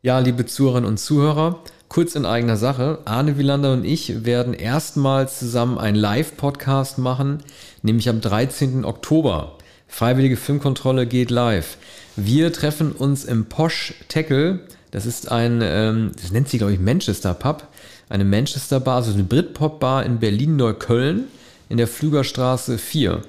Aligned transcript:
Ja, 0.00 0.20
liebe 0.20 0.46
Zuhörerinnen 0.46 0.88
und 0.88 0.98
Zuhörer, 0.98 1.58
kurz 1.88 2.14
in 2.14 2.24
eigener 2.24 2.56
Sache. 2.56 3.00
Arne 3.04 3.36
Wielander 3.36 3.72
und 3.72 3.84
ich 3.84 4.24
werden 4.24 4.54
erstmals 4.54 5.40
zusammen 5.40 5.76
einen 5.76 5.96
Live-Podcast 5.96 6.98
machen, 6.98 7.42
nämlich 7.82 8.08
am 8.08 8.20
13. 8.20 8.84
Oktober. 8.84 9.56
Freiwillige 9.88 10.36
Filmkontrolle 10.36 11.08
geht 11.08 11.32
live. 11.32 11.78
Wir 12.14 12.52
treffen 12.52 12.92
uns 12.92 13.24
im 13.24 13.46
Posh 13.46 13.92
Tackle. 14.06 14.60
Das 14.92 15.04
ist 15.04 15.32
ein, 15.32 15.62
ähm, 15.64 16.12
das 16.14 16.30
nennt 16.30 16.48
sich, 16.48 16.60
glaube 16.60 16.74
ich, 16.74 16.78
Manchester 16.78 17.34
Pub. 17.34 17.66
Eine 18.08 18.24
Manchester 18.24 18.78
Bar, 18.78 18.98
also 18.98 19.12
eine 19.12 19.24
Britpop-Bar 19.24 20.06
in 20.06 20.20
Berlin-Neukölln 20.20 21.24
in 21.68 21.76
der 21.76 21.88
Flügerstraße 21.88 22.78
4. 22.78 23.22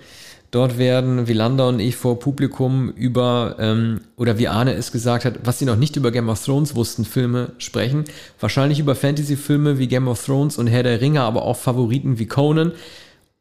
Dort 0.52 0.79
werden 0.79 1.27
Wielander 1.27 1.68
und 1.68 1.79
ich 1.79 1.95
vor 1.95 2.20
Publikum 2.20 2.89
über, 2.89 3.55
ähm, 3.59 4.02
oder 4.18 4.39
wie 4.39 4.48
Arne 4.48 4.73
es 4.73 4.91
gesagt 4.91 5.23
hat, 5.23 5.36
was 5.43 5.59
sie 5.59 5.66
noch 5.66 5.75
nicht 5.75 5.95
über 5.95 6.11
Game 6.11 6.27
of 6.27 6.43
Thrones 6.43 6.75
wussten, 6.75 7.05
Filme 7.05 7.52
sprechen. 7.59 8.05
Wahrscheinlich 8.39 8.80
über 8.80 8.95
Fantasy-Filme 8.95 9.77
wie 9.77 9.88
Game 9.88 10.08
of 10.08 10.25
Thrones 10.25 10.58
und 10.58 10.66
Herr 10.66 10.81
der 10.81 11.02
Ringe, 11.02 11.22
aber 11.22 11.44
auch 11.44 11.58
Favoriten 11.58 12.17
wie 12.17 12.25
Conan. 12.25 12.72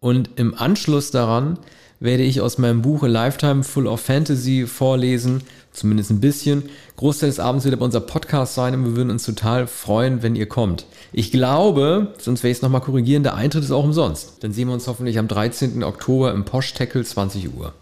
Und 0.00 0.30
im 0.36 0.54
Anschluss 0.54 1.10
daran 1.10 1.58
werde 1.98 2.24
ich 2.24 2.42
aus 2.42 2.58
meinem 2.58 2.82
Buch 2.82 3.02
A 3.02 3.06
Lifetime 3.06 3.64
Full 3.64 3.86
of 3.86 4.00
Fantasy 4.00 4.66
vorlesen, 4.66 5.42
zumindest 5.78 6.10
ein 6.10 6.20
bisschen. 6.20 6.64
Großteil 6.96 7.30
des 7.30 7.40
Abends 7.40 7.64
wird 7.64 7.74
aber 7.74 7.84
unser 7.84 8.00
Podcast 8.00 8.54
sein 8.54 8.74
und 8.74 8.84
wir 8.84 8.96
würden 8.96 9.10
uns 9.10 9.24
total 9.24 9.66
freuen, 9.66 10.22
wenn 10.22 10.36
ihr 10.36 10.46
kommt. 10.46 10.84
Ich 11.12 11.30
glaube, 11.30 12.14
sonst 12.18 12.42
werde 12.42 12.50
ich 12.50 12.58
es 12.58 12.62
nochmal 12.62 12.80
korrigieren, 12.80 13.22
der 13.22 13.34
Eintritt 13.34 13.64
ist 13.64 13.70
auch 13.70 13.84
umsonst. 13.84 14.42
Dann 14.44 14.52
sehen 14.52 14.68
wir 14.68 14.74
uns 14.74 14.86
hoffentlich 14.86 15.18
am 15.18 15.28
13. 15.28 15.82
Oktober 15.82 16.32
im 16.32 16.44
Posh 16.44 16.74
Tackle 16.74 17.04
20 17.04 17.54
Uhr. 17.54 17.72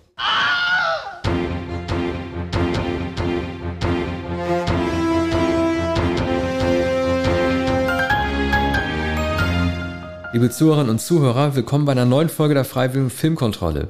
Liebe 10.37 10.51
Zuhörerinnen 10.51 10.91
und 10.91 11.01
Zuhörer, 11.01 11.57
willkommen 11.57 11.87
bei 11.87 11.93
einer 11.93 12.05
neuen 12.05 12.29
Folge 12.29 12.53
der 12.53 12.67
Freiwilligen 12.67 13.09
Filmkontrolle, 13.09 13.89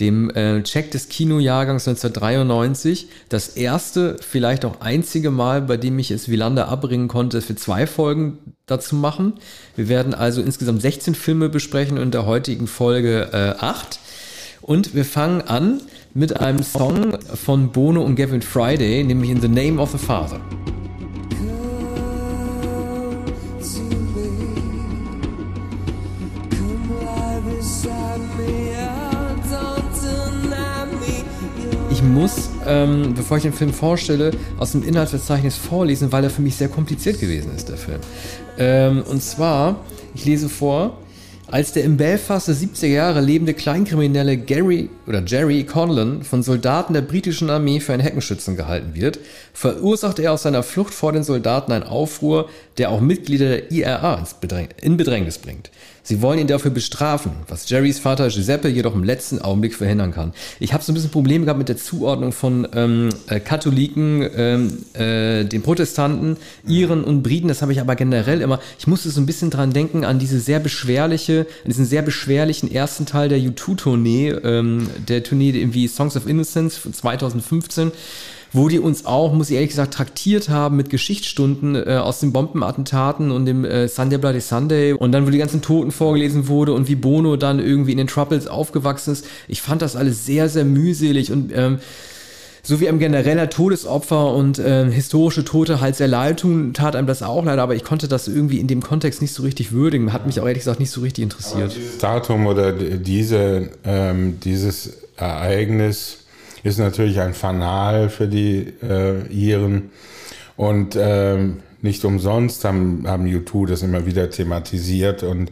dem 0.00 0.30
äh, 0.30 0.62
Check 0.62 0.90
des 0.90 1.08
Kinojahrgangs 1.08 1.86
1993. 1.86 3.08
Das 3.28 3.48
erste, 3.48 4.16
vielleicht 4.20 4.64
auch 4.64 4.80
einzige 4.80 5.30
Mal, 5.30 5.62
bei 5.62 5.76
dem 5.76 5.98
ich 5.98 6.10
es 6.10 6.28
Wielander 6.28 6.68
abbringen 6.68 7.08
konnte, 7.08 7.42
für 7.42 7.54
zwei 7.54 7.86
Folgen 7.86 8.38
dazu 8.66 8.96
machen. 8.96 9.34
Wir 9.76 9.88
werden 9.88 10.14
also 10.14 10.40
insgesamt 10.40 10.82
16 10.82 11.14
Filme 11.14 11.48
besprechen 11.48 11.98
und 11.98 12.04
in 12.04 12.10
der 12.10 12.26
heutigen 12.26 12.66
Folge 12.66 13.28
äh, 13.32 13.62
8. 13.62 14.00
Und 14.62 14.94
wir 14.94 15.04
fangen 15.04 15.42
an 15.42 15.80
mit 16.14 16.40
einem 16.40 16.62
Song 16.62 17.18
von 17.22 17.70
Bono 17.70 18.02
und 18.02 18.16
Gavin 18.16 18.42
Friday, 18.42 19.04
nämlich 19.04 19.30
In 19.30 19.40
the 19.40 19.48
Name 19.48 19.80
of 19.80 19.92
the 19.92 19.98
Father. 19.98 20.40
Ich 32.00 32.06
muss, 32.06 32.48
ähm, 32.66 33.12
bevor 33.14 33.36
ich 33.36 33.42
den 33.42 33.52
Film 33.52 33.74
vorstelle, 33.74 34.30
aus 34.58 34.72
dem 34.72 34.82
Inhaltsverzeichnis 34.82 35.56
vorlesen, 35.56 36.10
weil 36.12 36.24
er 36.24 36.30
für 36.30 36.40
mich 36.40 36.56
sehr 36.56 36.68
kompliziert 36.68 37.20
gewesen 37.20 37.54
ist, 37.54 37.68
der 37.68 37.76
Film. 37.76 38.00
Ähm, 38.58 39.02
und 39.02 39.22
zwar, 39.22 39.84
ich 40.14 40.24
lese 40.24 40.48
vor, 40.48 40.96
als 41.46 41.72
der 41.74 41.84
im 41.84 41.98
Belfast 41.98 42.48
der 42.48 42.54
70er 42.54 42.86
Jahre 42.86 43.20
lebende 43.20 43.52
Kleinkriminelle 43.52 44.38
Gary 44.38 44.88
oder 45.06 45.22
Jerry 45.26 45.64
Conlon 45.64 46.22
von 46.22 46.42
Soldaten 46.42 46.94
der 46.94 47.02
britischen 47.02 47.50
Armee 47.50 47.80
für 47.80 47.92
einen 47.92 48.02
Heckenschützen 48.02 48.56
gehalten 48.56 48.94
wird, 48.94 49.18
verursacht 49.60 50.18
er 50.18 50.32
aus 50.32 50.44
seiner 50.44 50.62
Flucht 50.62 50.94
vor 50.94 51.12
den 51.12 51.22
Soldaten 51.22 51.70
einen 51.72 51.82
Aufruhr, 51.82 52.48
der 52.78 52.90
auch 52.90 53.02
Mitglieder 53.02 53.46
der 53.46 53.70
IRA 53.70 54.26
in 54.80 54.96
Bedrängnis 54.96 55.36
bringt. 55.36 55.70
Sie 56.02 56.22
wollen 56.22 56.38
ihn 56.38 56.46
dafür 56.46 56.70
bestrafen, 56.70 57.32
was 57.46 57.68
Jerrys 57.68 57.98
Vater 57.98 58.28
Giuseppe 58.30 58.68
jedoch 58.68 58.94
im 58.94 59.04
letzten 59.04 59.38
Augenblick 59.38 59.74
verhindern 59.74 60.12
kann. 60.12 60.32
Ich 60.60 60.72
habe 60.72 60.82
so 60.82 60.92
ein 60.92 60.94
bisschen 60.94 61.10
Probleme 61.10 61.44
gehabt 61.44 61.58
mit 61.58 61.68
der 61.68 61.76
Zuordnung 61.76 62.32
von 62.32 62.66
ähm, 62.74 63.10
äh, 63.28 63.38
Katholiken, 63.38 64.26
ähm, 64.34 64.78
äh, 64.94 65.44
den 65.44 65.60
Protestanten, 65.60 66.38
Iren 66.66 67.04
und 67.04 67.22
Briten. 67.22 67.48
Das 67.48 67.60
habe 67.60 67.72
ich 67.72 67.82
aber 67.82 67.96
generell 67.96 68.40
immer. 68.40 68.60
Ich 68.78 68.86
musste 68.86 69.10
so 69.10 69.20
ein 69.20 69.26
bisschen 69.26 69.50
dran 69.50 69.74
denken 69.74 70.06
an 70.06 70.18
diese 70.18 70.40
sehr 70.40 70.58
beschwerliche, 70.58 71.40
an 71.64 71.70
diesen 71.70 71.84
sehr 71.84 72.00
beschwerlichen 72.00 72.72
ersten 72.72 73.04
Teil 73.04 73.28
der 73.28 73.38
U2-Tournee, 73.38 74.30
ähm, 74.30 74.88
der 75.06 75.22
Tournee 75.22 75.50
irgendwie 75.50 75.86
Songs 75.86 76.16
of 76.16 76.26
Innocence 76.26 76.78
von 76.78 76.94
2015 76.94 77.92
wo 78.52 78.68
die 78.68 78.78
uns 78.78 79.06
auch, 79.06 79.32
muss 79.32 79.50
ich 79.50 79.56
ehrlich 79.56 79.70
gesagt, 79.70 79.94
traktiert 79.94 80.48
haben 80.48 80.76
mit 80.76 80.90
Geschichtsstunden 80.90 81.76
äh, 81.76 82.00
aus 82.02 82.20
den 82.20 82.32
Bombenattentaten 82.32 83.30
und 83.30 83.46
dem 83.46 83.64
äh, 83.64 83.88
Sunday 83.88 84.18
Bloody 84.18 84.40
Sunday 84.40 84.92
und 84.92 85.12
dann, 85.12 85.26
wo 85.26 85.30
die 85.30 85.38
ganzen 85.38 85.62
Toten 85.62 85.92
vorgelesen 85.92 86.48
wurde 86.48 86.72
und 86.72 86.88
wie 86.88 86.96
Bono 86.96 87.36
dann 87.36 87.60
irgendwie 87.60 87.92
in 87.92 87.98
den 87.98 88.08
Troubles 88.08 88.48
aufgewachsen 88.48 89.12
ist. 89.12 89.26
Ich 89.46 89.62
fand 89.62 89.82
das 89.82 89.96
alles 89.96 90.26
sehr, 90.26 90.48
sehr 90.48 90.64
mühselig 90.64 91.30
und 91.30 91.52
ähm, 91.54 91.78
so 92.62 92.80
wie 92.80 92.88
einem 92.88 92.98
genereller 92.98 93.48
Todesopfer 93.48 94.34
und 94.34 94.58
äh, 94.58 94.90
historische 94.90 95.44
Tote 95.44 95.80
halt 95.80 95.96
sehr 95.96 96.08
leid 96.08 96.40
tun, 96.40 96.74
tat 96.74 96.94
einem 96.94 97.06
das 97.06 97.22
auch 97.22 97.44
leid, 97.44 97.58
aber 97.58 97.74
ich 97.74 97.84
konnte 97.84 98.06
das 98.06 98.28
irgendwie 98.28 98.60
in 98.60 98.66
dem 98.66 98.82
Kontext 98.82 99.22
nicht 99.22 99.32
so 99.32 99.42
richtig 99.42 99.72
würdigen. 99.72 100.12
Hat 100.12 100.26
mich 100.26 100.40
auch 100.40 100.46
ehrlich 100.46 100.60
gesagt 100.60 100.80
nicht 100.80 100.90
so 100.90 101.00
richtig 101.00 101.22
interessiert. 101.22 101.74
dieses 101.74 101.98
Datum 101.98 102.46
oder 102.46 102.72
diese, 102.72 103.70
ähm, 103.84 104.40
dieses 104.40 104.92
Ereignis 105.16 106.18
ist 106.62 106.78
natürlich 106.78 107.20
ein 107.20 107.34
Fanal 107.34 108.08
für 108.08 108.28
die 108.28 108.72
äh, 108.82 109.26
Iren. 109.30 109.90
Und 110.56 110.96
ähm, 110.98 111.62
nicht 111.82 112.04
umsonst 112.04 112.64
haben, 112.64 113.04
haben 113.06 113.26
U2 113.26 113.66
das 113.66 113.82
immer 113.82 114.04
wieder 114.04 114.30
thematisiert 114.30 115.22
und 115.22 115.50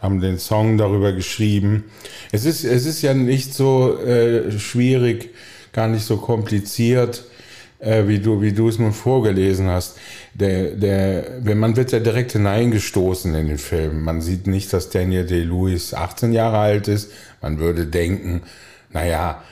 haben 0.00 0.20
den 0.20 0.38
Song 0.38 0.78
darüber 0.78 1.12
geschrieben. 1.12 1.84
Es 2.32 2.44
ist, 2.44 2.64
es 2.64 2.86
ist 2.86 3.02
ja 3.02 3.14
nicht 3.14 3.54
so 3.54 3.98
äh, 4.00 4.50
schwierig, 4.58 5.30
gar 5.72 5.88
nicht 5.88 6.04
so 6.04 6.16
kompliziert, 6.16 7.24
äh, 7.78 8.08
wie 8.08 8.18
du, 8.18 8.40
wie 8.40 8.52
du 8.52 8.68
es 8.68 8.78
nun 8.78 8.92
vorgelesen 8.92 9.68
hast. 9.68 9.98
Der, 10.34 10.70
der, 10.72 11.44
wenn 11.44 11.58
man 11.58 11.76
wird 11.76 11.92
ja 11.92 12.00
direkt 12.00 12.32
hineingestoßen 12.32 13.34
in 13.34 13.48
den 13.48 13.58
Film. 13.58 14.02
Man 14.02 14.20
sieht 14.20 14.46
nicht, 14.46 14.72
dass 14.72 14.90
Daniel 14.90 15.26
Day-Lewis 15.26 15.94
18 15.94 16.32
Jahre 16.32 16.58
alt 16.58 16.88
ist. 16.88 17.12
Man 17.42 17.58
würde 17.58 17.86
denken, 17.86 18.42
naja, 18.92 19.42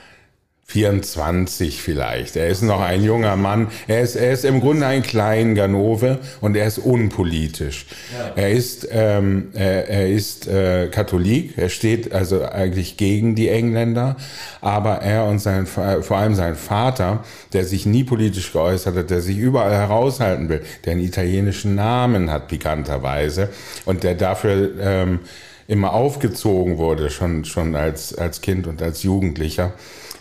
24 0.69 1.81
vielleicht. 1.81 2.35
Er 2.35 2.47
ist 2.47 2.61
noch 2.61 2.79
ein 2.79 3.03
junger 3.03 3.35
Mann. 3.35 3.69
Er 3.87 4.01
ist, 4.01 4.15
er 4.15 4.31
ist 4.31 4.45
im 4.45 4.61
Grunde 4.61 4.85
ein 4.85 5.01
klein 5.01 5.55
Ganove 5.55 6.19
und 6.41 6.55
er 6.55 6.67
ist 6.67 6.77
unpolitisch. 6.77 7.87
Ja. 8.15 8.33
Er 8.35 8.51
ist, 8.51 8.87
ähm, 8.91 9.47
er, 9.53 9.89
er 9.89 10.07
ist 10.11 10.47
äh, 10.47 10.89
Katholik. 10.89 11.57
Er 11.57 11.69
steht 11.69 12.13
also 12.13 12.43
eigentlich 12.43 12.97
gegen 12.97 13.33
die 13.33 13.49
Engländer. 13.49 14.15
Aber 14.61 14.97
er 14.97 15.25
und 15.25 15.39
sein, 15.39 15.65
vor 15.65 16.17
allem 16.17 16.35
sein 16.35 16.53
Vater, 16.53 17.23
der 17.51 17.65
sich 17.65 17.87
nie 17.87 18.03
politisch 18.03 18.53
geäußert 18.53 18.95
hat, 18.95 19.09
der 19.09 19.21
sich 19.21 19.39
überall 19.39 19.73
heraushalten 19.73 20.49
will, 20.49 20.61
der 20.85 20.91
einen 20.91 21.01
italienischen 21.01 21.73
Namen 21.73 22.29
hat, 22.29 22.47
pikanterweise, 22.47 23.49
und 23.85 24.03
der 24.03 24.13
dafür 24.13 24.69
ähm, 24.79 25.21
immer 25.67 25.93
aufgezogen 25.93 26.77
wurde, 26.77 27.09
schon, 27.09 27.43
schon 27.43 27.75
als, 27.75 28.15
als 28.15 28.41
Kind 28.41 28.67
und 28.67 28.83
als 28.83 29.01
Jugendlicher 29.01 29.73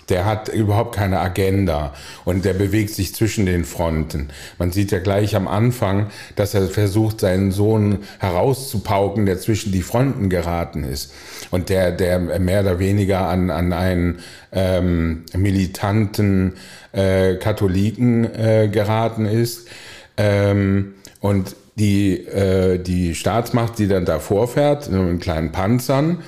der 0.08 0.24
hat 0.24 0.48
überhaupt 0.48 0.94
keine 0.94 1.20
Agenda 1.20 1.92
und 2.24 2.44
der 2.44 2.54
bewegt 2.54 2.90
sich 2.90 3.14
zwischen 3.14 3.46
den 3.46 3.64
Fronten. 3.64 4.28
Man 4.58 4.72
sieht 4.72 4.90
ja 4.90 4.98
gleich 4.98 5.36
am 5.36 5.48
Anfang, 5.48 6.06
dass 6.36 6.54
er 6.54 6.68
versucht, 6.68 7.20
seinen 7.20 7.52
Sohn 7.52 7.98
herauszupauken, 8.18 9.26
der 9.26 9.38
zwischen 9.38 9.72
die 9.72 9.82
Fronten 9.82 10.30
geraten 10.30 10.84
ist 10.84 11.12
und 11.50 11.68
der, 11.68 11.92
der 11.92 12.18
mehr 12.18 12.62
oder 12.62 12.78
weniger 12.78 13.28
an, 13.28 13.50
an 13.50 13.72
einen 13.72 14.18
ähm, 14.52 15.24
militanten 15.34 16.54
äh, 16.92 17.36
Katholiken 17.36 18.24
äh, 18.24 18.68
geraten 18.70 19.26
ist. 19.26 19.68
Ähm, 20.16 20.94
und 21.20 21.54
die, 21.78 22.26
äh, 22.26 22.78
die 22.78 23.14
Staatsmacht, 23.14 23.78
die 23.78 23.88
dann 23.88 24.04
da 24.04 24.18
vorfährt, 24.18 24.90
mit 24.90 25.20
kleinen 25.20 25.52
Panzern, 25.52 26.18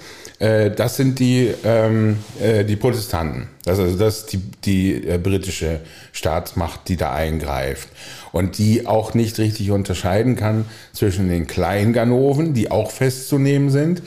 äh, 0.41 0.71
das 0.71 0.97
sind 0.97 1.19
die, 1.19 1.55
ähm, 1.65 2.19
äh, 2.41 2.65
die 2.65 2.77
Protestanten. 2.77 3.49
Das, 3.65 3.79
also 3.79 3.97
das 3.97 4.21
ist 4.21 4.33
die, 4.33 4.39
die 4.65 5.07
äh, 5.07 5.19
britische 5.19 5.81
Staatsmacht, 6.13 6.89
die 6.89 6.97
da 6.97 7.13
eingreift. 7.13 7.89
Und 8.33 8.59
die 8.59 8.87
auch 8.87 9.15
nicht 9.15 9.39
richtig 9.39 9.71
unterscheiden 9.71 10.37
kann 10.37 10.65
zwischen 10.93 11.29
den 11.29 11.47
Kleinganoven, 11.47 12.55
die 12.55 12.71
auch 12.71 12.91
festzunehmen 12.91 13.71
sind, 13.71 14.03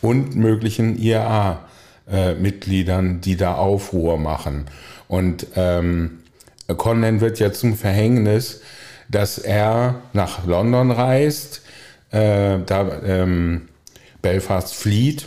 und 0.00 0.36
möglichen 0.36 0.96
IRA-Mitgliedern, 0.96 3.20
die 3.20 3.36
da 3.36 3.56
Aufruhr 3.56 4.16
machen. 4.16 4.66
Und 5.08 5.48
ähm, 5.56 6.20
Conan 6.68 7.20
wird 7.20 7.40
ja 7.40 7.52
zum 7.52 7.76
Verhängnis, 7.76 8.60
dass 9.08 9.38
er 9.38 9.96
nach 10.12 10.46
London 10.46 10.92
reist, 10.92 11.62
äh, 12.12 12.58
da 12.64 13.02
ähm, 13.04 13.62
Belfast 14.22 14.72
flieht 14.72 15.26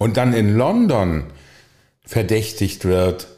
und 0.00 0.16
dann 0.16 0.32
in 0.32 0.56
London 0.56 1.24
verdächtigt 2.06 2.86
wird, 2.86 3.28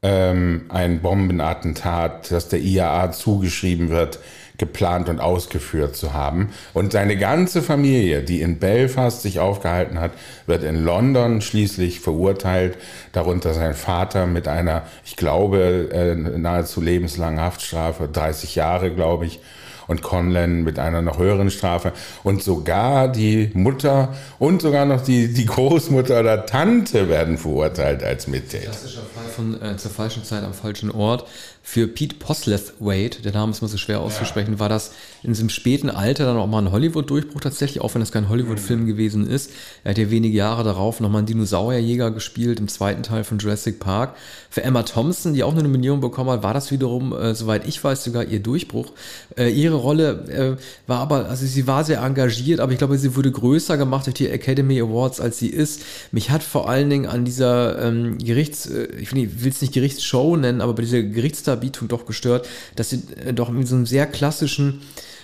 ähm, 0.00 0.66
ein 0.68 1.02
Bombenattentat, 1.02 2.30
das 2.30 2.48
der 2.48 2.60
IAA 2.60 3.10
zugeschrieben 3.10 3.90
wird, 3.90 4.20
geplant 4.56 5.08
und 5.08 5.18
ausgeführt 5.18 5.96
zu 5.96 6.12
haben. 6.12 6.50
Und 6.72 6.92
seine 6.92 7.16
ganze 7.16 7.62
Familie, 7.62 8.22
die 8.22 8.42
in 8.42 8.60
Belfast 8.60 9.22
sich 9.22 9.40
aufgehalten 9.40 9.98
hat, 9.98 10.12
wird 10.46 10.62
in 10.62 10.84
London 10.84 11.40
schließlich 11.40 11.98
verurteilt. 11.98 12.78
Darunter 13.10 13.52
sein 13.52 13.74
Vater 13.74 14.28
mit 14.28 14.46
einer, 14.46 14.82
ich 15.04 15.16
glaube, 15.16 15.88
äh, 15.92 16.14
nahezu 16.14 16.80
lebenslangen 16.80 17.40
Haftstrafe, 17.40 18.06
30 18.06 18.54
Jahre, 18.54 18.92
glaube 18.92 19.26
ich 19.26 19.40
und 19.86 20.02
Conlan 20.02 20.62
mit 20.64 20.78
einer 20.78 21.02
noch 21.02 21.18
höheren 21.18 21.50
Strafe. 21.50 21.92
Und 22.22 22.42
sogar 22.42 23.08
die 23.08 23.50
Mutter 23.54 24.14
und 24.38 24.62
sogar 24.62 24.84
noch 24.86 25.02
die, 25.02 25.32
die 25.32 25.46
Großmutter 25.46 26.20
oder 26.20 26.46
Tante 26.46 27.08
werden 27.08 27.38
verurteilt 27.38 28.02
als 28.02 28.26
Mittäter. 28.26 28.64
Klassischer 28.64 29.02
Fall 29.02 29.30
von 29.34 29.60
äh, 29.62 29.76
zur 29.76 29.90
falschen 29.90 30.24
Zeit 30.24 30.44
am 30.44 30.54
falschen 30.54 30.90
Ort. 30.90 31.26
Für 31.66 31.88
Pete 31.88 32.16
Poslethwaite, 32.16 33.22
der 33.22 33.32
Name 33.32 33.50
ist 33.52 33.62
mal 33.62 33.68
so 33.68 33.78
schwer 33.78 34.00
auszusprechen, 34.00 34.52
ja. 34.52 34.58
war 34.58 34.68
das 34.68 34.92
in 35.22 35.30
diesem 35.30 35.48
späten 35.48 35.88
Alter 35.88 36.26
dann 36.26 36.36
auch 36.36 36.46
mal 36.46 36.58
ein 36.58 36.70
Hollywood-Durchbruch 36.70 37.40
tatsächlich, 37.40 37.80
auch 37.80 37.94
wenn 37.94 38.00
das 38.00 38.12
kein 38.12 38.28
Hollywood-Film 38.28 38.82
mhm. 38.82 38.86
gewesen 38.86 39.26
ist. 39.26 39.50
Er 39.82 39.92
hat 39.92 39.98
ja 39.98 40.10
wenige 40.10 40.36
Jahre 40.36 40.62
darauf 40.62 41.00
nochmal 41.00 41.20
einen 41.20 41.26
Dinosaurierjäger 41.26 42.10
gespielt 42.10 42.60
im 42.60 42.68
zweiten 42.68 43.02
Teil 43.02 43.24
von 43.24 43.38
Jurassic 43.38 43.80
Park. 43.80 44.14
Für 44.50 44.62
Emma 44.62 44.82
Thompson, 44.82 45.32
die 45.32 45.42
auch 45.42 45.52
eine 45.52 45.62
Nominierung 45.62 46.02
bekommen 46.02 46.28
hat, 46.28 46.42
war 46.42 46.52
das 46.52 46.70
wiederum, 46.70 47.14
äh, 47.14 47.34
soweit 47.34 47.66
ich 47.66 47.82
weiß, 47.82 48.04
sogar 48.04 48.24
ihr 48.24 48.40
Durchbruch. 48.40 48.92
Äh, 49.38 49.48
ihre 49.48 49.73
Rolle 49.76 50.56
äh, 50.56 50.62
war 50.86 51.00
aber, 51.00 51.28
also 51.28 51.46
sie 51.46 51.66
war 51.66 51.84
sehr 51.84 52.00
engagiert, 52.00 52.60
aber 52.60 52.72
ich 52.72 52.78
glaube, 52.78 52.98
sie 52.98 53.16
wurde 53.16 53.30
größer 53.30 53.76
gemacht 53.76 54.06
durch 54.06 54.14
die 54.14 54.28
Academy 54.28 54.80
Awards, 54.80 55.20
als 55.20 55.38
sie 55.38 55.48
ist. 55.48 55.82
Mich 56.12 56.30
hat 56.30 56.42
vor 56.42 56.68
allen 56.68 56.90
Dingen 56.90 57.06
an 57.06 57.24
dieser 57.24 57.80
ähm, 57.82 58.18
Gerichts, 58.18 58.66
äh, 58.66 58.86
ich 59.00 59.14
will 59.14 59.48
es 59.48 59.60
nicht 59.60 59.72
Gerichtsshow 59.72 60.36
nennen, 60.36 60.60
aber 60.60 60.74
bei 60.74 60.82
dieser 60.82 61.02
Gerichts 61.02 61.42
Darbietung 61.42 61.88
doch 61.88 62.06
gestört, 62.06 62.48
dass 62.76 62.90
sie 62.90 63.02
äh, 63.24 63.32
doch 63.32 63.50
mit 63.50 63.68
so 63.68 63.76
einem 63.76 63.86
sehr 63.86 64.06
klassischen, 64.06 64.82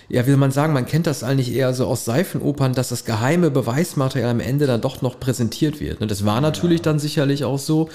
ja, 0.09 0.25
wie 0.25 0.31
soll 0.31 0.39
man 0.39 0.51
sagen, 0.51 0.73
man 0.73 0.85
kennt 0.85 1.07
das 1.07 1.23
eigentlich 1.23 1.53
eher 1.53 1.73
so 1.73 1.87
aus 1.87 2.05
Seifenopern, 2.05 2.73
dass 2.73 2.89
das 2.89 3.05
geheime 3.05 3.49
Beweismaterial 3.49 4.31
am 4.31 4.39
Ende 4.39 4.67
dann 4.67 4.81
doch 4.81 5.01
noch 5.01 5.19
präsentiert 5.19 5.79
wird. 5.79 6.01
Und 6.01 6.11
das 6.11 6.25
war 6.25 6.41
natürlich 6.41 6.79
ja. 6.79 6.83
dann 6.83 6.99
sicherlich 6.99 7.43
auch 7.43 7.59
so. 7.59 7.89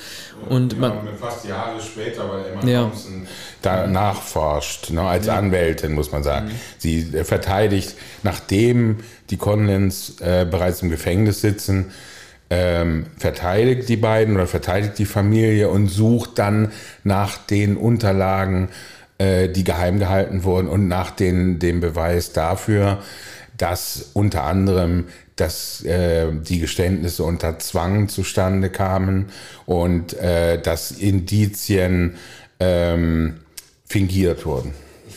Und 0.49 0.73
ja, 0.75 0.79
man, 0.79 0.93
fast 1.21 1.45
Jahre 1.45 1.81
später, 1.81 2.31
weil 2.31 2.53
Emma 2.53 2.67
ja. 2.67 2.83
Thompson 2.83 3.27
da 3.63 3.87
nachforscht, 3.87 4.91
ne, 4.91 5.03
als 5.03 5.27
ja. 5.27 5.37
Anwältin, 5.37 5.93
muss 5.93 6.13
man 6.13 6.23
sagen. 6.23 6.47
Mhm. 6.47 6.53
Sie 6.79 7.01
äh, 7.01 7.25
verteidigt, 7.25 7.95
nachdem 8.23 8.99
die 9.31 9.37
Conlens 9.37 10.21
äh, 10.21 10.47
bereits 10.49 10.83
im 10.83 10.91
Gefängnis 10.91 11.41
sitzen, 11.41 11.93
ähm, 12.49 13.07
verteidigt 13.19 13.89
die 13.89 13.97
beiden 13.97 14.37
oder 14.37 14.47
verteidigt 14.47 14.99
die 14.99 15.07
Familie 15.07 15.69
und 15.69 15.89
sucht 15.89 16.39
dann 16.39 16.73
nach 17.03 17.39
den 17.39 17.77
Unterlagen, 17.77 18.69
äh, 19.19 19.49
die 19.49 19.65
geheim 19.65 19.99
gehalten 19.99 20.45
wurden 20.45 20.69
und 20.69 20.89
nach 20.89 21.11
den, 21.11 21.59
dem 21.59 21.81
Beweis 21.81 22.33
dafür, 22.33 23.03
dass 23.57 24.11
unter 24.13 24.45
anderem 24.45 25.07
dass 25.37 25.85
äh, 25.85 26.33
die 26.33 26.61
Geständnisse 26.61 27.23
unter 27.23 27.59
Zwang 27.59 28.09
zustande 28.09 28.71
kamen 28.71 29.27
und 29.67 30.15
äh, 30.15 30.59
dass 30.59 30.91
Indizien 30.93 32.17
ähm, 32.59 33.41
fingiert 33.85 34.47
wurden 34.47 34.73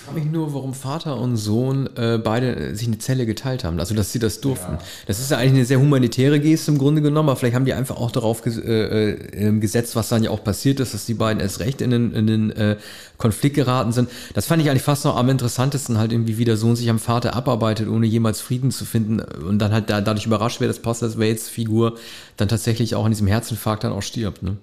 frage 0.09 0.21
mich 0.21 0.31
nur, 0.31 0.53
warum 0.53 0.73
Vater 0.73 1.17
und 1.17 1.37
Sohn 1.37 1.87
äh, 1.95 2.17
beide 2.17 2.55
äh, 2.55 2.75
sich 2.75 2.87
eine 2.87 2.97
Zelle 2.97 3.25
geteilt 3.25 3.63
haben, 3.63 3.79
also 3.79 3.93
dass 3.93 4.11
sie 4.11 4.19
das 4.19 4.41
durften. 4.41 4.73
Ja. 4.73 4.79
Das 5.05 5.19
ist 5.19 5.29
ja 5.29 5.37
eigentlich 5.37 5.53
eine 5.53 5.65
sehr 5.65 5.79
humanitäre 5.79 6.39
Geste 6.39 6.71
im 6.71 6.77
Grunde 6.77 7.01
genommen, 7.01 7.29
aber 7.29 7.37
vielleicht 7.37 7.55
haben 7.55 7.65
die 7.65 7.73
einfach 7.73 7.97
auch 7.97 8.11
darauf 8.11 8.41
ges 8.41 8.57
äh, 8.57 9.11
äh, 9.11 9.59
gesetzt, 9.59 9.95
was 9.95 10.09
dann 10.09 10.23
ja 10.23 10.31
auch 10.31 10.43
passiert 10.43 10.79
ist, 10.79 10.93
dass 10.93 11.05
die 11.05 11.13
beiden 11.13 11.41
erst 11.41 11.59
recht 11.59 11.81
in 11.81 11.91
den, 11.91 12.13
in 12.13 12.27
den 12.27 12.51
äh, 12.51 12.77
Konflikt 13.17 13.55
geraten 13.55 13.91
sind. 13.91 14.09
Das 14.33 14.47
fand 14.47 14.63
ich 14.63 14.69
eigentlich 14.69 14.83
fast 14.83 15.05
noch 15.05 15.15
am 15.15 15.29
interessantesten, 15.29 15.97
halt 15.99 16.11
irgendwie, 16.11 16.37
wie 16.37 16.45
der 16.45 16.57
Sohn 16.57 16.75
sich 16.75 16.89
am 16.89 16.99
Vater 16.99 17.35
abarbeitet, 17.35 17.87
ohne 17.87 18.07
jemals 18.07 18.41
Frieden 18.41 18.71
zu 18.71 18.85
finden 18.85 19.19
und 19.19 19.59
dann 19.59 19.71
halt 19.71 19.89
da, 19.89 20.01
dadurch 20.01 20.25
überrascht 20.25 20.59
wird, 20.59 20.69
dass 20.69 20.79
Pastor 20.79 21.19
Waits 21.19 21.49
Figur 21.49 21.97
dann 22.37 22.47
tatsächlich 22.47 22.95
auch 22.95 23.05
an 23.05 23.11
diesem 23.11 23.27
Herzinfarkt 23.27 23.83
dann 23.83 23.91
auch 23.91 24.01
stirbt. 24.01 24.41
Ne? 24.41 24.57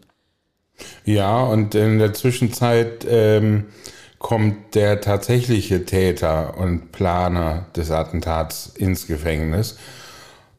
Ja, 1.05 1.45
und 1.45 1.75
in 1.75 1.99
der 1.99 2.13
Zwischenzeit 2.15 3.07
ähm, 3.09 3.65
kommt 4.27 4.75
der 4.75 5.01
tatsächliche 5.01 5.85
Täter 5.85 6.59
und 6.59 6.91
Planer 6.91 7.67
des 7.77 7.93
Attentats 7.93 8.73
ins 8.75 9.07
Gefängnis. 9.07 9.79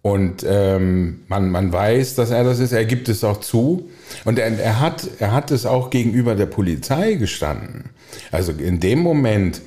Und 0.01 0.45
ähm, 0.47 1.23
man, 1.27 1.51
man 1.51 1.73
weiß, 1.73 2.15
dass 2.15 2.29
er 2.29 2.45
das 2.45 2.59
ist. 2.59 2.71
Er 2.71 2.85
gibt 2.85 3.09
es 3.09 3.25
auch 3.25 3.41
zu. 3.41 3.89
Und 4.23 4.39
er, 4.39 4.57
er, 4.57 4.79
hat, 4.79 5.09
er 5.19 5.33
hat 5.33 5.51
es 5.51 5.65
auch 5.65 5.89
gegenüber 5.89 6.33
der 6.33 6.45
Polizei 6.45 7.15
gestanden. 7.15 7.89
Also 8.31 8.53
in 8.53 8.79
dem 8.79 8.99
Moment 8.99 9.59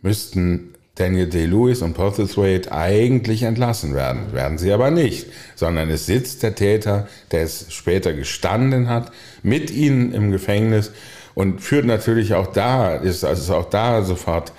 müssten 0.00 0.72
Daniel 0.94 1.28
Day-Lewis 1.28 1.82
und 1.82 1.92
Portheswaite 1.92 2.72
eigentlich 2.72 3.42
entlassen 3.42 3.94
werden. 3.94 4.32
Werden 4.32 4.56
sie 4.56 4.72
aber 4.72 4.90
nicht. 4.90 5.26
Sondern 5.54 5.90
es 5.90 6.06
sitzt 6.06 6.42
der 6.42 6.54
Täter, 6.54 7.08
der 7.30 7.42
es 7.42 7.66
später 7.68 8.14
gestanden 8.14 8.88
hat, 8.88 9.12
mit 9.42 9.70
ihnen 9.70 10.14
im 10.14 10.30
Gefängnis 10.30 10.92
und 11.34 11.60
führt 11.60 11.84
natürlich 11.84 12.34
auch 12.34 12.48
da, 12.48 12.94
ist 12.94 13.24
also 13.24 13.54
auch 13.54 13.70
da 13.70 14.02
sofort 14.02 14.52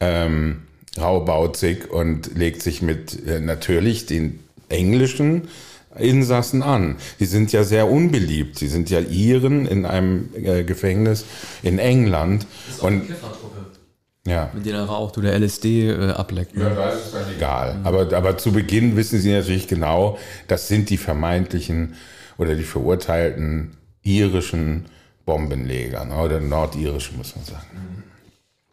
ähm, 0.00 0.62
raubauzig 0.98 1.90
und 1.90 2.36
legt 2.36 2.62
sich 2.62 2.82
mit 2.82 3.26
äh, 3.26 3.40
natürlich 3.40 4.06
den 4.06 4.40
englischen 4.68 5.48
Insassen 5.98 6.62
an. 6.62 6.96
Die 7.18 7.26
sind 7.26 7.52
ja 7.52 7.64
sehr 7.64 7.90
unbeliebt. 7.90 8.58
Sie 8.58 8.68
sind 8.68 8.90
ja 8.90 9.00
Iren 9.00 9.66
in 9.66 9.84
einem 9.86 10.28
äh, 10.34 10.62
Gefängnis 10.62 11.24
in 11.62 11.78
England. 11.78 12.46
Das 12.66 12.76
ist 12.76 12.82
auch 12.82 12.86
und 12.86 13.02
ja. 14.26 14.50
Mit 14.52 14.66
denen 14.66 14.76
er 14.76 14.84
raucht 14.84 15.16
oder 15.16 15.36
LSD 15.38 15.88
äh, 15.88 16.10
ableckt. 16.10 16.56
Ne? 16.56 16.64
Ja, 16.64 16.70
da 16.70 16.90
ist 16.90 17.06
es 17.06 17.12
dann 17.12 17.34
egal. 17.34 17.74
Mhm. 17.74 17.86
Aber, 17.86 18.16
aber 18.16 18.38
zu 18.38 18.52
Beginn 18.52 18.96
wissen 18.96 19.18
sie 19.18 19.32
natürlich 19.32 19.66
genau, 19.66 20.18
das 20.46 20.68
sind 20.68 20.90
die 20.90 20.98
vermeintlichen 20.98 21.94
oder 22.36 22.54
die 22.54 22.64
verurteilten 22.64 23.76
irischen 24.02 24.86
Bombenleger, 25.30 26.04
ne? 26.04 26.16
oder 26.16 26.40
nordirischen, 26.40 27.16
muss 27.16 27.36
man 27.36 27.44
sagen. 27.44 28.02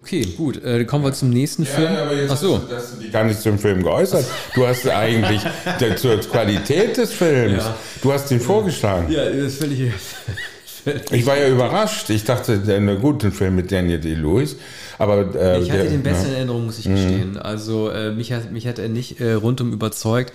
Okay, 0.02 0.26
gut. 0.36 0.64
Äh, 0.64 0.86
kommen 0.86 1.04
wir 1.04 1.14
zum 1.14 1.30
nächsten 1.30 1.66
ja, 1.66 1.70
Film. 1.70 1.96
aber 1.96 2.16
jetzt 2.16 2.32
Ach 2.32 2.38
so. 2.38 2.56
hast, 2.56 2.72
du, 2.72 2.76
hast 2.76 2.96
du 2.96 3.02
dich 3.02 3.12
gar 3.12 3.26
nicht 3.26 3.40
zum 3.40 3.60
Film 3.60 3.84
geäußert. 3.84 4.26
Du 4.56 4.66
hast 4.66 4.90
eigentlich 4.90 5.42
der, 5.80 5.98
zur 5.98 6.18
Qualität 6.18 6.98
des 6.98 7.14
Films. 7.14 7.64
Ja. 7.64 7.78
Du 8.02 8.12
hast 8.12 8.32
ihn 8.32 8.40
vorgeschlagen. 8.40 9.12
Ja, 9.12 9.26
das 9.26 9.36
ist 9.36 9.60
völlig. 9.60 9.92
ich 11.12 11.26
war 11.28 11.38
ja 11.38 11.48
überrascht. 11.48 12.10
Ich 12.10 12.24
dachte, 12.24 12.58
der 12.58 12.78
eine 12.78 12.98
gute 12.98 13.30
Film 13.32 13.56
mit 13.56 13.72
Daniel 13.72 14.00
Day-Lewis. 14.00 14.56
Aber, 14.98 15.36
äh, 15.36 15.62
ich 15.62 15.70
hatte 15.70 15.84
der, 15.84 15.92
den 15.92 16.02
besten 16.02 16.32
ja. 16.32 16.38
Erinnerung, 16.38 16.66
muss 16.66 16.80
ich 16.80 16.86
gestehen. 16.86 17.34
Mhm. 17.34 17.38
Also 17.38 17.92
äh, 17.92 18.12
mich, 18.14 18.34
hat, 18.34 18.52
mich 18.52 18.66
hat 18.66 18.80
er 18.80 18.90
nicht 18.90 19.22
äh, 19.22 19.34
rundum 19.34 19.74
überzeugt. 19.74 20.34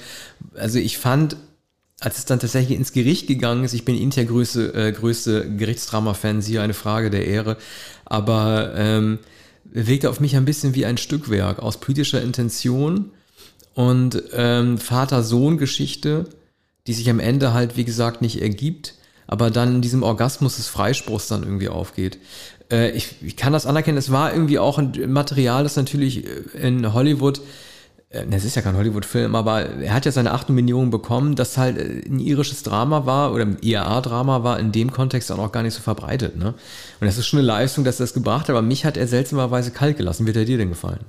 Also 0.54 0.78
ich 0.78 0.98
fand 0.98 1.36
als 2.02 2.18
es 2.18 2.24
dann 2.24 2.40
tatsächlich 2.40 2.76
ins 2.76 2.92
Gericht 2.92 3.28
gegangen 3.28 3.62
ist, 3.62 3.74
ich 3.74 3.84
bin 3.84 3.96
Inter 3.96 4.24
größte, 4.24 4.74
äh, 4.74 4.92
größte 4.92 5.48
Gerichtsdrama-Fan, 5.56 6.42
siehe 6.42 6.60
eine 6.60 6.74
Frage 6.74 7.10
der 7.10 7.26
Ehre, 7.26 7.56
aber 8.04 8.72
ähm, 8.74 9.20
wirkte 9.64 10.10
auf 10.10 10.18
mich 10.18 10.36
ein 10.36 10.44
bisschen 10.44 10.74
wie 10.74 10.84
ein 10.84 10.98
Stückwerk 10.98 11.60
aus 11.60 11.78
politischer 11.78 12.20
Intention 12.20 13.12
und 13.74 14.20
ähm, 14.32 14.78
Vater-Sohn-Geschichte, 14.78 16.24
die 16.88 16.92
sich 16.92 17.08
am 17.08 17.20
Ende 17.20 17.54
halt, 17.54 17.76
wie 17.76 17.84
gesagt, 17.84 18.20
nicht 18.20 18.42
ergibt, 18.42 18.94
aber 19.28 19.52
dann 19.52 19.76
in 19.76 19.80
diesem 19.80 20.02
Orgasmus 20.02 20.56
des 20.56 20.66
Freispruchs 20.66 21.28
dann 21.28 21.44
irgendwie 21.44 21.68
aufgeht. 21.68 22.18
Äh, 22.68 22.90
ich, 22.90 23.14
ich 23.22 23.36
kann 23.36 23.52
das 23.52 23.64
anerkennen, 23.64 23.96
es 23.96 24.10
war 24.10 24.32
irgendwie 24.32 24.58
auch 24.58 24.78
ein 24.78 24.92
Material, 25.06 25.62
das 25.62 25.76
natürlich 25.76 26.24
in 26.54 26.92
Hollywood 26.92 27.40
äh, 28.12 28.24
es 28.30 28.44
ist 28.44 28.56
ja 28.56 28.62
kein 28.62 28.76
Hollywood-Film, 28.76 29.34
aber 29.34 29.62
er 29.62 29.94
hat 29.94 30.04
ja 30.04 30.12
seine 30.12 30.32
8 30.32 30.50
Millionen 30.50 30.90
bekommen, 30.90 31.34
das 31.34 31.58
halt 31.58 31.78
äh, 31.78 32.02
ein 32.06 32.18
irisches 32.18 32.62
Drama 32.62 33.06
war 33.06 33.32
oder 33.32 33.44
ein 33.44 33.58
IAA-Drama 33.60 34.44
war 34.44 34.58
in 34.58 34.72
dem 34.72 34.92
Kontext 34.92 35.32
auch 35.32 35.36
noch 35.36 35.52
gar 35.52 35.62
nicht 35.62 35.74
so 35.74 35.82
verbreitet. 35.82 36.36
Ne? 36.36 36.48
Und 37.00 37.06
das 37.06 37.18
ist 37.18 37.26
schon 37.26 37.38
eine 37.38 37.46
Leistung, 37.46 37.84
dass 37.84 38.00
er 38.00 38.04
das 38.04 38.14
gebracht 38.14 38.42
hat, 38.42 38.50
aber 38.50 38.62
mich 38.62 38.84
hat 38.84 38.96
er 38.96 39.06
seltsamerweise 39.06 39.70
kalt 39.70 39.96
gelassen. 39.96 40.26
Wird 40.26 40.36
er 40.36 40.44
dir 40.44 40.58
denn 40.58 40.68
gefallen? 40.68 41.04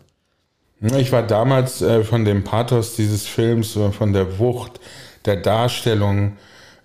Ich 0.98 1.12
war 1.14 1.24
damals 1.24 1.82
äh, 1.82 2.04
von 2.04 2.26
dem 2.26 2.44
Pathos 2.44 2.96
dieses 2.96 3.26
Films, 3.26 3.76
äh, 3.76 3.92
von 3.92 4.12
der 4.12 4.40
Wucht 4.40 4.82
der 5.26 5.38
Darstellung 5.38 6.34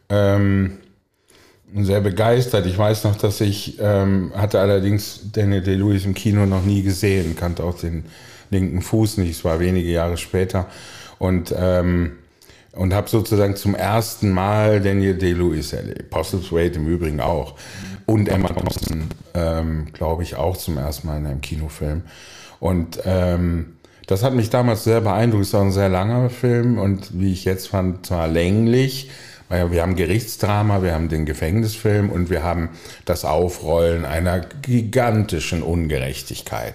ähm, 0.08 0.78
sehr 1.74 2.00
begeistert. 2.00 2.66
Ich 2.66 2.78
weiß 2.78 3.04
noch, 3.04 3.16
dass 3.16 3.40
ich 3.40 3.78
ähm, 3.80 4.32
hatte 4.34 4.60
allerdings 4.60 5.32
Daniel 5.32 5.62
Day-Lewis 5.62 6.04
im 6.04 6.14
Kino 6.14 6.46
noch 6.46 6.64
nie 6.64 6.82
gesehen, 6.82 7.34
kannte 7.36 7.64
auch 7.64 7.76
den 7.76 8.04
linken 8.50 8.82
Fuß 8.82 9.18
nicht. 9.18 9.30
Es 9.30 9.44
war 9.44 9.60
wenige 9.60 9.90
Jahre 9.90 10.16
später. 10.16 10.66
Und, 11.18 11.54
ähm, 11.56 12.12
und 12.72 12.94
habe 12.94 13.08
sozusagen 13.08 13.56
zum 13.56 13.74
ersten 13.74 14.30
Mal 14.30 14.80
Daniel 14.80 15.16
Day-Lewis 15.16 15.72
erlebt. 15.72 16.10
Postlethwaite 16.10 16.78
im 16.78 16.86
Übrigen 16.86 17.20
auch. 17.20 17.54
Und 18.06 18.28
Emma 18.28 18.48
Thompson, 18.48 19.08
ähm, 19.34 19.86
glaube 19.92 20.22
ich, 20.22 20.36
auch 20.36 20.56
zum 20.56 20.78
ersten 20.78 21.08
Mal 21.08 21.18
in 21.18 21.26
einem 21.26 21.40
Kinofilm. 21.40 22.02
Und 22.60 23.00
ähm, 23.04 23.76
das 24.06 24.22
hat 24.22 24.34
mich 24.34 24.48
damals 24.48 24.84
sehr 24.84 25.02
beeindruckt. 25.02 25.44
Es 25.44 25.52
war 25.52 25.62
ein 25.62 25.72
sehr 25.72 25.90
langer 25.90 26.30
Film 26.30 26.78
und 26.78 27.20
wie 27.20 27.32
ich 27.32 27.44
jetzt 27.44 27.68
fand, 27.68 28.06
zwar 28.06 28.26
länglich, 28.26 29.10
wir 29.48 29.82
haben 29.82 29.96
Gerichtsdrama, 29.96 30.82
wir 30.82 30.94
haben 30.94 31.08
den 31.08 31.24
Gefängnisfilm 31.24 32.10
und 32.10 32.28
wir 32.28 32.42
haben 32.42 32.70
das 33.04 33.24
Aufrollen 33.24 34.04
einer 34.04 34.40
gigantischen 34.40 35.62
Ungerechtigkeit. 35.62 36.74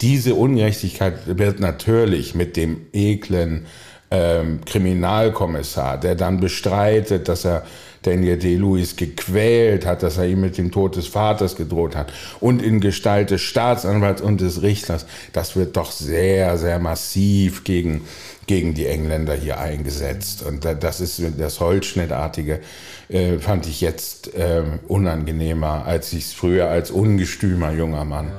Diese 0.00 0.34
Ungerechtigkeit 0.34 1.38
wird 1.38 1.60
natürlich 1.60 2.34
mit 2.34 2.56
dem 2.56 2.86
eklen 2.92 3.66
ähm, 4.10 4.60
Kriminalkommissar, 4.64 5.98
der 5.98 6.14
dann 6.14 6.40
bestreitet, 6.40 7.28
dass 7.28 7.44
er 7.44 7.64
Daniel 8.06 8.38
D-Lewis 8.38 8.96
gequält 8.96 9.84
hat, 9.84 10.02
dass 10.02 10.16
er 10.16 10.26
ihm 10.26 10.40
mit 10.40 10.56
dem 10.56 10.70
Tod 10.70 10.96
des 10.96 11.08
Vaters 11.08 11.56
gedroht 11.56 11.96
hat 11.96 12.12
und 12.40 12.62
in 12.62 12.80
Gestalt 12.80 13.30
des 13.30 13.42
Staatsanwalts 13.42 14.22
und 14.22 14.40
des 14.40 14.62
Richters, 14.62 15.06
das 15.32 15.56
wird 15.56 15.76
doch 15.76 15.90
sehr, 15.90 16.56
sehr 16.56 16.78
massiv 16.78 17.64
gegen, 17.64 18.02
gegen 18.46 18.74
die 18.74 18.86
Engländer 18.86 19.34
hier 19.34 19.58
eingesetzt. 19.58 20.42
Und 20.42 20.64
das 20.64 21.00
ist 21.00 21.20
das 21.36 21.60
Holzschnittartige, 21.60 22.60
äh, 23.08 23.38
fand 23.38 23.66
ich 23.66 23.80
jetzt 23.80 24.34
äh, 24.34 24.62
unangenehmer, 24.88 25.84
als 25.84 26.12
ich 26.12 26.26
es 26.26 26.32
früher 26.32 26.68
als 26.68 26.90
ungestümer 26.90 27.72
junger 27.72 28.04
Mann 28.04 28.28
ja. 28.28 28.32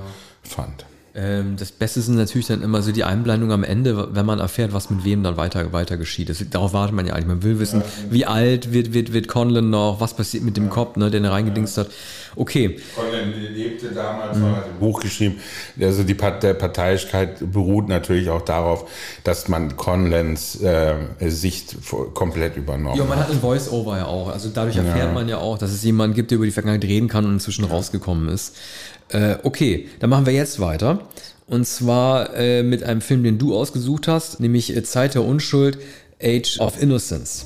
fand. 0.44 0.87
Ähm, 1.20 1.56
das 1.58 1.72
Beste 1.72 2.00
sind 2.02 2.16
natürlich 2.16 2.46
dann 2.46 2.62
immer 2.62 2.84
so 2.84 2.92
die 2.92 3.04
Einblendungen 3.04 3.52
am 3.52 3.64
Ende, 3.64 4.14
wenn 4.14 4.26
man 4.26 4.38
erfährt, 4.38 4.72
was 4.72 4.92
mit 4.92 5.04
wem 5.04 5.24
dann 5.24 5.36
weiter, 5.36 5.74
weiter 5.74 5.98
geschieht. 5.98 6.30
Das, 6.30 6.44
darauf 6.52 6.74
wartet 6.74 6.96
man 6.96 7.08
ja 7.08 7.14
eigentlich. 7.14 7.26
Man 7.26 7.42
will 7.42 7.60
wissen, 7.60 7.82
wie 8.12 8.28
alt 8.28 8.72
wird, 8.72 8.94
wird, 8.94 9.14
wird 9.14 9.28
Conlon 9.28 9.72
noch, 9.72 10.00
was 10.00 10.14
passiert 10.14 10.44
mit 10.44 10.58
dem 10.58 10.66
ja. 10.66 10.70
Kopf, 10.70 10.96
ne, 10.96 11.10
den 11.10 11.24
er 11.24 11.32
reingedingst 11.32 11.80
hat. 11.80 11.90
Okay. 12.36 12.80
Conlon 12.96 13.34
lebte 13.52 13.88
damals, 13.88 14.38
mhm. 14.38 14.56
hat 14.56 14.66
ein 14.66 14.80
Buch 14.80 15.00
geschrieben. 15.00 15.38
Also 15.82 16.04
die 16.04 16.14
der 16.14 16.54
Parteiischkeit 16.54 17.52
beruht 17.52 17.90
natürlich 17.90 18.30
auch 18.30 18.44
darauf, 18.44 18.88
dass 19.24 19.48
man 19.48 19.76
Conlons 19.76 20.62
äh, 20.62 20.98
Sicht 21.22 21.78
komplett 22.14 22.58
übernommen 22.58 22.92
hat. 22.92 22.98
Ja, 22.98 23.06
man 23.06 23.18
hat 23.18 23.32
ein 23.32 23.40
Voice-Over 23.40 23.98
ja 23.98 24.06
auch. 24.06 24.30
Also 24.30 24.50
dadurch 24.54 24.78
erfährt 24.78 24.98
ja. 25.08 25.12
man 25.12 25.28
ja 25.28 25.40
auch, 25.40 25.58
dass 25.58 25.72
es 25.72 25.84
jemanden 25.84 26.16
gibt, 26.16 26.30
der 26.30 26.36
über 26.36 26.46
die 26.46 26.52
Vergangenheit 26.52 26.88
reden 26.88 27.08
kann 27.08 27.26
und 27.26 27.34
inzwischen 27.34 27.66
rausgekommen 27.66 28.30
ist. 28.30 28.56
Äh, 29.10 29.38
okay, 29.44 29.88
dann 30.00 30.10
machen 30.10 30.26
wir 30.26 30.34
jetzt 30.34 30.60
weiter. 30.60 31.00
Und 31.48 31.66
zwar 31.66 32.36
äh, 32.36 32.62
mit 32.62 32.84
einem 32.84 33.02
Film, 33.02 33.24
den 33.24 33.38
du 33.38 33.56
ausgesucht 33.56 34.08
hast, 34.08 34.40
nämlich 34.40 34.76
äh, 34.76 34.84
Zeit 34.84 35.16
der 35.16 35.24
Unschuld, 35.24 35.78
Age 36.22 36.60
of 36.60 36.82
Innocence. 36.82 37.46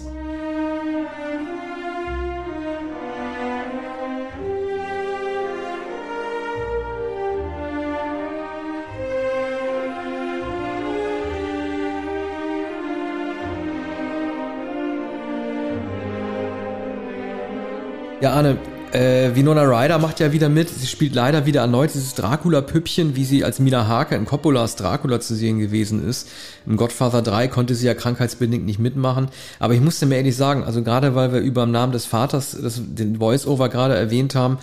Ja, 18.21 18.33
Arne, 18.33 18.57
äh, 18.93 19.35
Winona 19.35 19.63
Ryder 19.63 19.99
macht 19.99 20.19
ja 20.19 20.31
wieder 20.31 20.49
mit. 20.49 20.69
Sie 20.69 20.87
spielt 20.87 21.15
leider 21.15 21.45
wieder 21.45 21.61
erneut 21.61 21.93
dieses 21.93 22.15
Dracula-Püppchen, 22.15 23.15
wie 23.15 23.25
sie 23.25 23.43
als 23.43 23.59
Mina 23.59 23.87
Harker 23.87 24.15
in 24.15 24.25
Coppolas 24.25 24.75
Dracula 24.75 25.19
zu 25.19 25.35
sehen 25.35 25.59
gewesen 25.59 26.07
ist. 26.07 26.29
Im 26.65 26.77
Godfather 26.77 27.21
3 27.21 27.47
konnte 27.47 27.75
sie 27.75 27.87
ja 27.87 27.93
krankheitsbedingt 27.93 28.65
nicht 28.65 28.79
mitmachen. 28.79 29.29
Aber 29.59 29.73
ich 29.73 29.81
musste 29.81 30.05
mir 30.05 30.17
ehrlich 30.17 30.35
sagen, 30.35 30.63
also 30.63 30.83
gerade 30.83 31.15
weil 31.15 31.33
wir 31.33 31.39
über 31.39 31.65
den 31.65 31.71
Namen 31.71 31.91
des 31.91 32.05
Vaters 32.05 32.57
das, 32.61 32.81
den 32.83 33.17
Voice-Over 33.17 33.69
gerade 33.69 33.95
erwähnt 33.95 34.35
haben 34.35 34.57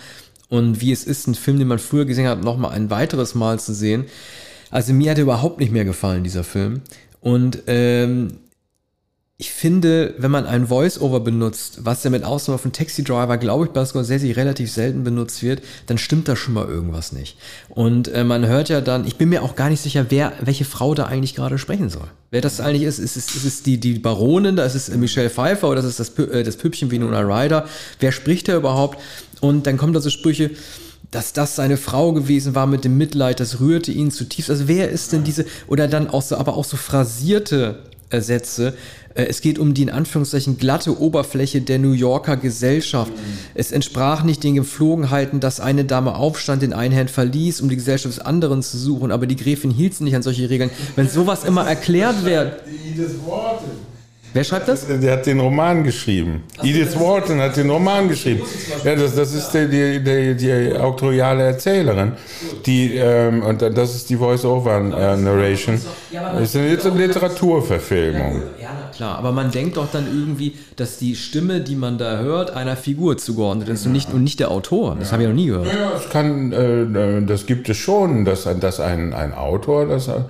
und 0.49 0.80
wie 0.80 0.92
es 0.92 1.04
ist, 1.04 1.26
einen 1.26 1.35
Film, 1.35 1.58
den 1.58 1.68
man 1.68 1.78
früher 1.78 2.04
gesehen 2.04 2.28
hat, 2.28 2.42
nochmal 2.42 2.73
ein 2.73 2.90
weiteres 2.90 3.35
Mal 3.35 3.58
zu 3.58 3.75
sehen. 3.75 4.06
Also 4.70 4.92
mir 4.92 5.11
hat 5.11 5.18
er 5.18 5.25
überhaupt 5.25 5.61
nicht 5.61 5.73
mehr 5.73 5.85
gefallen, 5.85 6.25
dieser 6.25 6.44
Film. 6.44 6.82
Und 7.20 7.62
ähm, 7.66 8.28
ich 9.40 9.52
finde, 9.52 10.16
wenn 10.18 10.33
man 10.33 10.47
ein 10.47 10.66
Voice-Over 10.66 11.21
benutzt, 11.21 11.78
was 11.85 12.02
ja 12.02 12.11
mit 12.11 12.25
Ausnahme 12.25 12.59
von 12.59 12.73
Taxi 12.73 13.04
Driver, 13.04 13.38
glaube 13.38 13.66
ich, 13.66 13.71
bei 13.71 13.85
Scorsese 13.85 14.37
relativ 14.37 14.73
selten 14.73 15.04
benutzt 15.04 15.45
wird, 15.45 15.62
dann 15.87 15.97
stimmt 15.97 16.26
da 16.26 16.35
schon 16.35 16.54
mal 16.54 16.66
irgendwas 16.66 17.12
nicht. 17.12 17.37
Und 17.68 18.09
äh, 18.09 18.25
man 18.25 18.49
hört 18.49 18.68
ja 18.68 18.80
dann, 18.80 19.07
ich 19.07 19.14
bin 19.14 19.28
mir 19.28 19.45
auch 19.45 19.54
gar 19.54 19.71
nicht 19.71 19.80
sicher, 19.80 20.07
wer, 20.09 20.33
welche 20.40 20.64
Frau 20.64 20.92
da 20.92 21.04
eigentlich 21.04 21.37
gerade 21.37 21.57
sprechen 21.57 21.88
soll. 21.88 22.09
Wer 22.33 22.40
das 22.40 22.61
eigentlich 22.61 22.83
ist, 22.83 22.99
ist 22.99 23.16
es, 23.16 23.33
ist 23.37 23.45
es 23.45 23.62
die, 23.62 23.78
die 23.78 24.00
Baronin, 24.00 24.57
da 24.57 24.64
ist 24.64 24.75
es 24.75 24.88
Michelle 24.88 25.30
Pfeiffer 25.30 25.68
oder 25.68 25.85
ist 25.85 25.87
es 25.87 25.97
das, 25.99 26.18
äh, 26.18 26.42
das 26.42 26.57
Püppchen 26.57 26.90
wie 26.90 26.99
Nuna 26.99 27.21
Ryder? 27.21 27.68
Wer 28.00 28.11
spricht 28.11 28.49
da 28.49 28.57
überhaupt? 28.57 28.99
Und 29.40 29.68
dann 29.68 29.76
kommen 29.76 29.92
da 29.92 30.00
so 30.00 30.11
Sprüche, 30.11 30.50
dass 31.12 31.33
das 31.33 31.54
seine 31.54 31.76
Frau 31.76 32.12
gewesen 32.12 32.57
war 32.57 32.66
mit 32.66 32.85
dem 32.85 32.99
Mitleid, 32.99 33.38
das 33.38 33.61
rührte 33.61 33.92
ihn 33.92 34.11
zutiefst. 34.11 34.50
Also 34.50 34.66
wer 34.66 34.90
ist 34.90 35.12
denn 35.12 35.23
diese, 35.23 35.47
oder 35.68 35.87
dann 35.87 36.11
auch 36.11 36.23
so, 36.23 36.37
aber 36.37 36.57
auch 36.57 36.64
so 36.64 36.76
phrasierte 36.76 37.85
Sätze, 38.11 38.75
äh, 39.15 39.25
es 39.25 39.41
geht 39.41 39.59
um 39.59 39.75
die 39.75 39.83
in 39.83 39.91
Anführungszeichen 39.91 40.59
glatte 40.59 40.99
Oberfläche 40.99 41.61
der 41.61 41.79
New 41.79 41.93
Yorker 41.93 42.37
Gesellschaft. 42.37 43.11
Mhm. 43.11 43.38
Es 43.55 43.73
entsprach 43.73 44.23
nicht 44.23 44.45
den 44.45 44.55
Gepflogenheiten, 44.55 45.41
dass 45.41 45.61
eine 45.61 45.85
Dame 45.85 46.15
aufstand, 46.15 46.62
den 46.62 46.73
Einhand 46.73 47.11
verließ, 47.11 47.61
um 47.61 47.69
die 47.69 47.77
Gesellschaft 47.77 48.17
des 48.17 48.25
anderen 48.25 48.62
zu 48.62 48.79
suchen, 48.79 49.11
aber 49.11 49.27
die 49.27 49.37
Gräfin 49.37 49.71
hielt 49.71 49.95
sich 49.95 50.03
nicht 50.03 50.17
an 50.17 50.23
solche 50.23 50.49
Regeln. 50.49 50.71
Wenn 50.97 51.09
sowas 51.09 51.45
immer 51.45 51.67
erklärt 51.67 52.25
wird. 52.25 52.62
Wer 54.38 54.45
schreibt 54.45 54.68
das? 54.68 54.87
Der 54.87 55.12
hat 55.14 55.26
den 55.26 55.40
Roman 55.40 55.83
geschrieben. 55.83 56.45
Ach, 56.59 56.64
Edith 56.64 56.97
Wharton 56.97 57.40
hat 57.40 57.57
den 57.57 57.68
Roman 57.68 58.09
geschrieben. 58.09 58.42
Ja, 58.85 58.95
das, 58.95 59.16
das 59.16 59.35
ist 59.35 59.50
die, 59.50 59.66
die, 59.66 60.04
die, 60.04 60.37
die 60.37 60.78
auktoriale 60.78 61.42
Erzählerin. 61.42 62.12
Die, 62.64 62.95
ähm, 62.95 63.42
und 63.42 63.61
das 63.61 63.97
ist 63.97 64.09
die 64.09 64.16
Voice-Over-Narration. 64.16 65.80
Das 66.12 66.54
ist 66.54 66.87
eine 66.87 66.99
Literaturverfilmung. 67.07 68.42
Ja, 68.62 68.90
klar. 68.95 69.18
Aber 69.18 69.33
man 69.33 69.50
denkt 69.50 69.76
doch 69.76 69.90
dann 69.90 70.07
irgendwie, 70.07 70.54
dass 70.76 70.99
die 70.99 71.16
Stimme, 71.16 71.61
die 71.61 71.75
man 71.75 71.99
da 71.99 72.18
hört, 72.18 72.52
einer 72.52 72.76
Figur 72.76 73.18
zugeordnet 73.18 73.68
ist 73.68 73.87
und 73.87 73.92
nicht, 73.92 74.12
und 74.12 74.23
nicht 74.23 74.38
der 74.38 74.52
Autor. 74.52 74.95
Das 75.00 75.09
ja. 75.09 75.12
habe 75.14 75.25
ich 75.25 75.28
noch 75.30 75.35
nie 75.35 75.47
gehört. 75.47 75.66
Ja, 75.66 75.90
das 75.95 76.11
kann, 76.11 76.52
äh, 76.52 77.26
das 77.26 77.47
gibt 77.47 77.68
es 77.68 77.76
schon, 77.76 78.25
dass, 78.25 78.49
dass 78.61 78.78
ein, 78.78 79.14
ein 79.14 79.35
Autor 79.35 79.87
das 79.87 80.07
äh, 80.07 80.21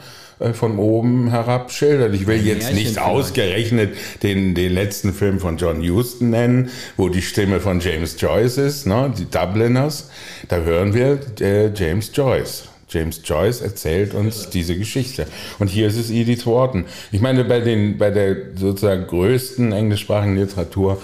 von 0.52 0.78
oben 0.78 1.30
herab 1.30 1.72
schildert. 1.72 2.14
Ich 2.14 2.26
will 2.26 2.44
jetzt 2.46 2.72
nicht 2.72 2.98
ausgerechnet 2.98 3.94
den, 4.22 4.54
den 4.54 4.72
letzten 4.72 5.12
Film 5.12 5.40
von 5.40 5.56
John 5.56 5.82
Huston 5.82 6.30
nennen, 6.30 6.70
wo 6.96 7.08
die 7.08 7.22
Stimme 7.22 7.60
von 7.60 7.80
James 7.80 8.20
Joyce 8.20 8.58
ist, 8.58 8.86
ne, 8.86 9.12
die 9.16 9.28
Dubliners. 9.30 10.10
Da 10.48 10.58
hören 10.58 10.94
wir 10.94 11.18
äh, 11.40 11.72
James 11.74 12.10
Joyce. 12.14 12.68
James 12.90 13.20
Joyce 13.22 13.60
erzählt 13.60 14.14
uns 14.14 14.48
diese 14.48 14.76
Geschichte. 14.76 15.26
Und 15.58 15.68
hier 15.68 15.88
ist 15.88 15.98
es 15.98 16.10
Edith 16.10 16.46
Wharton. 16.46 16.86
Ich 17.12 17.20
meine, 17.20 17.44
bei, 17.44 17.60
den, 17.60 17.98
bei 17.98 18.10
der 18.10 18.36
sozusagen 18.56 19.06
größten 19.06 19.72
englischsprachigen 19.72 20.36
Literatur 20.36 21.00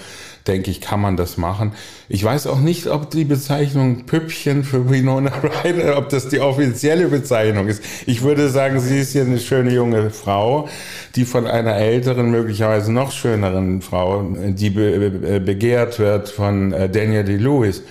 denke 0.47 0.71
ich, 0.71 0.81
kann 0.81 1.01
man 1.01 1.17
das 1.17 1.37
machen. 1.37 1.73
Ich 2.07 2.23
weiß 2.23 2.47
auch 2.47 2.59
nicht, 2.59 2.87
ob 2.87 3.09
die 3.09 3.25
Bezeichnung 3.25 4.05
Püppchen 4.05 4.63
für 4.63 4.89
Winona 4.89 5.31
Ryder, 5.63 5.97
ob 5.97 6.09
das 6.09 6.29
die 6.29 6.39
offizielle 6.39 7.07
Bezeichnung 7.07 7.67
ist. 7.67 7.83
Ich 8.05 8.21
würde 8.21 8.49
sagen, 8.49 8.79
sie 8.79 8.99
ist 8.99 9.13
hier 9.13 9.23
eine 9.23 9.39
schöne 9.39 9.73
junge 9.73 10.11
Frau, 10.11 10.69
die 11.15 11.25
von 11.25 11.47
einer 11.47 11.75
älteren, 11.75 12.29
möglicherweise 12.29 12.91
noch 12.91 13.11
schöneren 13.11 13.81
Frau, 13.81 14.23
die 14.23 14.69
be 14.69 15.39
begehrt 15.39 15.99
wird 15.99 16.29
von 16.29 16.73
äh, 16.73 16.89
Daniel 16.89 17.23
D-Lewis. 17.23 17.81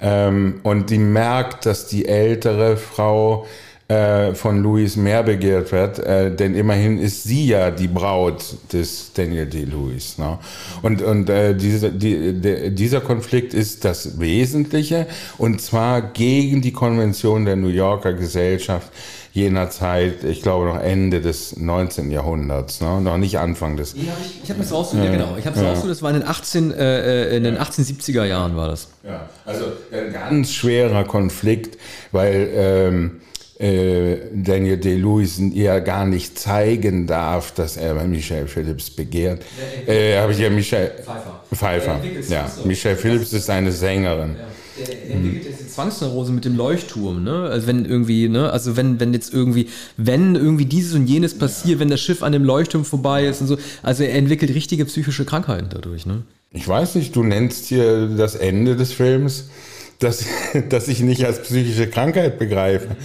Ähm, 0.00 0.60
und 0.62 0.90
die 0.90 0.98
merkt, 0.98 1.66
dass 1.66 1.86
die 1.86 2.06
ältere 2.06 2.76
Frau 2.76 3.46
äh, 3.90 4.34
von 4.36 4.62
Louis 4.62 4.94
mehr 4.94 5.24
begehrt 5.24 5.72
wird, 5.72 5.98
äh, 5.98 6.32
denn 6.32 6.54
immerhin 6.54 7.00
ist 7.00 7.24
sie 7.24 7.48
ja 7.48 7.72
die 7.72 7.88
Braut 7.88 8.44
des 8.72 9.12
Daniel 9.14 9.46
D. 9.46 9.64
Lewis. 9.64 10.16
Ne? 10.16 10.38
Und, 10.82 11.02
und 11.02 11.28
äh, 11.28 11.56
diese, 11.56 11.90
die, 11.90 12.40
de, 12.40 12.70
dieser 12.70 13.00
Konflikt 13.00 13.52
ist 13.52 13.84
das 13.84 14.20
Wesentliche 14.20 15.08
und 15.38 15.60
zwar 15.60 16.02
gegen 16.02 16.62
die 16.62 16.72
Konvention 16.72 17.44
der 17.44 17.56
New 17.56 17.66
Yorker 17.66 18.12
Gesellschaft 18.12 18.92
jener 19.32 19.70
Zeit, 19.70 20.22
ich 20.22 20.42
glaube 20.42 20.66
noch 20.66 20.80
Ende 20.80 21.20
des 21.20 21.56
19. 21.56 22.12
Jahrhunderts, 22.12 22.80
ne? 22.80 23.00
noch 23.00 23.16
nicht 23.16 23.38
Anfang 23.38 23.76
des. 23.76 23.94
Ja, 23.94 24.12
ich, 24.24 24.44
ich 24.44 24.50
habe 24.50 24.60
das 24.60 24.72
rausgesucht, 24.72 25.04
ja, 25.04 25.10
genau. 25.10 25.36
Ich 25.36 25.46
habe 25.46 25.54
das 25.54 25.64
ja. 25.64 25.70
rausgesucht, 25.70 25.90
das 25.90 26.02
war 26.02 26.10
in 26.10 26.20
den, 26.20 26.28
18, 26.28 26.72
äh, 26.72 27.30
äh, 27.30 27.36
in 27.36 27.42
den 27.42 27.58
1870er 27.58 28.24
Jahren 28.24 28.56
war 28.56 28.68
das. 28.68 28.88
Ja, 29.04 29.28
also 29.44 29.64
ein 29.92 30.12
ganz 30.12 30.52
schwerer 30.52 31.04
Konflikt, 31.04 31.76
weil 32.12 32.48
ähm, 32.54 33.20
äh, 33.60 34.16
Daniel 34.32 34.78
Day-Lewis 34.78 35.38
ihr 35.38 35.80
gar 35.82 36.06
nicht 36.06 36.38
zeigen 36.38 37.06
darf, 37.06 37.52
dass 37.52 37.76
er 37.76 37.94
bei 37.94 38.06
Michelle 38.06 38.46
Phillips 38.46 38.88
begehrt. 38.88 39.42
Äh, 39.86 40.16
Habe 40.18 40.32
ich 40.32 40.38
ja 40.38 40.48
Michelle 40.48 40.92
Pfeiffer. 41.04 41.44
Pfeiffer. 41.54 42.00
Ja, 42.28 42.50
Michelle 42.64 42.96
Phillips 42.96 43.32
ist 43.34 43.50
eine 43.50 43.70
Sängerin. 43.70 44.36
Ja. 44.38 44.44
Der 44.86 45.10
entwickelt 45.10 45.44
jetzt 45.44 45.60
die 45.60 45.68
Zwangsneurose 45.68 46.32
mit 46.32 46.46
dem 46.46 46.56
Leuchtturm, 46.56 47.22
ne? 47.22 47.50
Also 47.50 47.66
wenn 47.66 47.84
irgendwie, 47.84 48.30
ne, 48.30 48.50
also 48.50 48.78
wenn, 48.78 48.98
wenn 48.98 49.12
jetzt 49.12 49.34
irgendwie, 49.34 49.68
wenn 49.98 50.36
irgendwie 50.36 50.64
dieses 50.64 50.94
und 50.94 51.06
jenes 51.06 51.36
passiert, 51.36 51.74
ja. 51.74 51.80
wenn 51.80 51.90
das 51.90 52.00
Schiff 52.00 52.22
an 52.22 52.32
dem 52.32 52.44
Leuchtturm 52.44 52.86
vorbei 52.86 53.26
ist 53.26 53.42
und 53.42 53.46
so, 53.46 53.58
also 53.82 54.04
er 54.04 54.14
entwickelt 54.14 54.54
richtige 54.54 54.86
psychische 54.86 55.26
Krankheiten 55.26 55.68
dadurch, 55.68 56.06
ne? 56.06 56.22
Ich 56.52 56.66
weiß 56.66 56.94
nicht, 56.94 57.14
du 57.14 57.22
nennst 57.22 57.66
hier 57.66 58.06
das 58.06 58.36
Ende 58.36 58.74
des 58.74 58.92
Films, 58.94 59.50
das, 59.98 60.24
das 60.70 60.88
ich 60.88 61.00
nicht 61.00 61.26
als 61.26 61.42
psychische 61.42 61.88
Krankheit 61.88 62.38
begreife. 62.38 62.96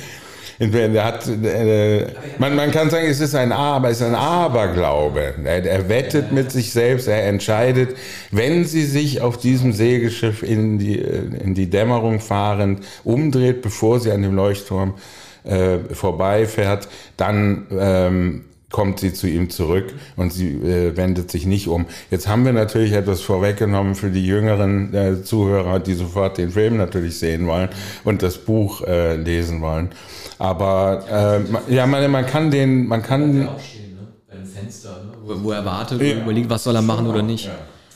Der 0.60 1.04
hat, 1.04 1.28
äh, 1.28 2.08
man, 2.38 2.56
man 2.56 2.72
kann 2.72 2.90
sagen, 2.90 3.08
es 3.08 3.20
ist 3.20 3.36
ein 3.36 3.52
Aber, 3.52 3.90
es 3.90 4.00
ist 4.00 4.08
ein 4.08 4.16
Aberglaube. 4.16 5.34
Er, 5.44 5.66
er 5.66 5.90
wettet 5.90 6.32
mit 6.32 6.52
sich 6.52 6.72
selbst, 6.72 7.08
er 7.08 7.28
entscheidet, 7.28 7.96
wenn 8.32 8.64
sie 8.64 8.86
sich 8.86 9.22
auf 9.22 9.38
diesem 9.38 9.74
Segelschiff 9.74 10.44
in 10.44 10.78
die, 10.78 10.98
in 10.98 11.56
die 11.56 11.70
Dämmerung 11.70 12.20
fahrend 12.20 12.86
umdreht, 13.04 13.62
bevor 13.62 14.00
sie 14.00 14.12
an 14.12 14.22
dem 14.22 14.36
Leuchtturm 14.36 14.94
äh, 15.44 15.78
vorbeifährt, 15.94 16.88
dann 17.18 17.68
ähm, 17.78 18.46
kommt 18.72 19.00
sie 19.00 19.14
zu 19.14 19.28
ihm 19.28 19.50
zurück 19.50 19.94
und 20.18 20.34
sie 20.34 20.50
äh, 20.50 20.98
wendet 20.98 21.32
sich 21.32 21.46
nicht 21.46 21.68
um. 21.68 21.86
Jetzt 22.12 22.28
haben 22.28 22.46
wir 22.46 22.52
natürlich 22.52 22.92
etwas 22.92 23.22
vorweggenommen 23.22 23.96
für 23.96 24.10
die 24.10 24.26
jüngeren 24.26 24.94
äh, 24.94 25.24
Zuhörer, 25.24 25.80
die 25.80 25.94
sofort 25.94 26.38
den 26.38 26.52
Film 26.52 26.78
natürlich 26.78 27.18
sehen 27.18 27.48
wollen 27.48 27.70
und 28.04 28.22
das 28.22 28.38
Buch 28.38 28.82
äh, 28.82 29.16
lesen 29.16 29.62
wollen. 29.62 29.92
Aber 30.38 31.06
äh, 31.68 31.74
ja, 31.74 31.86
man, 31.86 32.12
man 32.12 32.26
kann 32.26 32.52
den, 32.52 32.88
man 32.88 33.02
kann. 33.02 33.48
Aufstehen, 33.48 33.96
ne? 33.96 34.08
Beim 34.28 34.46
Fenster, 34.46 35.04
ne? 35.04 35.14
wo, 35.26 35.44
wo 35.44 35.52
er 35.52 35.64
wartet 35.66 36.02
und 36.02 36.08
überlegt, 36.08 36.50
was 36.50 36.64
soll 36.64 36.76
er 36.76 36.82
machen 36.82 37.08
oder 37.08 37.22
nicht. 37.22 37.48
Ja. 37.48 37.54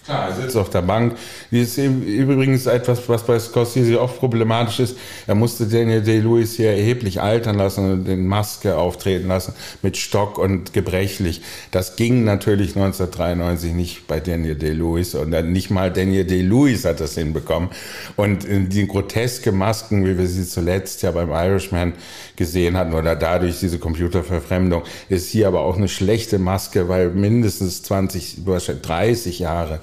Klar, 0.09 0.29
er 0.29 0.35
sitzt 0.35 0.57
auf 0.57 0.71
der 0.71 0.81
Bank. 0.81 1.17
Die 1.51 1.61
ist 1.61 1.77
übrigens 1.77 2.65
etwas, 2.65 3.07
was 3.07 3.21
bei 3.23 3.37
Scorsese 3.37 4.01
oft 4.01 4.17
problematisch 4.17 4.79
ist. 4.79 4.97
Er 5.27 5.35
musste 5.35 5.67
Daniel 5.67 6.01
Day-Lewis 6.01 6.55
hier 6.55 6.71
erheblich 6.71 7.21
altern 7.21 7.57
lassen 7.57 7.91
und 7.91 8.05
den 8.05 8.25
Maske 8.25 8.75
auftreten 8.75 9.27
lassen 9.27 9.53
mit 9.83 9.97
Stock 9.97 10.39
und 10.39 10.73
gebrechlich. 10.73 11.43
Das 11.69 11.95
ging 11.95 12.23
natürlich 12.23 12.69
1993 12.75 13.73
nicht 13.73 14.07
bei 14.07 14.19
Daniel 14.19 14.55
Day-Lewis 14.55 15.13
und 15.13 15.29
nicht 15.51 15.69
mal 15.69 15.93
Daniel 15.93 16.25
Day-Lewis 16.25 16.85
hat 16.85 17.01
das 17.01 17.13
hinbekommen. 17.13 17.69
Und 18.15 18.47
die 18.49 18.87
groteske 18.87 19.51
Masken, 19.51 20.07
wie 20.07 20.17
wir 20.17 20.25
sie 20.25 20.47
zuletzt 20.47 21.03
ja 21.03 21.11
beim 21.11 21.29
Irishman 21.29 21.93
gesehen 22.35 22.77
hatten 22.77 22.95
oder 22.95 23.15
dadurch 23.15 23.59
diese 23.59 23.77
Computerverfremdung, 23.77 24.81
ist 25.07 25.29
hier 25.29 25.47
aber 25.47 25.61
auch 25.61 25.77
eine 25.77 25.87
schlechte 25.87 26.39
Maske, 26.39 26.89
weil 26.89 27.11
mindestens 27.11 27.83
20, 27.83 28.37
30 28.81 29.37
Jahre 29.37 29.81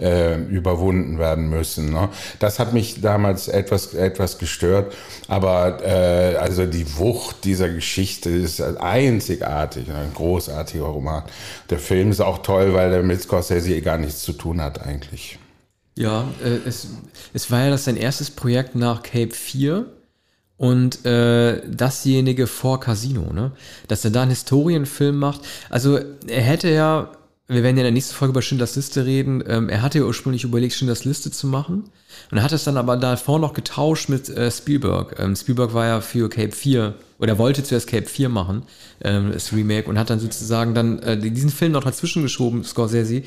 äh, 0.00 0.40
überwunden 0.40 1.18
werden 1.18 1.48
müssen. 1.48 1.92
Ne? 1.92 2.08
Das 2.38 2.58
hat 2.58 2.72
mich 2.72 3.00
damals 3.00 3.48
etwas, 3.48 3.94
etwas 3.94 4.38
gestört, 4.38 4.94
aber 5.28 5.84
äh, 5.84 6.36
also 6.36 6.66
die 6.66 6.96
Wucht 6.96 7.44
dieser 7.44 7.68
Geschichte 7.68 8.30
ist 8.30 8.60
einzigartig, 8.60 9.90
ein 9.90 10.12
großartiger 10.14 10.84
Roman. 10.84 11.22
Der 11.70 11.78
Film 11.78 12.10
ist 12.10 12.20
auch 12.20 12.38
toll, 12.38 12.74
weil 12.74 12.92
er 12.92 13.02
mit 13.02 13.22
Scorsese 13.22 13.80
gar 13.82 13.98
nichts 13.98 14.22
zu 14.22 14.32
tun 14.32 14.60
hat 14.60 14.82
eigentlich. 14.82 15.38
Ja, 15.96 16.28
äh, 16.44 16.68
es, 16.68 16.88
es 17.32 17.50
war 17.50 17.64
ja 17.64 17.70
das 17.70 17.84
sein 17.84 17.96
erstes 17.96 18.30
Projekt 18.30 18.74
nach 18.74 19.02
Cape 19.02 19.32
4 19.32 19.86
und 20.58 21.04
äh, 21.04 21.62
dasjenige 21.68 22.46
vor 22.46 22.80
Casino, 22.80 23.32
ne? 23.32 23.52
Dass 23.88 24.04
er 24.04 24.10
da 24.10 24.22
einen 24.22 24.30
Historienfilm 24.30 25.18
macht. 25.18 25.40
Also 25.68 25.98
er 26.26 26.42
hätte 26.42 26.70
ja 26.70 27.12
wir 27.48 27.62
werden 27.62 27.76
ja 27.76 27.82
in 27.82 27.86
der 27.86 27.92
nächsten 27.92 28.14
Folge 28.14 28.32
über 28.32 28.42
Schindlers 28.42 28.74
Liste 28.74 29.06
reden. 29.06 29.42
Ähm, 29.46 29.68
er 29.68 29.82
hatte 29.82 29.98
ja 29.98 30.04
ursprünglich 30.04 30.42
überlegt, 30.42 30.74
Schindlers 30.74 31.04
Liste 31.04 31.30
zu 31.30 31.46
machen. 31.46 31.84
Und 32.32 32.42
hat 32.42 32.52
es 32.52 32.64
dann 32.64 32.76
aber 32.76 32.96
davor 32.96 33.38
noch 33.38 33.52
getauscht 33.52 34.08
mit 34.08 34.28
äh, 34.28 34.50
Spielberg. 34.50 35.16
Ähm, 35.20 35.36
Spielberg 35.36 35.72
war 35.72 35.86
ja 35.86 36.00
für 36.00 36.28
Cape 36.28 36.52
4, 36.52 36.94
oder 37.18 37.38
wollte 37.38 37.62
zuerst 37.62 37.86
Cape 37.86 38.06
4 38.06 38.28
machen, 38.28 38.62
ähm, 39.02 39.30
das 39.32 39.52
Remake, 39.52 39.88
und 39.88 39.98
hat 39.98 40.10
dann 40.10 40.18
sozusagen 40.18 40.74
dann 40.74 40.98
äh, 41.00 41.16
diesen 41.16 41.50
Film 41.50 41.72
noch 41.72 41.84
dazwischen 41.84 42.22
geschoben, 42.22 42.64
Scorsese. 42.64 43.22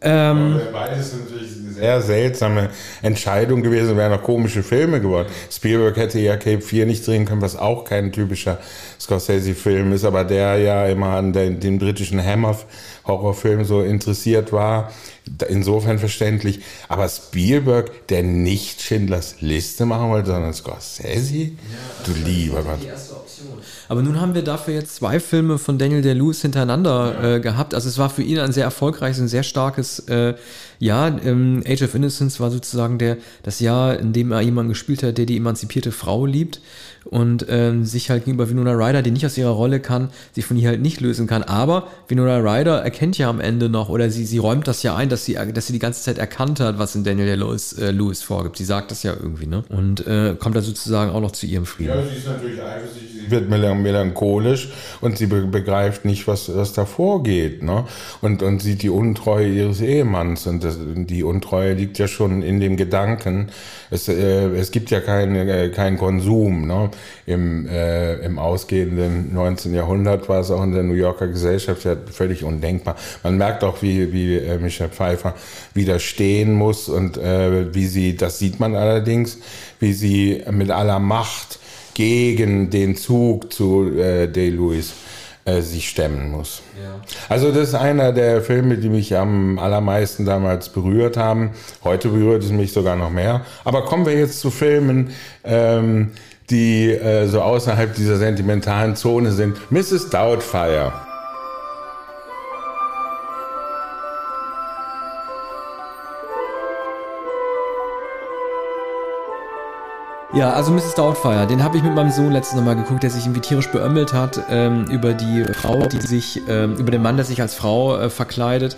Ähm, 0.00 0.60
Beides 0.72 1.12
sind 1.12 1.30
natürlich 1.30 1.52
sehr 1.76 2.00
seltsame 2.00 2.70
Entscheidung 3.02 3.62
gewesen, 3.62 3.96
wären 3.96 4.12
noch 4.12 4.22
komische 4.22 4.62
Filme 4.62 5.00
geworden. 5.00 5.28
Spielberg 5.50 5.96
hätte 5.96 6.18
ja 6.18 6.36
Cape 6.36 6.60
4 6.60 6.86
nicht 6.86 7.06
drehen 7.06 7.24
können, 7.24 7.42
was 7.42 7.56
auch 7.56 7.84
kein 7.84 8.12
typischer 8.12 8.58
Scorsese-Film 9.00 9.92
ist, 9.92 10.04
aber 10.04 10.24
der 10.24 10.58
ja 10.58 10.86
immer 10.86 11.10
an 11.16 11.32
den, 11.32 11.60
den 11.60 11.78
britischen 11.78 12.22
Hammer 12.22 12.56
Horrorfilm 13.06 13.64
so 13.64 13.82
interessiert 13.82 14.52
war. 14.52 14.90
Insofern 15.48 15.98
verständlich. 15.98 16.60
Aber 16.88 17.08
Spielberg, 17.08 18.08
der 18.08 18.22
nicht 18.22 18.80
Schindlers 18.80 19.36
Liste 19.40 19.84
machen 19.86 20.10
wollte, 20.10 20.30
sondern 20.30 20.54
Scorsese? 20.54 21.36
Ja, 21.36 21.50
du 22.04 22.12
lieber 22.12 22.62
Gott. 22.62 22.78
Aber 23.88 24.02
nun 24.02 24.20
haben 24.20 24.34
wir 24.34 24.42
dafür 24.42 24.74
jetzt 24.74 24.96
zwei 24.96 25.20
Filme 25.20 25.58
von 25.58 25.78
Daniel 25.78 26.02
Day-Lewis 26.02 26.42
hintereinander 26.42 27.36
äh, 27.36 27.40
gehabt. 27.40 27.74
Also 27.74 27.88
es 27.88 27.98
war 27.98 28.10
für 28.10 28.22
ihn 28.22 28.38
ein 28.38 28.52
sehr 28.52 28.64
erfolgreiches, 28.64 29.20
ein 29.20 29.28
sehr 29.28 29.42
starkes 29.42 30.00
äh, 30.08 30.34
Jahr. 30.78 31.22
Ähm, 31.24 31.62
Age 31.66 31.82
of 31.82 31.94
Innocence 31.94 32.40
war 32.40 32.50
sozusagen 32.50 32.98
der, 32.98 33.18
das 33.42 33.60
Jahr, 33.60 33.98
in 33.98 34.12
dem 34.12 34.32
er 34.32 34.40
jemanden 34.40 34.70
gespielt 34.70 35.02
hat, 35.02 35.18
der 35.18 35.26
die 35.26 35.36
emanzipierte 35.36 35.92
Frau 35.92 36.26
liebt 36.26 36.60
und 37.10 37.46
ähm, 37.48 37.84
sich 37.84 38.10
halt 38.10 38.24
gegenüber 38.24 38.48
Winona 38.48 38.72
Ryder, 38.72 39.02
die 39.02 39.10
nicht 39.10 39.24
aus 39.24 39.38
ihrer 39.38 39.50
Rolle 39.50 39.80
kann, 39.80 40.10
sich 40.32 40.44
von 40.44 40.56
ihr 40.56 40.68
halt 40.68 40.80
nicht 40.80 41.00
lösen 41.00 41.26
kann. 41.26 41.42
Aber 41.42 41.88
Winona 42.08 42.38
Ryder 42.38 42.82
erkennt 42.82 43.18
ja 43.18 43.28
am 43.28 43.40
Ende 43.40 43.68
noch, 43.68 43.88
oder 43.88 44.10
sie, 44.10 44.24
sie 44.24 44.38
räumt 44.38 44.66
das 44.68 44.82
ja 44.82 44.96
ein, 44.96 45.08
dass 45.08 45.24
sie, 45.24 45.38
dass 45.54 45.66
sie 45.66 45.72
die 45.72 45.78
ganze 45.78 46.02
Zeit 46.02 46.18
erkannt 46.18 46.60
hat, 46.60 46.78
was 46.78 46.94
in 46.94 47.04
Daniel 47.04 47.34
Lewis, 47.34 47.72
äh, 47.72 47.90
Lewis 47.90 48.22
vorgibt. 48.22 48.56
Sie 48.56 48.64
sagt 48.64 48.90
das 48.90 49.02
ja 49.02 49.12
irgendwie, 49.12 49.46
ne? 49.46 49.64
Und 49.68 50.06
äh, 50.06 50.34
kommt 50.38 50.56
da 50.56 50.62
sozusagen 50.62 51.10
auch 51.10 51.20
noch 51.20 51.32
zu 51.32 51.46
ihrem 51.46 51.66
Frieden. 51.66 51.90
Ja, 51.90 52.02
sie 52.02 52.16
ist 52.16 52.26
natürlich 52.26 52.62
eifersüchtig, 52.62 53.22
sie 53.24 53.30
wird 53.30 53.48
melancholisch 53.48 54.70
und 55.00 55.18
sie 55.18 55.26
begreift 55.26 56.04
nicht, 56.04 56.26
was, 56.26 56.54
was 56.54 56.72
da 56.72 56.84
vorgeht, 56.84 57.62
ne? 57.62 57.84
Und, 58.20 58.42
und 58.42 58.62
sieht 58.62 58.82
die 58.82 58.90
Untreue 58.90 59.48
ihres 59.48 59.80
Ehemanns. 59.80 60.46
Und 60.46 60.64
das, 60.64 60.78
die 60.80 61.22
Untreue 61.22 61.74
liegt 61.74 61.98
ja 61.98 62.08
schon 62.08 62.42
in 62.42 62.60
dem 62.60 62.76
Gedanken, 62.76 63.48
es, 63.90 64.08
äh, 64.08 64.48
es 64.56 64.70
gibt 64.70 64.90
ja 64.90 65.00
keinen 65.00 65.36
äh, 65.48 65.68
kein 65.70 65.98
Konsum, 65.98 66.66
ne? 66.66 66.90
Im, 67.26 67.68
äh, 67.68 68.14
Im 68.24 68.38
ausgehenden 68.38 69.34
19. 69.34 69.74
Jahrhundert 69.74 70.28
war 70.28 70.40
es 70.40 70.50
auch 70.50 70.62
in 70.62 70.72
der 70.72 70.82
New 70.82 70.94
Yorker 70.94 71.28
Gesellschaft 71.28 71.84
ja 71.84 71.96
völlig 72.10 72.44
undenkbar. 72.44 72.96
Man 73.22 73.36
merkt 73.36 73.64
auch, 73.64 73.82
wie, 73.82 74.12
wie 74.12 74.36
äh, 74.36 74.58
Michelle 74.58 74.90
Pfeiffer 74.90 75.34
widerstehen 75.74 76.54
muss 76.54 76.88
und 76.88 77.18
äh, 77.18 77.74
wie 77.74 77.86
sie, 77.86 78.16
das 78.16 78.38
sieht 78.38 78.60
man 78.60 78.74
allerdings, 78.74 79.38
wie 79.80 79.92
sie 79.92 80.42
mit 80.50 80.70
aller 80.70 80.98
Macht 80.98 81.58
gegen 81.94 82.70
den 82.70 82.96
Zug 82.96 83.52
zu 83.52 83.90
äh, 83.98 84.28
Day-Lewis 84.28 84.92
äh, 85.46 85.62
sich 85.62 85.88
stemmen 85.88 86.32
muss. 86.32 86.60
Ja. 86.82 87.00
Also 87.28 87.52
das 87.52 87.68
ist 87.68 87.74
einer 87.74 88.12
der 88.12 88.42
Filme, 88.42 88.78
die 88.78 88.88
mich 88.88 89.16
am 89.16 89.60
allermeisten 89.60 90.24
damals 90.24 90.68
berührt 90.68 91.16
haben. 91.16 91.52
Heute 91.84 92.08
berührt 92.08 92.42
es 92.42 92.50
mich 92.50 92.72
sogar 92.72 92.96
noch 92.96 93.10
mehr. 93.10 93.46
Aber 93.64 93.84
kommen 93.84 94.04
wir 94.06 94.18
jetzt 94.18 94.40
zu 94.40 94.50
Filmen, 94.50 95.10
ähm, 95.44 96.10
die 96.50 96.90
äh, 96.90 97.26
so 97.26 97.42
außerhalb 97.42 97.94
dieser 97.94 98.16
sentimentalen 98.16 98.96
Zone 98.96 99.32
sind. 99.32 99.70
Mrs. 99.70 100.10
Doubtfire. 100.10 100.92
Ja, 110.36 110.52
also 110.52 110.70
Mrs. 110.70 110.94
Doubtfire, 110.94 111.46
den 111.46 111.64
habe 111.64 111.78
ich 111.78 111.82
mit 111.82 111.94
meinem 111.94 112.10
Sohn 112.10 112.30
letztes 112.30 112.60
Mal 112.60 112.76
geguckt, 112.76 113.02
der 113.02 113.08
sich 113.08 113.24
irgendwie 113.24 113.40
tierisch 113.40 113.70
beömmelt 113.72 114.12
hat 114.12 114.38
ähm, 114.50 114.84
über 114.90 115.14
die 115.14 115.44
Frau, 115.54 115.86
die 115.86 116.00
sich, 116.00 116.42
ähm, 116.46 116.76
über 116.76 116.90
den 116.90 117.00
Mann, 117.00 117.16
der 117.16 117.24
sich 117.24 117.40
als 117.40 117.54
Frau 117.54 117.96
äh, 117.96 118.10
verkleidet. 118.10 118.76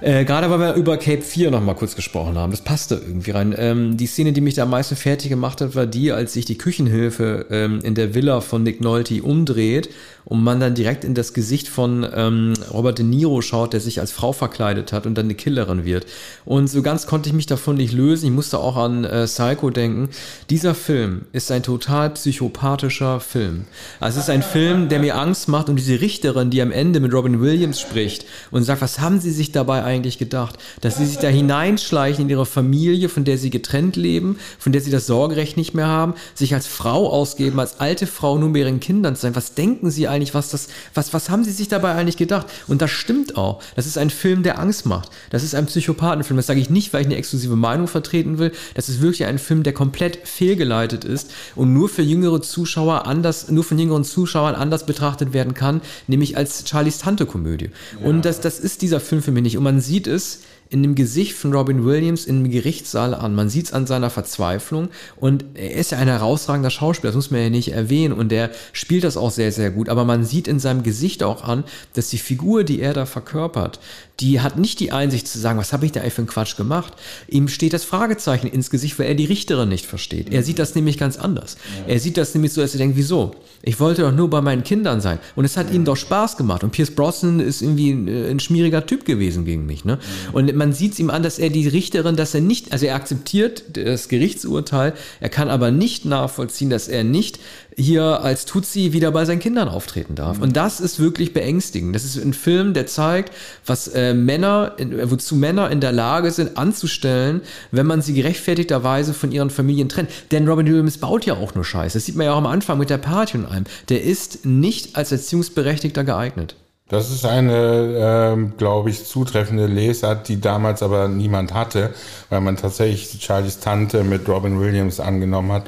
Äh, 0.00 0.24
gerade 0.24 0.50
weil 0.50 0.60
wir 0.60 0.74
über 0.74 0.98
Cape 0.98 1.22
4 1.22 1.50
noch 1.50 1.62
mal 1.62 1.74
kurz 1.74 1.96
gesprochen 1.96 2.36
haben, 2.36 2.50
das 2.50 2.60
passte 2.60 2.96
irgendwie 2.96 3.30
rein. 3.30 3.54
Ähm, 3.56 3.96
die 3.96 4.06
Szene, 4.06 4.32
die 4.32 4.42
mich 4.42 4.54
da 4.54 4.64
am 4.64 4.70
meisten 4.70 4.94
fertig 4.94 5.30
gemacht 5.30 5.60
hat, 5.60 5.74
war 5.74 5.86
die, 5.86 6.12
als 6.12 6.34
sich 6.34 6.44
die 6.44 6.58
Küchenhilfe 6.58 7.46
ähm, 7.50 7.80
in 7.82 7.94
der 7.94 8.14
Villa 8.14 8.40
von 8.42 8.62
Nick 8.62 8.80
Nolte 8.80 9.22
umdreht 9.22 9.88
und 10.26 10.42
man 10.42 10.58
dann 10.58 10.74
direkt 10.74 11.04
in 11.04 11.14
das 11.14 11.32
Gesicht 11.32 11.68
von 11.68 12.06
ähm, 12.12 12.54
Robert 12.72 12.98
De 12.98 13.04
Niro 13.04 13.40
schaut, 13.42 13.72
der 13.72 13.80
sich 13.80 14.00
als 14.00 14.10
Frau 14.10 14.32
verkleidet 14.32 14.92
hat 14.92 15.06
und 15.06 15.14
dann 15.14 15.26
eine 15.26 15.36
Killerin 15.36 15.84
wird. 15.84 16.04
Und 16.44 16.66
so 16.66 16.82
ganz 16.82 17.06
konnte 17.06 17.28
ich 17.28 17.34
mich 17.34 17.46
davon 17.46 17.76
nicht 17.76 17.92
lösen. 17.92 18.26
Ich 18.26 18.32
musste 18.32 18.58
auch 18.58 18.76
an 18.76 19.04
äh, 19.04 19.26
Psycho 19.26 19.70
denken. 19.70 20.08
Dieser 20.50 20.74
Film 20.74 21.22
ist 21.32 21.52
ein 21.52 21.62
total 21.62 22.10
psychopathischer 22.10 23.20
Film. 23.20 23.66
Also 24.00 24.18
es 24.18 24.24
ist 24.24 24.30
ein 24.30 24.42
Film, 24.42 24.88
der 24.88 24.98
mir 24.98 25.16
Angst 25.16 25.48
macht 25.48 25.68
und 25.68 25.76
diese 25.76 26.00
Richterin, 26.00 26.50
die 26.50 26.60
am 26.60 26.72
Ende 26.72 26.98
mit 26.98 27.14
Robin 27.14 27.40
Williams 27.40 27.80
spricht 27.80 28.26
und 28.50 28.64
sagt, 28.64 28.82
was 28.82 28.98
haben 28.98 29.20
sie 29.20 29.30
sich 29.30 29.52
dabei 29.52 29.84
eigentlich 29.86 30.18
gedacht? 30.18 30.58
Dass 30.82 30.98
sie 30.98 31.06
sich 31.06 31.18
da 31.18 31.28
hineinschleichen 31.28 32.24
in 32.24 32.28
ihre 32.28 32.44
Familie, 32.44 33.08
von 33.08 33.24
der 33.24 33.38
sie 33.38 33.50
getrennt 33.50 33.96
leben, 33.96 34.38
von 34.58 34.72
der 34.72 34.82
sie 34.82 34.90
das 34.90 35.06
Sorgerecht 35.06 35.56
nicht 35.56 35.72
mehr 35.72 35.86
haben, 35.86 36.14
sich 36.34 36.52
als 36.54 36.66
Frau 36.66 37.08
ausgeben, 37.08 37.60
als 37.60 37.80
alte 37.80 38.06
Frau 38.06 38.36
nur 38.36 38.50
mit 38.50 38.62
ihren 38.62 38.80
Kindern 38.80 39.16
zu 39.16 39.22
sein. 39.22 39.36
Was 39.36 39.54
denken 39.54 39.90
sie 39.90 40.08
eigentlich, 40.08 40.34
was 40.34 40.50
das, 40.50 40.68
was, 40.94 41.14
was 41.14 41.30
haben 41.30 41.44
sie 41.44 41.52
sich 41.52 41.68
dabei 41.68 41.94
eigentlich 41.94 42.16
gedacht? 42.16 42.46
Und 42.66 42.82
das 42.82 42.90
stimmt 42.90 43.36
auch. 43.36 43.62
Das 43.76 43.86
ist 43.86 43.96
ein 43.96 44.10
Film, 44.10 44.42
der 44.42 44.58
Angst 44.58 44.86
macht. 44.86 45.10
Das 45.30 45.42
ist 45.42 45.54
ein 45.54 45.66
Psychopathenfilm. 45.66 46.36
Das 46.36 46.46
sage 46.46 46.60
ich 46.60 46.70
nicht, 46.70 46.92
weil 46.92 47.02
ich 47.02 47.06
eine 47.06 47.16
exklusive 47.16 47.56
Meinung 47.56 47.86
vertreten 47.88 48.38
will. 48.38 48.52
Das 48.74 48.88
ist 48.88 49.00
wirklich 49.00 49.24
ein 49.24 49.38
Film, 49.38 49.62
der 49.62 49.72
komplett 49.72 50.26
fehlgeleitet 50.26 51.04
ist 51.04 51.30
und 51.54 51.72
nur 51.72 51.88
für 51.88 52.02
jüngere 52.02 52.42
Zuschauer 52.42 53.06
anders, 53.06 53.50
nur 53.50 53.64
von 53.64 53.78
jüngeren 53.78 54.04
Zuschauern 54.04 54.54
anders 54.54 54.86
betrachtet 54.86 55.32
werden 55.32 55.54
kann, 55.54 55.80
nämlich 56.06 56.36
als 56.36 56.64
Charlies 56.68 56.98
Tante-Komödie. 56.98 57.70
Ja. 58.00 58.06
Und 58.06 58.24
das, 58.24 58.40
das 58.40 58.58
ist 58.58 58.82
dieser 58.82 59.00
Film 59.00 59.22
für 59.22 59.30
mich 59.30 59.42
nicht. 59.42 59.56
Und 59.56 59.64
man 59.64 59.75
sieht 59.80 60.06
es, 60.06 60.40
in 60.68 60.82
dem 60.82 60.94
Gesicht 60.94 61.34
von 61.34 61.52
Robin 61.52 61.84
Williams 61.84 62.24
in 62.24 62.42
dem 62.42 62.50
Gerichtssaal 62.50 63.14
an. 63.14 63.34
Man 63.34 63.48
sieht 63.48 63.66
es 63.66 63.72
an 63.72 63.86
seiner 63.86 64.10
Verzweiflung 64.10 64.88
und 65.16 65.44
er 65.54 65.72
ist 65.72 65.92
ja 65.92 65.98
ein 65.98 66.08
herausragender 66.08 66.70
Schauspieler, 66.70 67.10
das 67.10 67.16
muss 67.16 67.30
man 67.30 67.40
ja 67.40 67.50
nicht 67.50 67.72
erwähnen 67.72 68.12
und 68.12 68.30
der 68.30 68.50
spielt 68.72 69.04
das 69.04 69.16
auch 69.16 69.30
sehr, 69.30 69.52
sehr 69.52 69.70
gut. 69.70 69.88
Aber 69.88 70.04
man 70.04 70.24
sieht 70.24 70.48
in 70.48 70.58
seinem 70.58 70.82
Gesicht 70.82 71.22
auch 71.22 71.44
an, 71.44 71.64
dass 71.94 72.08
die 72.08 72.18
Figur, 72.18 72.64
die 72.64 72.80
er 72.80 72.94
da 72.94 73.06
verkörpert, 73.06 73.78
die 74.20 74.40
hat 74.40 74.58
nicht 74.58 74.80
die 74.80 74.92
Einsicht 74.92 75.28
zu 75.28 75.38
sagen, 75.38 75.58
was 75.58 75.72
habe 75.72 75.84
ich 75.84 75.92
da 75.92 76.00
eigentlich 76.00 76.14
für 76.14 76.22
einen 76.22 76.28
Quatsch 76.28 76.56
gemacht. 76.56 76.94
Ihm 77.28 77.48
steht 77.48 77.74
das 77.74 77.84
Fragezeichen 77.84 78.46
ins 78.46 78.70
Gesicht, 78.70 78.98
weil 78.98 79.06
er 79.06 79.14
die 79.14 79.26
Richterin 79.26 79.68
nicht 79.68 79.84
versteht. 79.84 80.32
Er 80.32 80.42
sieht 80.42 80.58
das 80.58 80.74
nämlich 80.74 80.96
ganz 80.96 81.18
anders. 81.18 81.58
Er 81.86 82.00
sieht 82.00 82.16
das 82.16 82.34
nämlich 82.34 82.52
so, 82.52 82.62
dass 82.62 82.74
er 82.74 82.78
denkt, 82.78 82.96
wieso? 82.96 83.34
Ich 83.62 83.78
wollte 83.78 84.02
doch 84.02 84.12
nur 84.12 84.30
bei 84.30 84.40
meinen 84.40 84.64
Kindern 84.64 85.00
sein. 85.00 85.18
Und 85.34 85.44
es 85.44 85.56
hat 85.56 85.68
ja. 85.68 85.74
ihm 85.74 85.84
doch 85.84 85.96
Spaß 85.96 86.38
gemacht. 86.38 86.64
Und 86.64 86.70
Pierce 86.70 86.92
Brosnan 86.92 87.40
ist 87.40 87.60
irgendwie 87.60 87.90
ein, 87.90 88.08
äh, 88.08 88.30
ein 88.30 88.40
schmieriger 88.40 88.86
Typ 88.86 89.04
gewesen 89.04 89.44
gegen 89.44 89.66
mich. 89.66 89.84
Ne? 89.84 89.98
Und 90.32 90.55
man 90.56 90.72
sieht 90.72 90.94
es 90.94 90.98
ihm 90.98 91.10
an, 91.10 91.22
dass 91.22 91.38
er 91.38 91.50
die 91.50 91.68
Richterin, 91.68 92.16
dass 92.16 92.34
er 92.34 92.40
nicht, 92.40 92.72
also 92.72 92.86
er 92.86 92.96
akzeptiert 92.96 93.64
das 93.76 94.08
Gerichtsurteil, 94.08 94.94
er 95.20 95.28
kann 95.28 95.48
aber 95.48 95.70
nicht 95.70 96.04
nachvollziehen, 96.04 96.70
dass 96.70 96.88
er 96.88 97.04
nicht 97.04 97.38
hier 97.76 98.22
als 98.22 98.46
Tutsi 98.46 98.92
wieder 98.92 99.10
bei 99.10 99.24
seinen 99.26 99.38
Kindern 99.38 99.68
auftreten 99.68 100.14
darf. 100.14 100.40
Und 100.40 100.56
das 100.56 100.80
ist 100.80 100.98
wirklich 100.98 101.34
beängstigend. 101.34 101.94
Das 101.94 102.04
ist 102.04 102.16
ein 102.16 102.32
Film, 102.32 102.72
der 102.72 102.86
zeigt, 102.86 103.34
was 103.66 103.88
äh, 103.88 104.14
Männer, 104.14 104.76
wozu 105.04 105.36
Männer 105.36 105.70
in 105.70 105.80
der 105.80 105.92
Lage 105.92 106.30
sind 106.30 106.56
anzustellen, 106.56 107.42
wenn 107.70 107.86
man 107.86 108.00
sie 108.00 108.14
gerechtfertigterweise 108.14 109.12
von 109.12 109.30
ihren 109.30 109.50
Familien 109.50 109.90
trennt. 109.90 110.08
Denn 110.30 110.48
Robin 110.48 110.66
Williams 110.66 110.98
baut 110.98 111.26
ja 111.26 111.34
auch 111.34 111.54
nur 111.54 111.64
Scheiße. 111.64 111.98
Das 111.98 112.06
sieht 112.06 112.16
man 112.16 112.26
ja 112.26 112.32
auch 112.32 112.38
am 112.38 112.46
Anfang 112.46 112.78
mit 112.78 112.88
der 112.88 112.98
Party 112.98 113.36
und 113.36 113.46
allem. 113.46 113.64
Der 113.90 114.02
ist 114.02 114.46
nicht 114.46 114.96
als 114.96 115.12
Erziehungsberechtigter 115.12 116.02
geeignet. 116.02 116.56
Das 116.88 117.10
ist 117.10 117.26
eine, 117.26 118.36
äh, 118.36 118.56
glaube 118.58 118.90
ich, 118.90 119.04
zutreffende 119.06 119.66
Lesart, 119.66 120.28
die 120.28 120.40
damals 120.40 120.84
aber 120.84 121.08
niemand 121.08 121.52
hatte, 121.52 121.92
weil 122.30 122.40
man 122.40 122.56
tatsächlich 122.56 123.20
Charlies 123.20 123.58
Tante 123.58 124.04
mit 124.04 124.28
Robin 124.28 124.60
Williams 124.60 125.00
angenommen 125.00 125.50
hat 125.50 125.64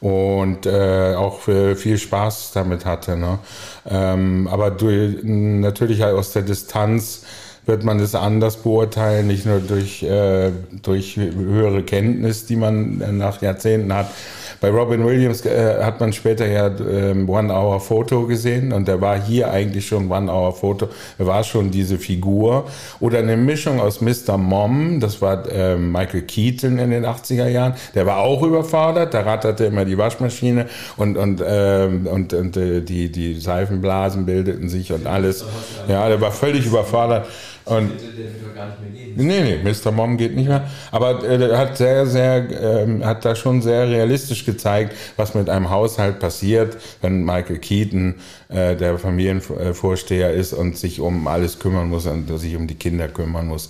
und 0.00 0.66
äh, 0.66 1.14
auch 1.14 1.40
viel 1.40 1.96
Spaß 1.98 2.52
damit 2.52 2.84
hatte. 2.84 3.16
Ne? 3.16 3.38
Ähm, 3.88 4.46
aber 4.46 4.70
durch, 4.70 5.16
natürlich 5.22 6.02
halt 6.02 6.14
aus 6.14 6.32
der 6.32 6.42
Distanz 6.42 7.22
wird 7.64 7.84
man 7.84 7.98
es 8.00 8.14
anders 8.14 8.58
beurteilen, 8.58 9.26
nicht 9.26 9.46
nur 9.46 9.60
durch, 9.60 10.02
äh, 10.02 10.52
durch 10.82 11.16
höhere 11.16 11.82
Kenntnis, 11.82 12.46
die 12.46 12.56
man 12.56 13.18
nach 13.18 13.40
Jahrzehnten 13.40 13.92
hat, 13.92 14.10
bei 14.60 14.70
Robin 14.70 15.04
Williams 15.06 15.44
äh, 15.44 15.82
hat 15.82 16.00
man 16.00 16.12
später 16.12 16.46
ja 16.46 16.66
ähm, 16.68 17.28
One 17.28 17.52
Hour 17.52 17.80
Photo 17.80 18.26
gesehen 18.26 18.72
und 18.72 18.88
der 18.88 19.00
war 19.00 19.20
hier 19.20 19.50
eigentlich 19.50 19.86
schon 19.86 20.10
One 20.10 20.30
Hour 20.30 20.52
Photo. 20.52 20.88
Er 21.18 21.26
war 21.26 21.44
schon 21.44 21.70
diese 21.70 21.98
Figur. 21.98 22.66
Oder 23.00 23.18
eine 23.18 23.36
Mischung 23.36 23.80
aus 23.80 24.00
Mr. 24.00 24.36
Mom, 24.36 25.00
das 25.00 25.22
war 25.22 25.48
äh, 25.50 25.76
Michael 25.76 26.22
Keaton 26.22 26.78
in 26.78 26.90
den 26.90 27.04
80er 27.04 27.48
Jahren. 27.48 27.74
Der 27.94 28.06
war 28.06 28.18
auch 28.18 28.42
überfordert, 28.42 29.14
der 29.14 29.26
ratterte 29.26 29.66
immer 29.66 29.84
die 29.84 29.96
Waschmaschine 29.96 30.66
und, 30.96 31.16
und, 31.16 31.40
äh, 31.40 31.88
und, 32.10 32.32
und 32.32 32.56
äh, 32.56 32.80
die, 32.80 33.12
die 33.12 33.34
Seifenblasen 33.34 34.26
bildeten 34.26 34.68
sich 34.68 34.92
und 34.92 35.06
alles. 35.06 35.44
Ja, 35.88 36.08
der 36.08 36.20
war 36.20 36.32
völlig 36.32 36.66
überfordert. 36.66 37.26
Und 37.68 37.90
der, 38.00 38.24
der 38.24 38.42
wird 38.42 38.54
gar 38.54 38.66
nicht 38.66 38.80
mehr 38.80 38.90
gehen. 38.90 39.14
Nee, 39.16 39.58
nee, 39.62 39.72
Mr. 39.72 39.92
Mom 39.92 40.16
geht 40.16 40.34
nicht 40.34 40.48
mehr. 40.48 40.68
Aber 40.90 41.22
äh, 41.22 41.50
er 41.50 41.58
hat 41.58 41.76
sehr, 41.76 42.06
sehr, 42.06 42.48
ähm, 42.50 43.04
hat 43.04 43.24
da 43.24 43.34
schon 43.34 43.62
sehr 43.62 43.88
realistisch 43.88 44.44
gezeigt, 44.44 44.94
was 45.16 45.34
mit 45.34 45.50
einem 45.50 45.70
Haushalt 45.70 46.18
passiert, 46.18 46.76
wenn 47.02 47.24
Michael 47.24 47.58
Keaton 47.58 48.14
äh, 48.48 48.74
der 48.76 48.98
Familienvorsteher 48.98 50.32
ist 50.32 50.52
und 50.52 50.76
sich 50.78 51.00
um 51.00 51.26
alles 51.26 51.58
kümmern 51.58 51.88
muss 51.88 52.06
und 52.06 52.36
sich 52.38 52.56
um 52.56 52.66
die 52.66 52.76
Kinder 52.76 53.08
kümmern 53.08 53.46
muss. 53.46 53.68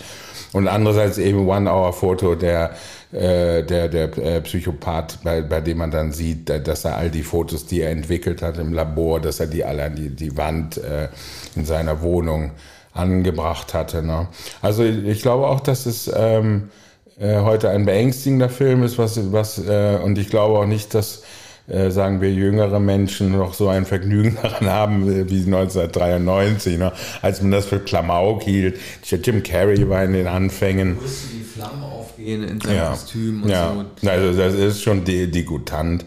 Und 0.53 0.69
andererseits 0.69 1.19
eben 1.19 1.47
One-Hour-Foto, 1.47 2.35
der, 2.35 2.71
äh, 3.13 3.63
der, 3.63 3.89
der 3.89 4.17
äh, 4.19 4.41
Psychopath, 4.41 5.19
bei, 5.23 5.43
bei 5.43 5.61
dem 5.61 5.79
man 5.79 5.91
dann 5.91 6.13
sieht, 6.13 6.49
dass 6.49 6.85
er 6.85 6.97
all 6.97 7.11
die 7.11 7.23
Fotos, 7.23 7.67
die 7.67 7.83
er 7.83 7.91
entwickelt 7.91 8.43
hat 8.43 8.59
im 8.59 8.73
Labor, 8.73 9.21
dass 9.21 9.41
er 9.41 9.47
die 9.47 9.65
alle 9.65 9.85
an 9.85 9.95
die, 9.95 10.09
die 10.09 10.37
Wand 10.37 10.79
äh, 10.79 11.09
in 11.55 11.65
seiner 11.65 12.01
Wohnung 12.01 12.53
angebracht 12.93 13.75
hatte. 13.75 14.03
Ne? 14.03 14.29
Also 14.63 14.85
ich 14.85 15.23
glaube 15.23 15.47
auch, 15.47 15.61
dass 15.61 15.87
es 15.87 16.11
ähm, 16.15 16.71
äh, 17.19 17.41
heute 17.41 17.71
ein 17.71 17.85
beängstigender 17.85 18.49
Film 18.49 18.83
ist, 18.83 18.99
was, 18.99 19.33
was 19.33 19.59
äh, 19.59 19.99
und 20.03 20.19
ich 20.19 20.29
glaube 20.29 20.59
auch 20.59 20.67
nicht, 20.67 20.95
dass 20.95 21.23
äh, 21.69 21.91
sagen 21.91 22.23
wir 22.23 22.33
jüngere 22.33 22.81
Menschen 22.81 23.33
noch 23.33 23.53
so 23.53 23.69
ein 23.69 23.85
Vergnügen 23.85 24.39
daran 24.43 24.71
haben 24.71 25.07
wie 25.07 25.45
1993, 25.45 26.79
ne? 26.79 26.93
als 27.21 27.43
man 27.43 27.51
das 27.51 27.67
für 27.67 27.81
Klamauk 27.81 28.43
hielt. 28.43 28.79
Jim 29.03 29.43
Carrey 29.43 29.89
war 29.89 30.03
in 30.05 30.15
den 30.15 30.27
Anfängen. 30.27 30.99
Die 30.99 31.45
Flammen 31.45 31.83
aufgehen 31.83 32.45
in 32.45 32.61
seinem 32.61 32.77
ja. 32.77 32.91
Kostüm 32.91 33.43
und 33.43 33.51
ja. 33.51 33.85
so. 34.01 34.09
Also 34.09 34.39
das 34.39 34.55
ist 34.55 34.83
schon 34.83 35.05
degutant, 35.05 36.05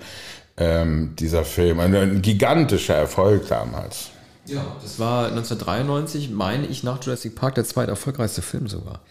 ähm, 0.58 1.13
dieser 1.20 1.44
Film. 1.44 1.80
Ein, 1.80 1.96
ein 1.96 2.22
gigantischer 2.22 2.96
Erfolg 2.96 3.48
damals. 3.48 4.11
Ja, 4.48 4.76
das 4.82 4.98
war 5.00 5.28
1993, 5.28 6.32
meine 6.32 6.66
ich, 6.66 6.84
nach 6.84 7.04
Jurassic 7.04 7.36
Park 7.36 7.56
der 7.56 7.64
zweite 7.64 7.92
erfolgreichste 7.92 8.42
Film 8.42 8.68
sogar. 8.68 9.02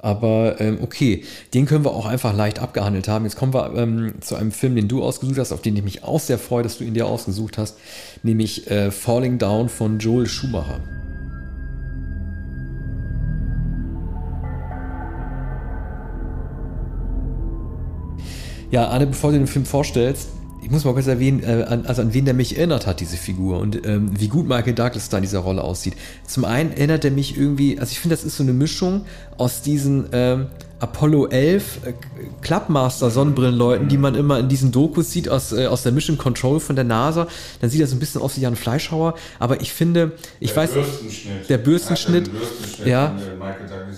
Aber 0.00 0.60
ähm, 0.60 0.78
okay, 0.82 1.24
den 1.54 1.66
können 1.66 1.84
wir 1.84 1.92
auch 1.92 2.06
einfach 2.06 2.34
leicht 2.34 2.58
abgehandelt 2.58 3.08
haben. 3.08 3.24
Jetzt 3.24 3.36
kommen 3.36 3.54
wir 3.54 3.74
ähm, 3.74 4.14
zu 4.20 4.36
einem 4.36 4.52
Film, 4.52 4.76
den 4.76 4.88
du 4.88 5.02
ausgesucht 5.02 5.38
hast, 5.38 5.52
auf 5.52 5.62
den 5.62 5.76
ich 5.76 5.82
mich 5.82 6.04
auch 6.04 6.20
sehr 6.20 6.38
freue, 6.38 6.62
dass 6.62 6.78
du 6.78 6.84
ihn 6.84 6.94
dir 6.94 7.06
ausgesucht 7.06 7.58
hast, 7.58 7.78
nämlich 8.22 8.70
äh, 8.70 8.90
Falling 8.90 9.38
Down 9.38 9.68
von 9.68 9.98
Joel 9.98 10.26
Schumacher. 10.26 10.80
Ja, 18.70 18.88
Anne, 18.88 19.06
bevor 19.06 19.30
du 19.30 19.38
den 19.38 19.46
Film 19.46 19.64
vorstellst, 19.64 20.30
ich 20.64 20.70
muss 20.70 20.84
mal 20.84 20.94
kurz 20.94 21.06
erwähnen, 21.06 21.42
äh, 21.42 21.64
an, 21.68 21.84
also 21.84 22.00
an 22.00 22.14
wen 22.14 22.24
der 22.24 22.32
mich 22.32 22.56
erinnert 22.56 22.86
hat, 22.86 23.00
diese 23.00 23.18
Figur 23.18 23.60
und 23.60 23.86
ähm, 23.86 24.18
wie 24.18 24.28
gut 24.28 24.48
Michael 24.48 24.72
Douglas 24.72 25.10
da 25.10 25.18
in 25.18 25.22
dieser 25.22 25.40
Rolle 25.40 25.62
aussieht. 25.62 25.94
Zum 26.26 26.46
einen 26.46 26.72
erinnert 26.72 27.04
er 27.04 27.10
mich 27.10 27.36
irgendwie, 27.36 27.78
also 27.78 27.92
ich 27.92 28.00
finde, 28.00 28.16
das 28.16 28.24
ist 28.24 28.38
so 28.38 28.42
eine 28.42 28.54
Mischung 28.54 29.04
aus 29.36 29.60
diesen 29.60 30.06
ähm, 30.12 30.46
Apollo 30.80 31.26
11 31.26 31.80
äh, 31.84 31.92
Clubmaster 32.40 33.10
Sonnenbrillenleuten, 33.10 33.88
die 33.88 33.98
man 33.98 34.14
immer 34.14 34.38
in 34.38 34.48
diesen 34.48 34.72
Dokus 34.72 35.12
sieht 35.12 35.28
aus, 35.28 35.52
äh, 35.52 35.66
aus 35.66 35.82
der 35.82 35.92
Mission 35.92 36.16
Control 36.16 36.60
von 36.60 36.76
der 36.76 36.84
NASA. 36.84 37.28
Dann 37.60 37.68
sieht 37.68 37.82
er 37.82 37.86
so 37.86 37.94
ein 37.94 38.00
bisschen 38.00 38.22
aus 38.22 38.38
wie 38.38 38.40
Jan 38.40 38.56
Fleischhauer, 38.56 39.14
aber 39.38 39.60
ich 39.60 39.70
finde, 39.70 40.12
ich 40.40 40.52
der 40.52 40.62
weiß, 40.62 40.72
Bürstenschnitt. 40.72 41.50
der 41.50 41.58
Bürstenschnitt, 41.58 42.30
ja, 42.86 43.14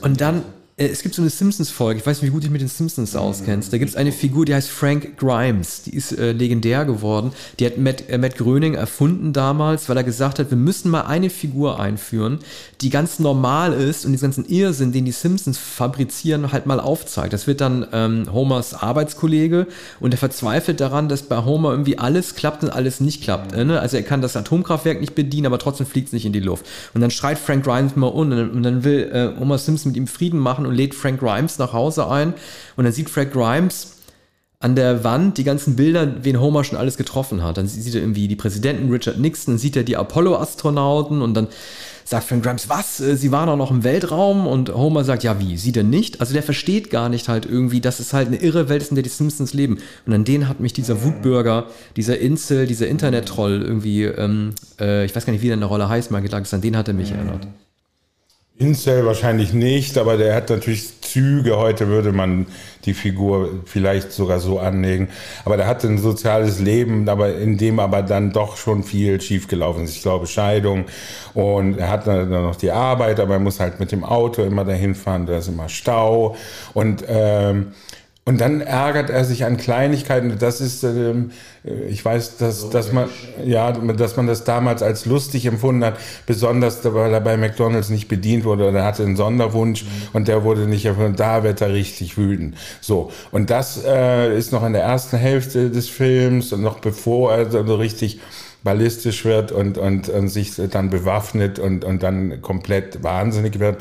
und 0.02 0.20
dann 0.20 0.42
es 0.78 1.02
gibt 1.02 1.14
so 1.14 1.22
eine 1.22 1.30
Simpsons-Folge, 1.30 2.00
ich 2.00 2.06
weiß 2.06 2.20
nicht, 2.20 2.30
wie 2.30 2.34
gut 2.34 2.44
du 2.44 2.50
mit 2.50 2.60
den 2.60 2.68
Simpsons 2.68 3.14
mhm. 3.14 3.20
auskennst. 3.20 3.72
Da 3.72 3.78
gibt 3.78 3.88
es 3.88 3.96
eine 3.96 4.12
Figur, 4.12 4.44
die 4.44 4.54
heißt 4.54 4.68
Frank 4.68 5.16
Grimes. 5.16 5.82
Die 5.84 5.94
ist 5.96 6.12
äh, 6.12 6.32
legendär 6.32 6.84
geworden. 6.84 7.32
Die 7.58 7.64
hat 7.64 7.78
Matt, 7.78 8.10
äh, 8.10 8.18
Matt 8.18 8.36
Gröning 8.36 8.74
erfunden 8.74 9.32
damals, 9.32 9.88
weil 9.88 9.96
er 9.96 10.04
gesagt 10.04 10.38
hat, 10.38 10.50
wir 10.50 10.58
müssen 10.58 10.90
mal 10.90 11.02
eine 11.02 11.30
Figur 11.30 11.80
einführen, 11.80 12.40
die 12.82 12.90
ganz 12.90 13.18
normal 13.18 13.72
ist 13.72 14.04
und 14.04 14.12
diesen 14.12 14.26
ganzen 14.26 14.44
Irrsinn, 14.44 14.92
den 14.92 15.06
die 15.06 15.12
Simpsons 15.12 15.56
fabrizieren, 15.56 16.52
halt 16.52 16.66
mal 16.66 16.78
aufzeigt. 16.78 17.32
Das 17.32 17.46
wird 17.46 17.62
dann 17.62 17.86
ähm, 17.92 18.26
Homers 18.30 18.74
Arbeitskollege 18.74 19.66
und 19.98 20.12
er 20.12 20.18
verzweifelt 20.18 20.80
daran, 20.80 21.08
dass 21.08 21.22
bei 21.22 21.44
Homer 21.44 21.70
irgendwie 21.70 21.98
alles 21.98 22.34
klappt 22.34 22.64
und 22.64 22.70
alles 22.70 23.00
nicht 23.00 23.22
klappt. 23.22 23.56
Mhm. 23.56 23.68
Ne? 23.68 23.80
Also 23.80 23.96
er 23.96 24.02
kann 24.02 24.20
das 24.20 24.36
Atomkraftwerk 24.36 25.00
nicht 25.00 25.14
bedienen, 25.14 25.46
aber 25.46 25.58
trotzdem 25.58 25.86
fliegt 25.86 26.08
es 26.08 26.12
nicht 26.12 26.26
in 26.26 26.34
die 26.34 26.40
Luft. 26.40 26.66
Und 26.92 27.00
dann 27.00 27.10
schreit 27.10 27.38
Frank 27.38 27.64
Grimes 27.64 27.96
mal 27.96 28.08
um 28.08 28.30
und 28.30 28.62
dann 28.62 28.84
will 28.84 29.10
äh, 29.10 29.40
Homer 29.40 29.56
Simpson 29.56 29.92
mit 29.92 29.96
ihm 29.96 30.06
Frieden 30.06 30.38
machen 30.38 30.66
und 30.66 30.74
lädt 30.74 30.94
Frank 30.94 31.20
Grimes 31.20 31.58
nach 31.58 31.72
Hause 31.72 32.08
ein. 32.08 32.34
Und 32.76 32.84
dann 32.84 32.92
sieht 32.92 33.08
Frank 33.08 33.32
Grimes 33.32 33.96
an 34.58 34.74
der 34.74 35.04
Wand 35.04 35.38
die 35.38 35.44
ganzen 35.44 35.76
Bilder, 35.76 36.24
wen 36.24 36.40
Homer 36.40 36.64
schon 36.64 36.78
alles 36.78 36.96
getroffen 36.96 37.42
hat. 37.42 37.56
Dann 37.56 37.66
sieht 37.66 37.94
er 37.94 38.00
irgendwie 38.00 38.26
die 38.28 38.36
Präsidenten 38.36 38.90
Richard 38.90 39.18
Nixon, 39.18 39.54
dann 39.54 39.58
sieht 39.58 39.76
er 39.76 39.84
die 39.84 39.96
Apollo-Astronauten 39.96 41.22
und 41.22 41.34
dann 41.34 41.48
sagt 42.06 42.28
Frank 42.28 42.44
Grimes, 42.44 42.68
was? 42.68 43.00
Äh, 43.00 43.16
sie 43.16 43.32
waren 43.32 43.48
auch 43.48 43.56
noch 43.56 43.70
im 43.70 43.84
Weltraum? 43.84 44.46
Und 44.46 44.72
Homer 44.72 45.04
sagt, 45.04 45.24
ja, 45.24 45.38
wie? 45.40 45.58
Sie 45.58 45.72
denn 45.72 45.90
nicht? 45.90 46.20
Also 46.20 46.32
der 46.32 46.42
versteht 46.42 46.90
gar 46.90 47.08
nicht 47.08 47.28
halt 47.28 47.44
irgendwie, 47.44 47.80
dass 47.80 48.00
es 48.00 48.12
halt 48.12 48.28
eine 48.28 48.36
irre 48.36 48.68
Welt 48.68 48.80
ist, 48.80 48.90
in 48.90 48.94
der 48.94 49.02
die 49.02 49.10
Simpsons 49.10 49.52
leben. 49.52 49.78
Und 50.06 50.14
an 50.14 50.24
den 50.24 50.48
hat 50.48 50.60
mich 50.60 50.72
dieser 50.72 51.02
Wutbürger, 51.02 51.66
dieser 51.96 52.18
Insel, 52.18 52.66
dieser 52.66 52.86
Internet-Troll 52.86 53.62
irgendwie, 53.62 54.04
ähm, 54.04 54.54
äh, 54.80 55.04
ich 55.04 55.14
weiß 55.14 55.26
gar 55.26 55.32
nicht, 55.32 55.42
wie 55.42 55.48
der 55.48 55.54
in 55.54 55.60
der 55.60 55.68
Rolle 55.68 55.88
heißt, 55.88 56.10
mal 56.10 56.22
gedacht, 56.22 56.52
an 56.54 56.60
den 56.60 56.76
hat 56.76 56.88
er 56.88 56.94
mich 56.94 57.10
erinnert. 57.10 57.46
Incel 58.58 59.04
wahrscheinlich 59.04 59.52
nicht, 59.52 59.98
aber 59.98 60.16
der 60.16 60.34
hat 60.34 60.48
natürlich 60.48 61.02
Züge. 61.02 61.58
Heute 61.58 61.88
würde 61.88 62.12
man 62.12 62.46
die 62.86 62.94
Figur 62.94 63.50
vielleicht 63.66 64.12
sogar 64.12 64.40
so 64.40 64.58
anlegen. 64.58 65.08
Aber 65.44 65.58
der 65.58 65.66
hatte 65.66 65.88
ein 65.88 65.98
soziales 65.98 66.58
Leben, 66.58 67.06
aber 67.08 67.36
in 67.36 67.58
dem 67.58 67.78
aber 67.78 68.00
dann 68.00 68.32
doch 68.32 68.56
schon 68.56 68.82
viel 68.82 69.20
schiefgelaufen 69.20 69.84
ist. 69.84 69.96
Ich 69.96 70.02
glaube 70.02 70.26
Scheidung 70.26 70.86
und 71.34 71.78
er 71.78 71.90
hat 71.90 72.06
dann 72.06 72.30
noch 72.30 72.56
die 72.56 72.70
Arbeit, 72.70 73.20
aber 73.20 73.34
er 73.34 73.40
muss 73.40 73.60
halt 73.60 73.78
mit 73.78 73.92
dem 73.92 74.04
Auto 74.04 74.42
immer 74.42 74.64
dahin 74.64 74.94
fahren. 74.94 75.26
Da 75.26 75.36
ist 75.36 75.48
immer 75.48 75.68
Stau 75.68 76.34
und 76.72 77.04
ähm, 77.08 77.72
Und 78.28 78.40
dann 78.40 78.60
ärgert 78.60 79.08
er 79.08 79.24
sich 79.24 79.44
an 79.44 79.56
Kleinigkeiten. 79.56 80.36
Das 80.40 80.60
ist, 80.60 80.82
ähm, 80.82 81.30
ich 81.88 82.04
weiß, 82.04 82.38
dass, 82.38 82.68
dass 82.70 82.90
man, 82.90 83.08
ja, 83.44 83.70
dass 83.70 84.16
man 84.16 84.26
das 84.26 84.42
damals 84.42 84.82
als 84.82 85.06
lustig 85.06 85.46
empfunden 85.46 85.84
hat, 85.84 85.94
besonders 86.26 86.80
weil 86.84 87.14
er 87.14 87.20
bei 87.20 87.36
McDonalds 87.36 87.88
nicht 87.88 88.08
bedient 88.08 88.44
wurde 88.44 88.68
oder 88.68 88.80
er 88.80 88.84
hatte 88.84 89.04
einen 89.04 89.14
Sonderwunsch 89.14 89.84
mhm. 89.84 89.88
und 90.12 90.26
der 90.26 90.42
wurde 90.42 90.62
nicht 90.62 90.84
erfüllt. 90.84 91.20
Da 91.20 91.44
wird 91.44 91.60
er 91.60 91.72
richtig 91.72 92.18
wütend. 92.18 92.56
So. 92.80 93.12
Und 93.30 93.50
das 93.50 93.84
äh, 93.86 94.36
ist 94.36 94.50
noch 94.50 94.66
in 94.66 94.72
der 94.72 94.82
ersten 94.82 95.16
Hälfte 95.16 95.70
des 95.70 95.88
Films 95.88 96.52
und 96.52 96.62
noch 96.62 96.80
bevor 96.80 97.32
er 97.32 97.48
so 97.48 97.76
richtig 97.76 98.18
ballistisch 98.64 99.24
wird 99.24 99.52
und, 99.52 99.78
und, 99.78 100.08
und 100.08 100.28
sich 100.28 100.56
dann 100.56 100.90
bewaffnet 100.90 101.60
und, 101.60 101.84
und 101.84 102.02
dann 102.02 102.42
komplett 102.42 103.04
wahnsinnig 103.04 103.60
wird. 103.60 103.78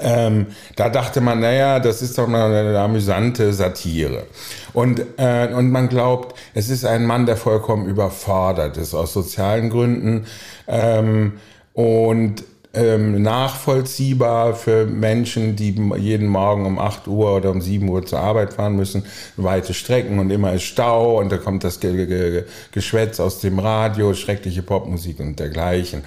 Ähm, 0.00 0.46
da 0.76 0.88
dachte 0.88 1.20
man, 1.20 1.40
naja, 1.40 1.80
das 1.80 2.00
ist 2.00 2.16
doch 2.16 2.28
mal 2.28 2.54
eine 2.54 2.78
amüsante 2.78 3.52
Satire. 3.52 4.24
Und, 4.72 5.04
äh, 5.16 5.48
und 5.52 5.70
man 5.70 5.88
glaubt, 5.88 6.38
es 6.54 6.70
ist 6.70 6.84
ein 6.84 7.06
Mann, 7.06 7.26
der 7.26 7.36
vollkommen 7.36 7.86
überfordert 7.86 8.76
ist 8.76 8.94
aus 8.94 9.12
sozialen 9.12 9.68
Gründen. 9.68 10.26
Ähm, 10.68 11.40
und 11.74 12.44
ähm, 12.72 13.20
nachvollziehbar 13.20 14.54
für 14.54 14.86
Menschen, 14.86 15.56
die 15.56 15.74
jeden 15.98 16.28
Morgen 16.28 16.66
um 16.66 16.78
8 16.78 17.08
Uhr 17.08 17.34
oder 17.34 17.50
um 17.50 17.60
7 17.60 17.88
Uhr 17.88 18.06
zur 18.06 18.20
Arbeit 18.20 18.52
fahren 18.52 18.76
müssen, 18.76 19.04
weite 19.36 19.74
Strecken 19.74 20.20
und 20.20 20.30
immer 20.30 20.52
ist 20.52 20.62
Stau 20.62 21.18
und 21.18 21.32
da 21.32 21.38
kommt 21.38 21.64
das 21.64 21.80
Ge 21.80 22.06
Ge 22.06 22.44
Geschwätz 22.70 23.18
aus 23.18 23.40
dem 23.40 23.58
Radio, 23.58 24.14
schreckliche 24.14 24.62
Popmusik 24.62 25.18
und 25.18 25.40
dergleichen. 25.40 26.02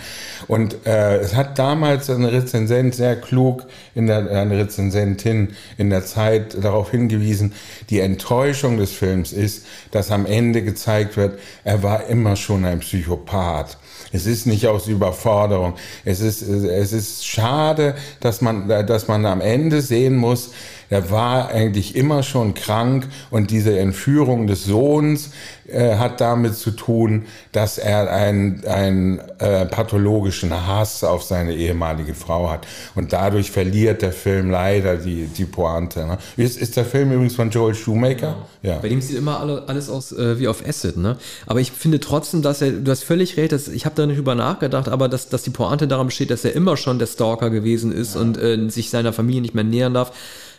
Und 0.47 0.85
äh, 0.85 1.17
es 1.17 1.35
hat 1.35 1.59
damals 1.59 2.09
ein 2.09 2.23
Rezensent 2.23 2.95
sehr 2.95 3.17
klug, 3.17 3.65
in 3.93 4.07
der, 4.07 4.29
eine 4.31 4.57
Rezensentin 4.57 5.55
in 5.77 5.89
der 5.89 6.05
Zeit 6.05 6.63
darauf 6.63 6.91
hingewiesen, 6.91 7.53
die 7.89 7.99
Enttäuschung 7.99 8.77
des 8.77 8.91
Films 8.93 9.33
ist, 9.33 9.65
dass 9.91 10.11
am 10.11 10.25
Ende 10.25 10.63
gezeigt 10.63 11.17
wird, 11.17 11.39
er 11.65 11.83
war 11.83 12.05
immer 12.07 12.37
schon 12.37 12.63
ein 12.63 12.79
Psychopath. 12.79 13.77
Es 14.13 14.27
ist 14.27 14.45
nicht 14.45 14.67
aus 14.67 14.87
Überforderung. 14.87 15.73
Es 16.05 16.19
ist, 16.21 16.43
es 16.43 16.93
ist 16.93 17.25
schade, 17.25 17.95
dass 18.19 18.41
man, 18.41 18.69
dass 18.69 19.07
man 19.07 19.25
am 19.25 19.41
Ende 19.41 19.81
sehen 19.81 20.15
muss, 20.15 20.51
er 20.93 21.09
war 21.09 21.49
eigentlich 21.49 21.95
immer 21.95 22.21
schon 22.21 22.53
krank 22.53 23.07
und 23.31 23.49
diese 23.49 23.79
Entführung 23.79 24.45
des 24.45 24.65
Sohns 24.65 25.31
äh, 25.67 25.95
hat 25.95 26.21
damit 26.21 26.55
zu 26.55 26.69
tun, 26.69 27.25
dass 27.51 27.79
er 27.79 28.11
einen, 28.11 29.19
äh, 29.39 29.65
pathologischen 29.65 30.51
Hass 30.67 31.03
auf 31.03 31.23
seine 31.23 31.55
ehemalige 31.55 32.13
Frau 32.13 32.51
hat. 32.51 32.67
Und 32.93 33.11
dadurch 33.11 33.49
verliert 33.49 34.03
der 34.03 34.11
Film 34.11 34.51
leider 34.51 34.97
die, 34.97 35.25
die 35.25 35.45
Pointe. 35.45 36.05
Ne? 36.05 36.19
Ist, 36.37 36.59
ist 36.59 36.77
der 36.77 36.85
Film 36.85 37.11
übrigens 37.11 37.33
von 37.33 37.49
Joel 37.49 37.73
Shoemaker? 37.73 38.35
Ja. 38.61 38.73
ja. 38.73 38.79
Bei 38.79 38.89
dem 38.89 39.01
sieht 39.01 39.17
immer 39.17 39.39
alle, 39.39 39.63
alles 39.67 39.89
aus 39.89 40.11
äh, 40.11 40.37
wie 40.37 40.47
auf 40.47 40.63
Acid. 40.63 40.97
Ne? 40.97 41.17
Aber 41.47 41.59
ich 41.59 41.71
finde 41.71 42.01
trotzdem, 42.01 42.43
dass 42.43 42.61
er, 42.61 42.69
du 42.69 42.91
hast 42.91 43.03
völlig 43.03 43.35
recht, 43.37 43.51
dass, 43.51 43.67
ich 43.67 43.85
habe 43.85 43.95
da 43.95 44.05
nicht 44.05 44.17
drüber 44.17 44.35
nachgedacht, 44.35 44.89
aber 44.89 45.09
dass, 45.09 45.29
dass 45.29 45.41
die 45.41 45.49
Pointe 45.49 45.87
daran 45.87 46.05
besteht, 46.05 46.29
dass 46.29 46.45
er 46.45 46.53
immer 46.53 46.77
schon 46.77 46.99
der 46.99 47.07
Stalker 47.07 47.49
gewesen 47.49 47.91
ist 47.91 48.13
ja. 48.13 48.21
und 48.21 48.37
äh, 48.37 48.69
sich 48.69 48.91
seiner 48.91 49.11
Familie 49.11 49.41
nicht 49.41 49.55
mehr 49.55 49.63
nähern 49.63 49.95
darf 49.95 50.11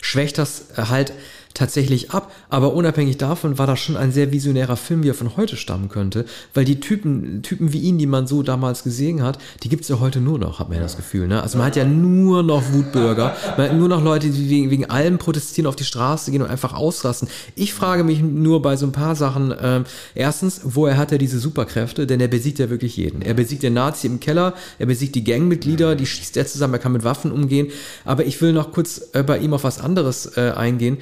schwächt 0.05 0.39
das 0.39 0.67
halt 0.77 1.13
tatsächlich 1.55 2.11
ab. 2.11 2.33
Aber 2.51 2.75
unabhängig 2.75 3.17
davon 3.17 3.59
war 3.59 3.67
das 3.67 3.81
schon 3.81 3.97
ein 3.97 4.13
sehr 4.13 4.33
visionärer 4.33 4.77
Film, 4.77 5.05
wie 5.05 5.11
er 5.11 5.15
von 5.15 5.37
heute 5.37 5.57
stammen 5.57 5.89
könnte, 5.89 6.27
weil 6.53 6.65
die 6.65 6.81
Typen, 6.81 7.43
Typen 7.43 7.73
wie 7.73 7.81
ihn, 7.81 7.97
die 7.97 8.07
man 8.07 8.27
so 8.27 8.43
damals 8.43 8.83
gesehen 8.83 9.23
hat, 9.23 9.39
die 9.63 9.69
gibt 9.69 9.85
es 9.85 9.89
ja 9.89 10.01
heute 10.01 10.21
nur 10.21 10.39
noch, 10.39 10.59
hat 10.59 10.69
man 10.69 10.77
ja 10.77 10.83
das 10.83 10.97
Gefühl. 10.97 11.29
Ne? 11.29 11.43
Also 11.43 11.59
man 11.59 11.69
hat 11.69 11.77
ja 11.77 11.85
nur 11.85 12.43
noch 12.43 12.73
Wutbürger, 12.73 13.37
man 13.57 13.71
hat 13.71 13.77
nur 13.77 13.89
noch 13.89 14.03
Leute, 14.03 14.29
die 14.29 14.51
wegen, 14.51 14.71
wegen 14.71 14.91
allem 14.91 15.19
protestieren, 15.19 15.69
auf 15.69 15.77
die 15.77 15.85
Straße 15.85 16.33
gehen 16.33 16.43
und 16.43 16.51
einfach 16.51 16.75
ausrasten. 16.75 17.29
Ich 17.55 17.73
frage 17.73 18.03
mich 18.03 18.21
nur 18.21 18.61
bei 18.61 18.77
so 18.77 18.87
ein 18.87 18.93
paar 18.93 19.15
Sachen, 19.15 19.55
ähm, 19.63 19.85
erstens, 20.15 20.61
woher 20.65 20.97
hat 20.97 21.13
er 21.13 21.19
diese 21.19 21.39
Superkräfte? 21.39 22.07
Denn 22.07 22.21
er 22.21 22.29
besiegt 22.29 22.59
ja 22.59 22.69
wirklich 22.69 22.97
jeden. 22.97 23.23
Er 23.23 23.35
besiegt 23.35 23.63
den 23.63 23.75
Nazi 23.75 24.09
im 24.09 24.19
Keller, 24.19 24.55
er 24.79 24.87
besiegt 24.87 25.15
die 25.15 25.23
Gangmitglieder, 25.23 25.95
die 25.95 26.07
schießt 26.07 26.37
er 26.37 26.47
zusammen, 26.47 26.75
er 26.75 26.81
kann 26.81 26.93
mit 26.93 27.05
Waffen 27.05 27.31
umgehen. 27.31 27.69
Aber 28.05 28.27
ich 28.27 28.41
will 28.43 28.53
noch 28.53 28.73
kurz 28.73 29.01
äh, 29.13 29.23
bei 29.23 29.39
ihm 29.39 29.55
auf 29.55 29.63
was 29.63 29.81
anderes 29.81 30.37
äh, 30.37 30.53
eingehen 30.57 30.99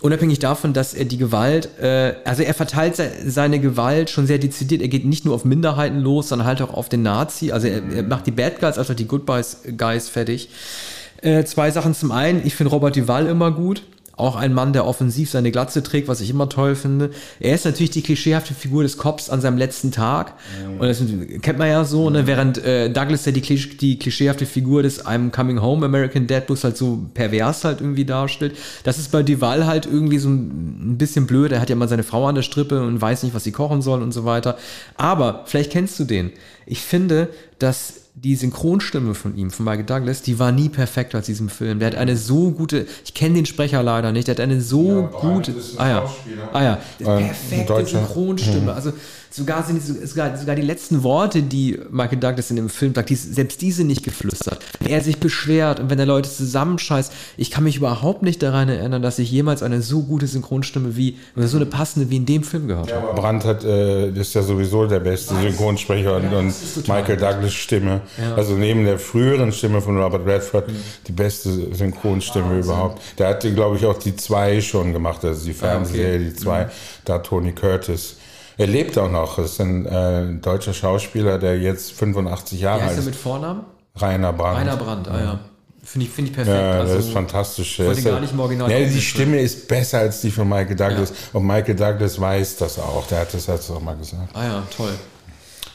unabhängig 0.00 0.38
davon, 0.38 0.72
dass 0.72 0.94
er 0.94 1.04
die 1.04 1.18
Gewalt, 1.18 1.78
äh, 1.80 2.14
also 2.24 2.42
er 2.42 2.54
verteilt 2.54 2.96
se 2.96 3.10
seine 3.26 3.60
Gewalt 3.60 4.10
schon 4.10 4.26
sehr 4.26 4.38
dezidiert. 4.38 4.82
Er 4.82 4.88
geht 4.88 5.04
nicht 5.04 5.24
nur 5.24 5.34
auf 5.34 5.44
Minderheiten 5.44 6.00
los, 6.00 6.28
sondern 6.28 6.46
halt 6.46 6.62
auch 6.62 6.74
auf 6.74 6.88
den 6.88 7.02
Nazi. 7.02 7.52
Also 7.52 7.66
er, 7.68 7.82
er 7.92 8.02
macht 8.02 8.26
die 8.26 8.30
Bad 8.30 8.60
Guys, 8.60 8.78
also 8.78 8.94
die 8.94 9.06
Good 9.06 9.26
Guys 9.26 10.08
fertig. 10.08 10.50
Äh, 11.22 11.44
zwei 11.44 11.70
Sachen 11.70 11.94
zum 11.94 12.12
einen, 12.12 12.46
ich 12.46 12.54
finde 12.54 12.70
Robert 12.70 12.96
Duval 12.96 13.26
immer 13.26 13.50
gut. 13.50 13.82
Auch 14.16 14.36
ein 14.36 14.54
Mann, 14.54 14.72
der 14.72 14.86
offensiv 14.86 15.30
seine 15.30 15.50
Glatze 15.50 15.82
trägt, 15.82 16.08
was 16.08 16.22
ich 16.22 16.30
immer 16.30 16.48
toll 16.48 16.74
finde. 16.74 17.10
Er 17.38 17.54
ist 17.54 17.66
natürlich 17.66 17.90
die 17.90 18.00
klischeehafte 18.00 18.54
Figur 18.54 18.82
des 18.82 18.96
Cops 18.96 19.28
an 19.28 19.42
seinem 19.42 19.58
letzten 19.58 19.92
Tag. 19.92 20.32
Mhm. 20.64 20.80
Und 20.80 20.88
das 20.88 21.02
kennt 21.42 21.58
man 21.58 21.68
ja 21.68 21.84
so, 21.84 22.08
ne? 22.08 22.26
während 22.26 22.56
äh, 22.56 22.88
Douglas 22.88 23.26
ja 23.26 23.32
die, 23.32 23.42
die 23.42 23.98
klischeehafte 23.98 24.46
Figur 24.46 24.82
des 24.82 25.04
I'm 25.04 25.30
Coming 25.30 25.60
Home 25.60 25.84
American 25.84 26.26
Dad 26.26 26.46
bloß 26.46 26.64
halt 26.64 26.78
so 26.78 27.04
pervers 27.12 27.64
halt 27.64 27.82
irgendwie 27.82 28.06
darstellt. 28.06 28.56
Das 28.84 28.98
ist 28.98 29.12
bei 29.12 29.22
Duval 29.22 29.66
halt 29.66 29.84
irgendwie 29.84 30.18
so 30.18 30.30
ein 30.30 30.96
bisschen 30.96 31.26
blöd. 31.26 31.52
Er 31.52 31.60
hat 31.60 31.68
ja 31.68 31.76
mal 31.76 31.88
seine 31.88 32.02
Frau 32.02 32.26
an 32.26 32.36
der 32.36 32.42
Strippe 32.42 32.82
und 32.82 32.98
weiß 32.98 33.22
nicht, 33.22 33.34
was 33.34 33.44
sie 33.44 33.52
kochen 33.52 33.82
soll 33.82 34.02
und 34.02 34.12
so 34.12 34.24
weiter. 34.24 34.56
Aber 34.96 35.42
vielleicht 35.44 35.72
kennst 35.72 36.00
du 36.00 36.04
den. 36.04 36.32
Ich 36.64 36.80
finde, 36.80 37.28
dass 37.58 38.05
die 38.18 38.34
Synchronstimme 38.34 39.14
von 39.14 39.36
ihm, 39.36 39.50
von 39.50 39.66
Michael 39.66 39.84
Douglas, 39.84 40.22
die 40.22 40.38
war 40.38 40.50
nie 40.50 40.70
perfekt 40.70 41.14
als 41.14 41.26
diesem 41.26 41.50
Film. 41.50 41.78
Der 41.78 41.88
hat 41.88 41.96
eine 41.96 42.16
so 42.16 42.50
gute, 42.50 42.86
ich 43.04 43.12
kenne 43.12 43.34
den 43.34 43.46
Sprecher 43.46 43.82
leider 43.82 44.10
nicht, 44.10 44.26
der 44.26 44.36
hat 44.36 44.40
eine 44.40 44.62
so 44.62 45.00
ja, 45.00 45.20
gute, 45.20 45.54
ah 45.76 45.88
ja, 45.88 46.10
ah 46.52 46.62
ja, 46.62 46.78
perfekte 46.98 47.84
Synchronstimme. 47.84 48.72
Also 48.72 48.94
sogar 49.30 49.62
sind 49.64 49.82
sogar, 49.82 50.36
sogar 50.36 50.54
die 50.56 50.62
letzten 50.62 51.02
Worte, 51.02 51.42
die 51.42 51.78
Michael 51.90 52.18
Douglas 52.18 52.50
in 52.50 52.56
dem 52.56 52.68
Film 52.68 52.94
sagt, 52.94 53.10
die, 53.10 53.16
selbst 53.16 53.60
diese 53.60 53.84
nicht 53.84 54.02
geflüstert. 54.02 54.64
Wenn 54.80 54.90
er 54.90 55.00
sich 55.00 55.18
beschwert 55.18 55.80
und 55.80 55.90
wenn 55.90 55.98
er 55.98 56.06
Leute 56.06 56.30
zusammenscheißt, 56.30 57.12
ich 57.36 57.50
kann 57.50 57.64
mich 57.64 57.76
überhaupt 57.76 58.22
nicht 58.22 58.42
daran 58.42 58.68
erinnern, 58.68 59.02
dass 59.02 59.18
ich 59.18 59.30
jemals 59.30 59.62
eine 59.62 59.82
so 59.82 60.02
gute 60.02 60.26
Synchronstimme 60.26 60.96
wie, 60.96 61.18
oder 61.36 61.48
so 61.48 61.56
eine 61.56 61.66
passende 61.66 62.10
wie 62.10 62.16
in 62.16 62.26
dem 62.26 62.42
Film 62.42 62.68
gehört 62.68 62.90
ja, 62.90 63.02
habe. 63.02 63.20
Brandt 63.20 63.44
hat, 63.44 63.64
äh, 63.64 64.10
ist 64.10 64.34
ja 64.34 64.42
sowieso 64.42 64.86
der 64.86 65.00
beste 65.00 65.34
Was? 65.34 65.42
Synchronsprecher 65.42 66.20
ja, 66.22 66.38
und, 66.38 66.54
Michael 66.88 67.16
Douglas 67.16 67.52
Stimme. 67.52 68.00
Ja. 68.18 68.34
Also 68.34 68.54
neben 68.54 68.84
der 68.84 68.98
früheren 68.98 69.52
Stimme 69.52 69.80
von 69.80 70.00
Robert 70.00 70.26
Redford 70.26 70.68
mhm. 70.68 70.76
die 71.06 71.12
beste 71.12 71.74
Synchronstimme 71.74 72.46
Wahnsinn. 72.46 72.64
überhaupt. 72.64 73.02
Der 73.18 73.28
hat, 73.28 73.40
glaube 73.40 73.76
ich, 73.76 73.86
auch 73.86 73.98
die 73.98 74.16
zwei 74.16 74.60
schon 74.60 74.92
gemacht, 74.92 75.24
also 75.24 75.44
die 75.44 75.52
Fernsehserie, 75.52 76.12
ah, 76.12 76.16
okay. 76.16 76.24
die 76.24 76.34
zwei, 76.34 76.64
mhm. 76.64 76.70
da 77.04 77.18
Tony 77.18 77.52
Curtis. 77.52 78.16
Er 78.58 78.66
lebt 78.66 78.96
auch 78.98 79.10
noch. 79.10 79.36
Das 79.36 79.52
ist 79.52 79.60
ein 79.60 79.86
äh, 79.86 80.34
deutscher 80.40 80.72
Schauspieler, 80.72 81.38
der 81.38 81.58
jetzt 81.58 81.92
85 81.92 82.60
Jahre 82.60 82.82
alt 82.82 82.90
ist. 82.90 82.92
Wie 82.92 82.96
heißt 82.96 83.06
er 83.06 83.10
mit 83.10 83.16
Vornamen? 83.16 83.64
Rainer 83.96 84.32
Brandt. 84.32 84.58
Rainer 84.58 84.76
Brandt, 84.76 85.08
ah 85.08 85.20
ja. 85.20 85.40
Finde 85.82 86.06
ich, 86.06 86.12
find 86.12 86.28
ich 86.28 86.34
perfekt. 86.34 86.56
Ja, 86.56 86.82
das 86.82 86.90
also, 86.90 87.08
ist 87.08 87.12
fantastisch. 87.12 87.78
Ich 87.78 88.04
gar 88.04 88.18
nicht 88.18 88.32
im 88.32 88.40
Original 88.40 88.70
ja, 88.70 88.80
die 88.80 89.00
Stimme 89.00 89.38
ist 89.38 89.68
besser 89.68 90.00
als 90.00 90.20
die 90.20 90.32
von 90.32 90.48
Michael 90.48 90.74
Douglas. 90.74 91.10
Ja. 91.10 91.16
Und 91.34 91.46
Michael 91.46 91.76
Douglas 91.76 92.20
weiß 92.20 92.56
das 92.56 92.78
auch. 92.80 93.06
Der 93.06 93.20
hat 93.20 93.32
das 93.32 93.46
jetzt 93.46 93.70
auch 93.70 93.80
mal 93.80 93.96
gesagt. 93.96 94.30
Ah 94.34 94.44
ja, 94.44 94.62
toll. 94.76 94.92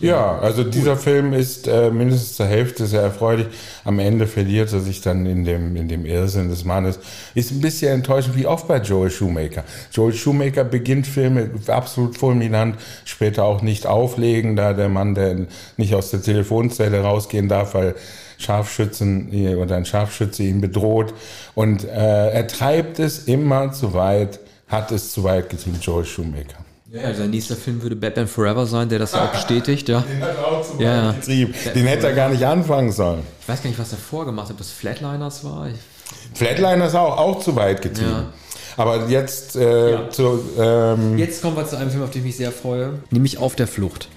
Ja, 0.01 0.39
also 0.39 0.63
dieser 0.63 0.97
Film 0.97 1.33
ist 1.33 1.67
äh, 1.67 1.91
mindestens 1.91 2.35
zur 2.35 2.47
Hälfte 2.47 2.87
sehr 2.87 3.03
erfreulich. 3.03 3.45
Am 3.83 3.99
Ende 3.99 4.25
verliert 4.25 4.73
er 4.73 4.79
sich 4.79 5.01
dann 5.01 5.27
in 5.27 5.45
dem, 5.45 5.75
in 5.75 5.87
dem 5.87 6.05
Irrsinn 6.05 6.49
des 6.49 6.65
Mannes. 6.65 6.97
Ist 7.35 7.51
ein 7.51 7.61
bisschen 7.61 7.93
enttäuschend, 7.93 8.35
wie 8.35 8.47
oft 8.47 8.67
bei 8.67 8.77
Joel 8.77 9.11
Shoemaker. 9.11 9.63
Joel 9.91 10.13
Shoemaker 10.13 10.63
beginnt 10.63 11.05
Filme 11.05 11.51
absolut 11.67 12.17
fulminant, 12.17 12.77
später 13.05 13.43
auch 13.43 13.61
nicht 13.61 13.85
auflegen, 13.85 14.55
da 14.55 14.73
der 14.73 14.89
Mann, 14.89 15.13
der 15.13 15.45
nicht 15.77 15.93
aus 15.93 16.09
der 16.09 16.23
Telefonzelle 16.23 17.01
rausgehen 17.01 17.47
darf, 17.47 17.75
weil 17.75 17.93
Scharfschützen 18.39 19.55
oder 19.55 19.75
ein 19.75 19.85
Scharfschütze 19.85 20.41
ihn 20.41 20.61
bedroht. 20.61 21.13
Und 21.53 21.83
äh, 21.83 22.29
er 22.31 22.47
treibt 22.47 22.97
es 22.97 23.25
immer 23.25 23.71
zu 23.71 23.93
weit, 23.93 24.39
hat 24.67 24.91
es 24.91 25.13
zu 25.13 25.23
weit 25.23 25.51
getrieben, 25.51 25.77
Joel 25.79 26.05
Shoemaker. 26.05 26.70
Ja, 26.93 27.13
sein 27.13 27.29
nächster 27.29 27.55
Film 27.55 27.81
würde 27.81 27.95
Batman 27.95 28.27
Forever 28.27 28.65
sein, 28.65 28.89
der 28.89 28.99
das 28.99 29.13
ja 29.13 29.25
auch 29.25 29.31
bestätigt, 29.31 29.87
ja. 29.87 30.01
Den 30.11 30.21
hat 30.21 30.35
er 30.35 30.47
auch 30.47 30.61
zum 30.61 30.81
ja. 30.81 31.13
Betrieb. 31.13 31.55
Den 31.73 31.85
hätte 31.85 32.07
er 32.07 32.13
gar 32.13 32.27
nicht 32.27 32.45
anfangen 32.45 32.91
sollen. 32.91 33.21
Ich 33.39 33.47
weiß 33.47 33.63
gar 33.63 33.69
nicht, 33.69 33.79
was 33.79 33.93
er 33.93 33.97
vorgemacht 33.97 34.47
hat, 34.47 34.53
ob 34.53 34.57
das 34.57 34.71
Flatliners 34.71 35.45
war. 35.45 35.69
Ich 35.69 36.37
Flatliners 36.37 36.93
auch, 36.95 37.17
auch 37.17 37.39
zu 37.39 37.55
weit 37.55 37.81
getrieben. 37.81 38.11
Ja. 38.11 38.33
Aber 38.75 39.07
jetzt 39.07 39.55
äh, 39.55 39.91
ja. 39.91 40.09
zu. 40.09 40.41
Ähm 40.59 41.17
jetzt 41.17 41.41
kommen 41.41 41.55
wir 41.55 41.65
zu 41.65 41.77
einem 41.77 41.91
Film, 41.91 42.03
auf 42.03 42.11
den 42.11 42.19
ich 42.19 42.25
mich 42.25 42.37
sehr 42.37 42.51
freue, 42.51 42.99
nämlich 43.09 43.37
Auf 43.37 43.55
der 43.55 43.67
Flucht. 43.67 44.09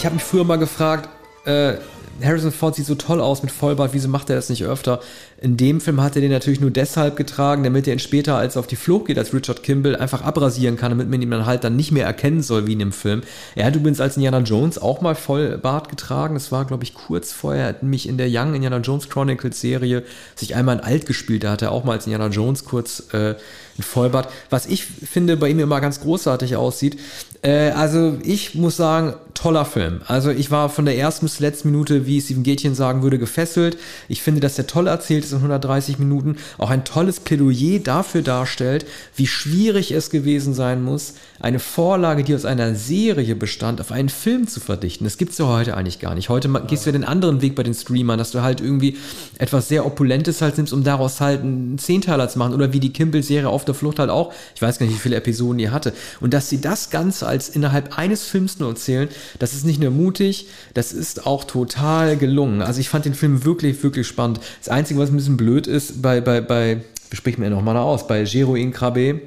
Ich 0.00 0.06
habe 0.06 0.14
mich 0.14 0.24
früher 0.24 0.44
mal 0.44 0.56
gefragt, 0.56 1.10
äh, 1.44 1.74
Harrison 2.22 2.52
Ford 2.52 2.74
sieht 2.74 2.86
so 2.86 2.94
toll 2.94 3.20
aus 3.20 3.42
mit 3.42 3.52
Vollbart, 3.52 3.92
wieso 3.92 4.08
macht 4.08 4.30
er 4.30 4.36
das 4.36 4.48
nicht 4.48 4.64
öfter? 4.64 5.00
In 5.42 5.58
dem 5.58 5.78
Film 5.80 6.00
hat 6.00 6.16
er 6.16 6.22
den 6.22 6.30
natürlich 6.30 6.60
nur 6.60 6.70
deshalb 6.70 7.16
getragen, 7.16 7.64
damit 7.64 7.86
er 7.86 7.92
ihn 7.92 7.98
später, 7.98 8.36
als 8.36 8.56
er 8.56 8.60
auf 8.60 8.66
die 8.66 8.76
Flucht 8.76 9.08
geht, 9.08 9.18
als 9.18 9.34
Richard 9.34 9.62
Kimball, 9.62 9.96
einfach 9.96 10.22
abrasieren 10.22 10.78
kann, 10.78 10.90
damit 10.90 11.10
man 11.10 11.20
ihn 11.20 11.30
dann 11.30 11.44
halt 11.44 11.64
dann 11.64 11.76
nicht 11.76 11.92
mehr 11.92 12.06
erkennen 12.06 12.42
soll, 12.42 12.66
wie 12.66 12.72
in 12.72 12.78
dem 12.78 12.92
Film. 12.92 13.22
Er 13.54 13.66
hat 13.66 13.76
übrigens 13.76 14.00
als 14.00 14.16
Indiana 14.16 14.38
Jones 14.38 14.78
auch 14.78 15.02
mal 15.02 15.14
Vollbart 15.14 15.90
getragen. 15.90 16.32
Das 16.32 16.50
war, 16.50 16.64
glaube 16.64 16.84
ich, 16.84 16.94
kurz 16.94 17.32
vorher. 17.32 17.64
Er 17.64 17.68
hat 17.68 17.82
mich 17.82 18.08
in 18.08 18.16
der 18.16 18.28
Young 18.30 18.54
Indiana 18.54 18.78
Jones 18.78 19.10
Chronicles 19.10 19.60
Serie 19.60 20.02
sich 20.34 20.54
einmal 20.54 20.78
in 20.78 20.82
alt 20.82 21.04
gespielt. 21.04 21.44
Da 21.44 21.52
hat 21.52 21.62
er 21.62 21.72
auch 21.72 21.84
mal 21.84 21.92
als 21.92 22.06
Indiana 22.06 22.28
Jones 22.28 22.64
kurz 22.64 23.04
äh, 23.12 23.34
ein 23.78 23.82
Vollbart. 23.82 24.30
Was 24.48 24.66
ich 24.66 24.84
finde, 24.84 25.36
bei 25.36 25.48
ihm 25.48 25.58
immer 25.58 25.80
ganz 25.80 26.00
großartig 26.00 26.56
aussieht. 26.56 26.98
Äh, 27.42 27.70
also 27.70 28.18
ich 28.22 28.54
muss 28.54 28.76
sagen, 28.76 29.14
toller 29.40 29.64
Film. 29.64 30.02
Also 30.06 30.30
ich 30.30 30.50
war 30.50 30.68
von 30.68 30.84
der 30.84 30.98
ersten 30.98 31.24
bis 31.24 31.36
zur 31.36 31.46
letzten 31.46 31.70
Minute, 31.70 32.06
wie 32.06 32.20
Steven 32.20 32.42
Gätchen 32.42 32.74
sagen 32.74 33.02
würde, 33.02 33.18
gefesselt. 33.18 33.78
Ich 34.08 34.22
finde, 34.22 34.40
dass 34.40 34.56
der 34.56 34.66
toll 34.66 34.86
erzählt 34.86 35.24
ist 35.24 35.32
in 35.32 35.38
130 35.38 35.98
Minuten. 35.98 36.36
Auch 36.58 36.68
ein 36.68 36.84
tolles 36.84 37.20
Plädoyer 37.20 37.78
dafür 37.78 38.20
darstellt, 38.22 38.84
wie 39.16 39.26
schwierig 39.26 39.92
es 39.92 40.10
gewesen 40.10 40.52
sein 40.52 40.82
muss, 40.82 41.14
eine 41.40 41.58
Vorlage, 41.58 42.22
die 42.22 42.34
aus 42.34 42.44
einer 42.44 42.74
Serie 42.74 43.34
bestand, 43.34 43.80
auf 43.80 43.92
einen 43.92 44.10
Film 44.10 44.46
zu 44.46 44.60
verdichten. 44.60 45.04
Das 45.04 45.16
gibt 45.16 45.32
es 45.32 45.38
ja 45.38 45.46
heute 45.46 45.74
eigentlich 45.74 45.98
gar 45.98 46.14
nicht. 46.14 46.28
Heute 46.28 46.50
gehst 46.66 46.84
du 46.84 46.90
ja 46.90 46.92
den 46.92 47.04
anderen 47.04 47.40
Weg 47.40 47.54
bei 47.54 47.62
den 47.62 47.72
Streamern, 47.72 48.18
dass 48.18 48.32
du 48.32 48.42
halt 48.42 48.60
irgendwie 48.60 48.98
etwas 49.38 49.68
sehr 49.68 49.86
Opulentes 49.86 50.42
halt 50.42 50.58
nimmst, 50.58 50.74
um 50.74 50.84
daraus 50.84 51.20
halt 51.20 51.40
einen 51.40 51.78
Zehnteiler 51.78 52.28
zu 52.28 52.38
machen. 52.38 52.52
Oder 52.52 52.74
wie 52.74 52.80
die 52.80 52.92
Kimball-Serie 52.92 53.48
auf 53.48 53.64
der 53.64 53.74
Flucht 53.74 53.98
halt 53.98 54.10
auch. 54.10 54.34
Ich 54.54 54.60
weiß 54.60 54.78
gar 54.78 54.84
nicht, 54.84 54.96
wie 54.96 55.00
viele 55.00 55.16
Episoden 55.16 55.56
die 55.56 55.70
hatte. 55.70 55.94
Und 56.20 56.34
dass 56.34 56.50
sie 56.50 56.60
das 56.60 56.90
Ganze 56.90 57.26
als 57.30 57.48
innerhalb 57.48 57.96
eines 57.96 58.24
Films 58.24 58.58
nur 58.58 58.68
erzählen, 58.68 59.08
das 59.38 59.54
ist 59.54 59.64
nicht 59.64 59.80
nur 59.80 59.90
mutig, 59.90 60.48
das 60.74 60.92
ist 60.92 61.26
auch 61.26 61.44
total 61.44 62.16
gelungen. 62.16 62.60
Also 62.60 62.80
ich 62.80 62.88
fand 62.88 63.06
den 63.06 63.14
Film 63.14 63.44
wirklich, 63.44 63.82
wirklich 63.82 64.06
spannend. 64.06 64.40
Das 64.58 64.68
Einzige, 64.68 65.00
was 65.00 65.10
ein 65.10 65.16
bisschen 65.16 65.38
blöd 65.38 65.66
ist, 65.66 66.02
bei, 66.02 66.20
bei, 66.20 66.40
bei, 66.40 66.82
besprich 67.08 67.38
mir 67.38 67.48
nochmal 67.48 67.76
aus, 67.76 68.06
bei 68.06 68.22
Jeroen 68.22 68.72
Krabbe, 68.72 69.20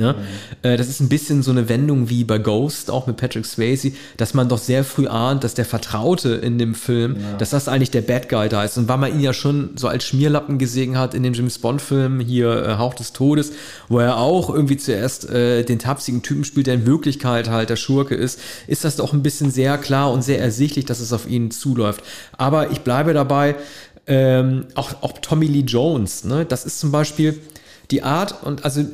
Ne? 0.00 0.14
Mhm. 0.62 0.76
Das 0.76 0.88
ist 0.88 1.00
ein 1.00 1.10
bisschen 1.10 1.42
so 1.42 1.50
eine 1.50 1.68
Wendung 1.68 2.08
wie 2.08 2.24
bei 2.24 2.38
Ghost, 2.38 2.90
auch 2.90 3.06
mit 3.06 3.18
Patrick 3.18 3.44
Swayze, 3.44 3.92
dass 4.16 4.32
man 4.32 4.48
doch 4.48 4.58
sehr 4.58 4.82
früh 4.82 5.06
ahnt, 5.06 5.44
dass 5.44 5.52
der 5.52 5.66
Vertraute 5.66 6.30
in 6.30 6.58
dem 6.58 6.74
Film, 6.74 7.16
ja. 7.20 7.36
dass 7.36 7.50
das 7.50 7.68
eigentlich 7.68 7.90
der 7.90 8.00
Bad 8.00 8.30
Guy 8.30 8.48
da 8.48 8.64
ist. 8.64 8.78
Und 8.78 8.88
weil 8.88 8.96
man 8.96 9.12
ihn 9.12 9.20
ja 9.20 9.34
schon 9.34 9.70
so 9.76 9.88
als 9.88 10.04
Schmierlappen 10.04 10.58
gesehen 10.58 10.98
hat 10.98 11.12
in 11.12 11.22
dem 11.22 11.34
James 11.34 11.58
Bond-Film 11.58 12.18
hier 12.20 12.64
äh, 12.64 12.78
Hauch 12.78 12.94
des 12.94 13.12
Todes, 13.12 13.52
wo 13.88 13.98
er 13.98 14.16
auch 14.16 14.48
irgendwie 14.48 14.78
zuerst 14.78 15.28
äh, 15.28 15.64
den 15.64 15.78
tapsigen 15.78 16.22
Typen 16.22 16.44
spielt, 16.44 16.66
der 16.66 16.74
in 16.74 16.86
Wirklichkeit 16.86 17.50
halt 17.50 17.68
der 17.68 17.76
Schurke 17.76 18.14
ist, 18.14 18.40
ist 18.66 18.84
das 18.84 18.96
doch 18.96 19.12
ein 19.12 19.22
bisschen 19.22 19.50
sehr 19.50 19.76
klar 19.76 20.10
und 20.10 20.24
sehr 20.24 20.40
ersichtlich, 20.40 20.86
dass 20.86 21.00
es 21.00 21.12
auf 21.12 21.28
ihn 21.28 21.50
zuläuft. 21.50 22.02
Aber 22.38 22.70
ich 22.70 22.80
bleibe 22.80 23.12
dabei, 23.12 23.54
ähm, 24.06 24.64
auch, 24.76 25.02
auch 25.02 25.12
Tommy 25.18 25.46
Lee 25.46 25.60
Jones, 25.60 26.24
ne? 26.24 26.46
das 26.46 26.64
ist 26.64 26.80
zum 26.80 26.90
Beispiel 26.90 27.38
die 27.90 28.02
Art 28.02 28.42
und 28.42 28.64
also 28.64 28.84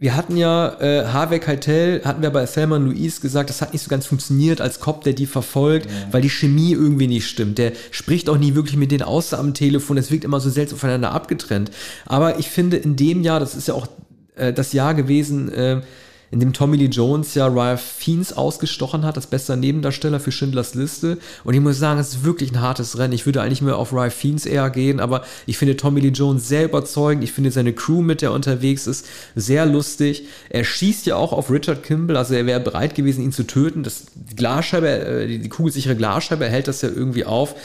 wir 0.00 0.16
hatten 0.16 0.38
ja 0.38 0.80
äh, 0.80 1.04
Harvey 1.04 1.40
Keitel, 1.40 2.00
hatten 2.04 2.22
wir 2.22 2.30
bei 2.30 2.46
Thelma 2.46 2.78
Louise 2.78 3.20
gesagt, 3.20 3.50
das 3.50 3.60
hat 3.60 3.74
nicht 3.74 3.82
so 3.82 3.90
ganz 3.90 4.06
funktioniert 4.06 4.62
als 4.62 4.80
Cop, 4.80 5.04
der 5.04 5.12
die 5.12 5.26
verfolgt, 5.26 5.86
ja. 5.86 5.92
weil 6.10 6.22
die 6.22 6.30
Chemie 6.30 6.72
irgendwie 6.72 7.06
nicht 7.06 7.28
stimmt. 7.28 7.58
Der 7.58 7.72
spricht 7.90 8.30
auch 8.30 8.38
nie 8.38 8.54
wirklich 8.54 8.78
mit 8.78 8.90
denen 8.92 9.02
außer 9.02 9.38
am 9.38 9.52
Telefon. 9.52 9.98
Es 9.98 10.10
wirkt 10.10 10.24
immer 10.24 10.40
so 10.40 10.48
seltsam 10.48 10.78
voneinander 10.78 11.12
abgetrennt. 11.12 11.70
Aber 12.06 12.38
ich 12.38 12.48
finde, 12.48 12.78
in 12.78 12.96
dem 12.96 13.22
Jahr, 13.22 13.40
das 13.40 13.54
ist 13.54 13.68
ja 13.68 13.74
auch 13.74 13.88
äh, 14.36 14.54
das 14.54 14.72
Jahr 14.72 14.94
gewesen, 14.94 15.52
äh, 15.52 15.82
in 16.30 16.38
dem 16.38 16.52
Tommy 16.52 16.76
Lee 16.76 16.86
Jones 16.86 17.34
ja 17.34 17.48
Ralph 17.48 17.80
Fiennes 17.80 18.32
ausgestochen 18.32 19.04
hat, 19.04 19.16
als 19.16 19.26
bester 19.26 19.56
Nebendarsteller 19.56 20.20
für 20.20 20.30
Schindlers 20.30 20.74
Liste. 20.74 21.18
Und 21.42 21.54
ich 21.54 21.60
muss 21.60 21.78
sagen, 21.78 21.98
es 21.98 22.10
ist 22.10 22.24
wirklich 22.24 22.52
ein 22.52 22.60
hartes 22.60 22.98
Rennen. 22.98 23.14
Ich 23.14 23.26
würde 23.26 23.42
eigentlich 23.42 23.62
mehr 23.62 23.76
auf 23.76 23.92
Ralph 23.92 24.14
Fiennes 24.14 24.46
eher 24.46 24.70
gehen, 24.70 25.00
aber 25.00 25.24
ich 25.46 25.58
finde 25.58 25.76
Tommy 25.76 26.00
Lee 26.00 26.08
Jones 26.08 26.46
sehr 26.46 26.64
überzeugend. 26.64 27.24
Ich 27.24 27.32
finde 27.32 27.50
seine 27.50 27.72
Crew, 27.72 28.00
mit 28.00 28.22
der 28.22 28.32
unterwegs 28.32 28.86
ist, 28.86 29.06
sehr 29.34 29.66
lustig. 29.66 30.26
Er 30.50 30.64
schießt 30.64 31.06
ja 31.06 31.16
auch 31.16 31.32
auf 31.32 31.50
Richard 31.50 31.82
Kimball, 31.82 32.16
also 32.16 32.34
er 32.34 32.46
wäre 32.46 32.60
bereit 32.60 32.94
gewesen, 32.94 33.24
ihn 33.24 33.32
zu 33.32 33.44
töten. 33.44 33.82
Das 33.82 34.06
Glasscheibe, 34.36 34.88
äh, 34.88 35.38
die 35.38 35.48
kugelsichere 35.48 35.96
Glasscheibe 35.96 36.46
hält 36.46 36.68
das 36.68 36.82
ja 36.82 36.88
irgendwie 36.88 37.24
auf. 37.24 37.56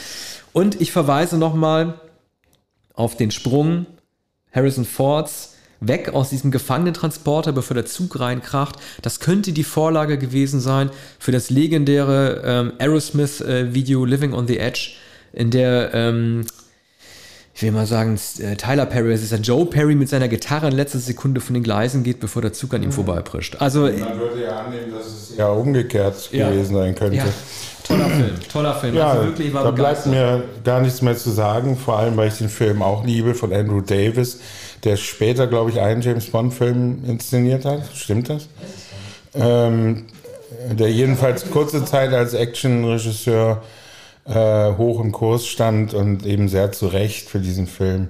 Und 0.52 0.80
ich 0.80 0.90
verweise 0.90 1.38
nochmal 1.38 2.00
auf 2.94 3.16
den 3.16 3.30
Sprung 3.30 3.86
Harrison 4.52 4.86
Fords 4.86 5.55
weg 5.80 6.14
aus 6.14 6.30
diesem 6.30 6.50
Gefangenentransporter, 6.50 7.52
bevor 7.52 7.74
der 7.74 7.86
Zug 7.86 8.18
reinkracht. 8.18 8.76
Das 9.02 9.20
könnte 9.20 9.52
die 9.52 9.64
Vorlage 9.64 10.18
gewesen 10.18 10.60
sein 10.60 10.90
für 11.18 11.32
das 11.32 11.50
legendäre 11.50 12.42
ähm, 12.44 12.72
Aerosmith-Video 12.78 14.04
äh, 14.04 14.08
Living 14.08 14.32
on 14.32 14.46
the 14.46 14.58
Edge, 14.58 14.92
in 15.32 15.50
der, 15.50 15.92
ähm, 15.92 16.46
ich 17.54 17.62
will 17.62 17.72
mal 17.72 17.86
sagen, 17.86 18.18
äh, 18.38 18.56
Tyler 18.56 18.86
Perry, 18.86 19.12
es 19.12 19.22
ist 19.22 19.32
ja 19.32 19.38
Joe 19.38 19.66
Perry 19.66 19.94
mit 19.94 20.08
seiner 20.08 20.28
Gitarre 20.28 20.68
in 20.68 20.72
letzter 20.72 20.98
Sekunde 20.98 21.40
von 21.40 21.54
den 21.54 21.62
Gleisen 21.62 22.02
geht, 22.02 22.20
bevor 22.20 22.42
der 22.42 22.52
Zug 22.52 22.72
an 22.74 22.82
ihm 22.82 22.92
vorbeiprischt. 22.92 23.56
Also, 23.60 23.82
Man 23.82 24.18
würde 24.18 24.42
ja 24.44 24.60
annehmen, 24.60 24.92
dass 24.92 25.06
es 25.06 25.36
ja 25.36 25.48
umgekehrt 25.48 26.30
ja. 26.32 26.48
gewesen 26.48 26.74
sein 26.74 26.94
könnte. 26.94 27.18
Ja. 27.18 27.24
Toller 27.86 28.08
Film, 28.08 28.34
toller 28.52 28.74
Film. 28.74 28.94
Ja, 28.96 29.10
also 29.10 29.26
wirklich 29.26 29.54
war 29.54 29.62
da 29.62 29.70
bleibt 29.70 30.06
mir 30.06 30.42
gar 30.64 30.80
nichts 30.80 31.02
mehr 31.02 31.16
zu 31.16 31.30
sagen, 31.30 31.76
vor 31.76 31.98
allem 31.98 32.16
weil 32.16 32.28
ich 32.28 32.38
den 32.38 32.48
Film 32.48 32.82
auch 32.82 33.04
liebe 33.04 33.34
von 33.34 33.52
Andrew 33.52 33.80
Davis 33.80 34.40
der 34.86 34.96
später, 34.96 35.48
glaube 35.48 35.70
ich, 35.70 35.80
einen 35.80 36.00
James 36.00 36.26
Bond-Film 36.26 37.04
inszeniert 37.06 37.64
hat. 37.64 37.82
Stimmt 37.92 38.30
das? 38.30 38.48
Ähm, 39.34 40.06
der 40.70 40.90
jedenfalls 40.90 41.50
kurze 41.50 41.84
Zeit 41.84 42.12
als 42.12 42.34
Actionregisseur 42.34 43.62
äh, 44.26 44.72
hoch 44.76 45.00
im 45.00 45.10
Kurs 45.10 45.46
stand 45.46 45.92
und 45.92 46.24
eben 46.24 46.48
sehr 46.48 46.70
zu 46.70 46.86
Recht 46.86 47.28
für 47.28 47.40
diesen 47.40 47.66
Film. 47.66 48.08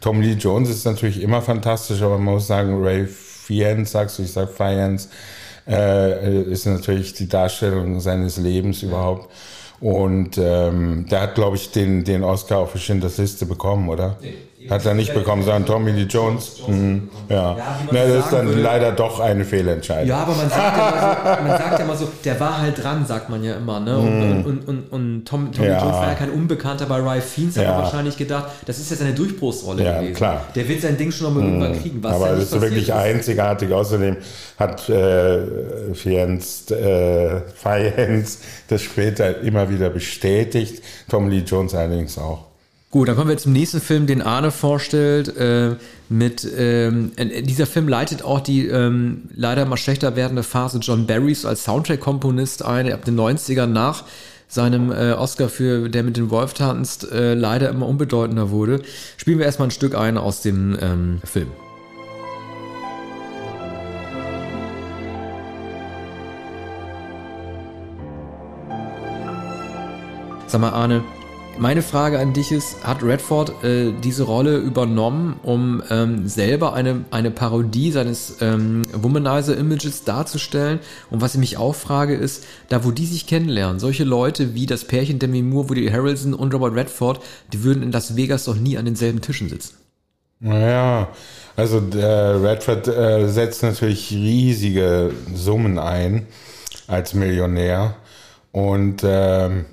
Tom 0.00 0.20
Lee 0.20 0.32
Jones 0.32 0.68
ist 0.68 0.84
natürlich 0.84 1.22
immer 1.22 1.42
fantastisch, 1.42 2.02
aber 2.02 2.18
man 2.18 2.34
muss 2.34 2.48
sagen, 2.48 2.82
Ray 2.82 3.06
Fiennes, 3.06 3.92
sagst 3.92 4.18
du, 4.18 4.24
ich 4.24 4.32
sag 4.32 4.50
Fiennes, 4.50 5.08
äh, 5.68 6.42
ist 6.42 6.66
natürlich 6.66 7.14
die 7.14 7.28
Darstellung 7.28 8.00
seines 8.00 8.36
Lebens 8.36 8.82
überhaupt. 8.82 9.30
Und 9.80 10.38
ähm, 10.38 11.06
der 11.08 11.22
hat, 11.22 11.34
glaube 11.36 11.56
ich, 11.56 11.70
den, 11.70 12.02
den 12.02 12.24
Oscar 12.24 12.58
auch 12.58 12.70
für 12.70 12.78
Schindlers 12.78 13.18
Liste 13.18 13.46
bekommen, 13.46 13.88
oder? 13.88 14.16
Nee. 14.20 14.34
Hat 14.68 14.84
er 14.84 14.94
nicht 14.94 15.14
bekommen, 15.14 15.42
sondern 15.42 15.66
Tommy 15.66 15.92
Lee 15.92 16.02
Jones. 16.02 16.62
Mhm. 16.66 17.08
Ja, 17.28 17.56
ja 17.56 17.78
Na, 17.90 18.04
das 18.04 18.24
ist 18.24 18.32
dann 18.32 18.62
leider 18.62 18.92
doch 18.92 19.20
eine 19.20 19.44
Fehlentscheidung. 19.44 20.08
Ja, 20.08 20.18
aber 20.18 20.34
man 20.34 20.48
sagt 20.48 20.76
ja, 20.76 20.90
mal 20.90 21.00
so, 21.00 21.48
man 21.48 21.58
sagt 21.58 21.78
ja 21.78 21.84
mal 21.84 21.96
so, 21.96 22.08
der 22.24 22.40
war 22.40 22.58
halt 22.58 22.82
dran, 22.82 23.06
sagt 23.06 23.28
man 23.28 23.44
ja 23.44 23.54
immer. 23.54 23.80
Ne? 23.80 23.96
Und, 23.96 24.18
mhm. 24.18 24.44
und, 24.44 24.68
und, 24.68 24.92
und 24.92 25.24
Tom, 25.24 25.52
Tommy 25.52 25.68
ja. 25.68 25.80
Jones 25.80 25.96
war 25.96 26.08
ja 26.08 26.14
kein 26.14 26.30
Unbekannter 26.30 26.86
bei 26.86 27.00
Ralph 27.00 27.24
Fiennes, 27.24 27.56
hat 27.56 27.64
ja. 27.64 27.78
wahrscheinlich 27.78 28.16
gedacht, 28.16 28.46
das 28.66 28.78
ist 28.78 28.90
jetzt 28.90 29.02
eine 29.02 29.12
Durchbruchsrolle 29.12 29.84
ja, 29.84 29.98
gewesen. 30.00 30.14
Klar. 30.14 30.44
Der 30.54 30.68
wird 30.68 30.82
sein 30.82 30.96
Ding 30.96 31.12
schon 31.12 31.28
noch 31.28 31.34
mal 31.34 31.42
mhm. 31.42 31.62
irgendwann 31.62 31.82
kriegen. 31.82 32.02
Was 32.02 32.14
aber 32.14 32.28
das 32.30 32.52
ist 32.52 32.60
wirklich 32.60 32.88
ist. 32.88 32.94
einzigartig. 32.94 33.72
Außerdem 33.72 34.16
hat 34.58 34.88
äh, 34.88 35.94
Fiennes, 35.94 36.70
äh, 36.70 37.40
Fiennes 37.54 38.40
das 38.68 38.82
später 38.82 39.40
immer 39.40 39.68
wieder 39.70 39.90
bestätigt. 39.90 40.82
Tommy 41.08 41.30
Lee 41.30 41.44
Jones 41.46 41.74
allerdings 41.74 42.18
auch. 42.18 42.45
Gut, 42.96 43.08
dann 43.08 43.16
kommen 43.16 43.28
wir 43.28 43.36
zum 43.36 43.52
nächsten 43.52 43.82
Film, 43.82 44.06
den 44.06 44.22
Arne 44.22 44.50
vorstellt. 44.50 45.36
Äh, 45.36 45.76
mit 46.08 46.48
ähm, 46.56 47.12
äh, 47.16 47.42
dieser 47.42 47.66
Film 47.66 47.88
leitet 47.88 48.22
auch 48.22 48.40
die 48.40 48.68
ähm, 48.68 49.24
leider 49.34 49.64
immer 49.64 49.76
schlechter 49.76 50.16
werdende 50.16 50.42
Phase 50.42 50.78
John 50.78 51.06
Barrys 51.06 51.44
als 51.44 51.64
Soundtrack-Komponist 51.64 52.64
ein, 52.64 52.90
ab 52.90 53.04
den 53.04 53.14
90ern 53.20 53.66
nach 53.66 54.04
seinem 54.48 54.90
äh, 54.92 55.12
Oscar 55.12 55.50
für 55.50 55.90
Der 55.90 56.04
mit 56.04 56.16
dem 56.16 56.30
Wolf 56.30 56.54
tanzt 56.54 57.12
äh, 57.12 57.34
leider 57.34 57.68
immer 57.68 57.86
unbedeutender 57.86 58.48
wurde. 58.48 58.80
Spielen 59.18 59.40
wir 59.40 59.44
erstmal 59.44 59.68
ein 59.68 59.72
Stück 59.72 59.94
ein 59.94 60.16
aus 60.16 60.40
dem 60.40 60.74
ähm, 60.80 61.20
Film. 61.22 61.48
Sag 70.46 70.62
mal, 70.62 70.70
Arne, 70.70 71.04
meine 71.58 71.82
Frage 71.82 72.18
an 72.18 72.32
dich 72.32 72.52
ist, 72.52 72.84
hat 72.84 73.02
Redford 73.02 73.64
äh, 73.64 73.92
diese 74.02 74.24
Rolle 74.24 74.58
übernommen, 74.58 75.38
um 75.42 75.82
ähm, 75.90 76.28
selber 76.28 76.74
eine, 76.74 77.04
eine 77.10 77.30
Parodie 77.30 77.90
seines 77.90 78.36
ähm, 78.40 78.82
Womanizer-Images 78.92 80.04
darzustellen? 80.04 80.80
Und 81.10 81.20
was 81.20 81.34
ich 81.34 81.40
mich 81.40 81.56
auch 81.56 81.74
frage 81.74 82.14
ist, 82.14 82.44
da 82.68 82.84
wo 82.84 82.90
die 82.90 83.06
sich 83.06 83.26
kennenlernen, 83.26 83.78
solche 83.78 84.04
Leute 84.04 84.54
wie 84.54 84.66
das 84.66 84.84
Pärchen 84.84 85.18
Demi 85.18 85.42
Moore, 85.42 85.70
Woody 85.70 85.88
Harrelson 85.88 86.34
und 86.34 86.52
Robert 86.52 86.74
Redford, 86.74 87.20
die 87.52 87.62
würden 87.64 87.82
in 87.82 87.92
Las 87.92 88.16
Vegas 88.16 88.44
doch 88.44 88.56
nie 88.56 88.76
an 88.78 88.84
denselben 88.84 89.20
Tischen 89.20 89.48
sitzen. 89.48 89.76
Naja, 90.40 91.08
also 91.56 91.80
der 91.80 92.42
Redford 92.42 92.88
äh, 92.88 93.28
setzt 93.28 93.62
natürlich 93.62 94.10
riesige 94.10 95.12
Summen 95.34 95.78
ein 95.78 96.26
als 96.86 97.14
Millionär 97.14 97.96
und 98.52 99.02
ähm, 99.04 99.64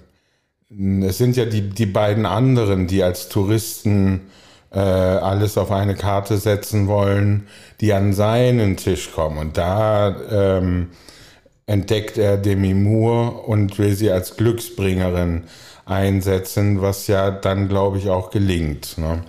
es 1.04 1.18
sind 1.18 1.36
ja 1.36 1.46
die, 1.46 1.70
die 1.70 1.86
beiden 1.86 2.26
anderen, 2.26 2.88
die 2.88 3.04
als 3.04 3.30
Touristen 3.30 4.22
äh, 4.72 4.80
alles 4.80 5.58
auf 5.58 5.72
eine 5.72 5.96
Karte 5.96 6.38
setzen 6.38 6.88
wollen, 6.88 7.48
die 7.82 7.94
an 7.94 8.14
seinen 8.14 8.78
Tisch 8.78 9.12
kommen. 9.12 9.38
Und 9.38 9.58
da 9.58 10.16
ähm, 10.32 10.90
entdeckt 11.66 12.18
er 12.18 12.38
Demi 12.38 12.74
Moore 12.74 13.32
und 13.32 13.78
will 13.78 13.96
sie 13.96 14.12
als 14.12 14.36
Glücksbringerin 14.36 15.44
einsetzen, 15.86 16.82
was 16.82 17.08
ja 17.08 17.30
dann, 17.32 17.68
glaube 17.68 17.98
ich, 17.98 18.10
auch 18.10 18.32
gelingt. 18.32 18.98
Ne? 18.98 19.24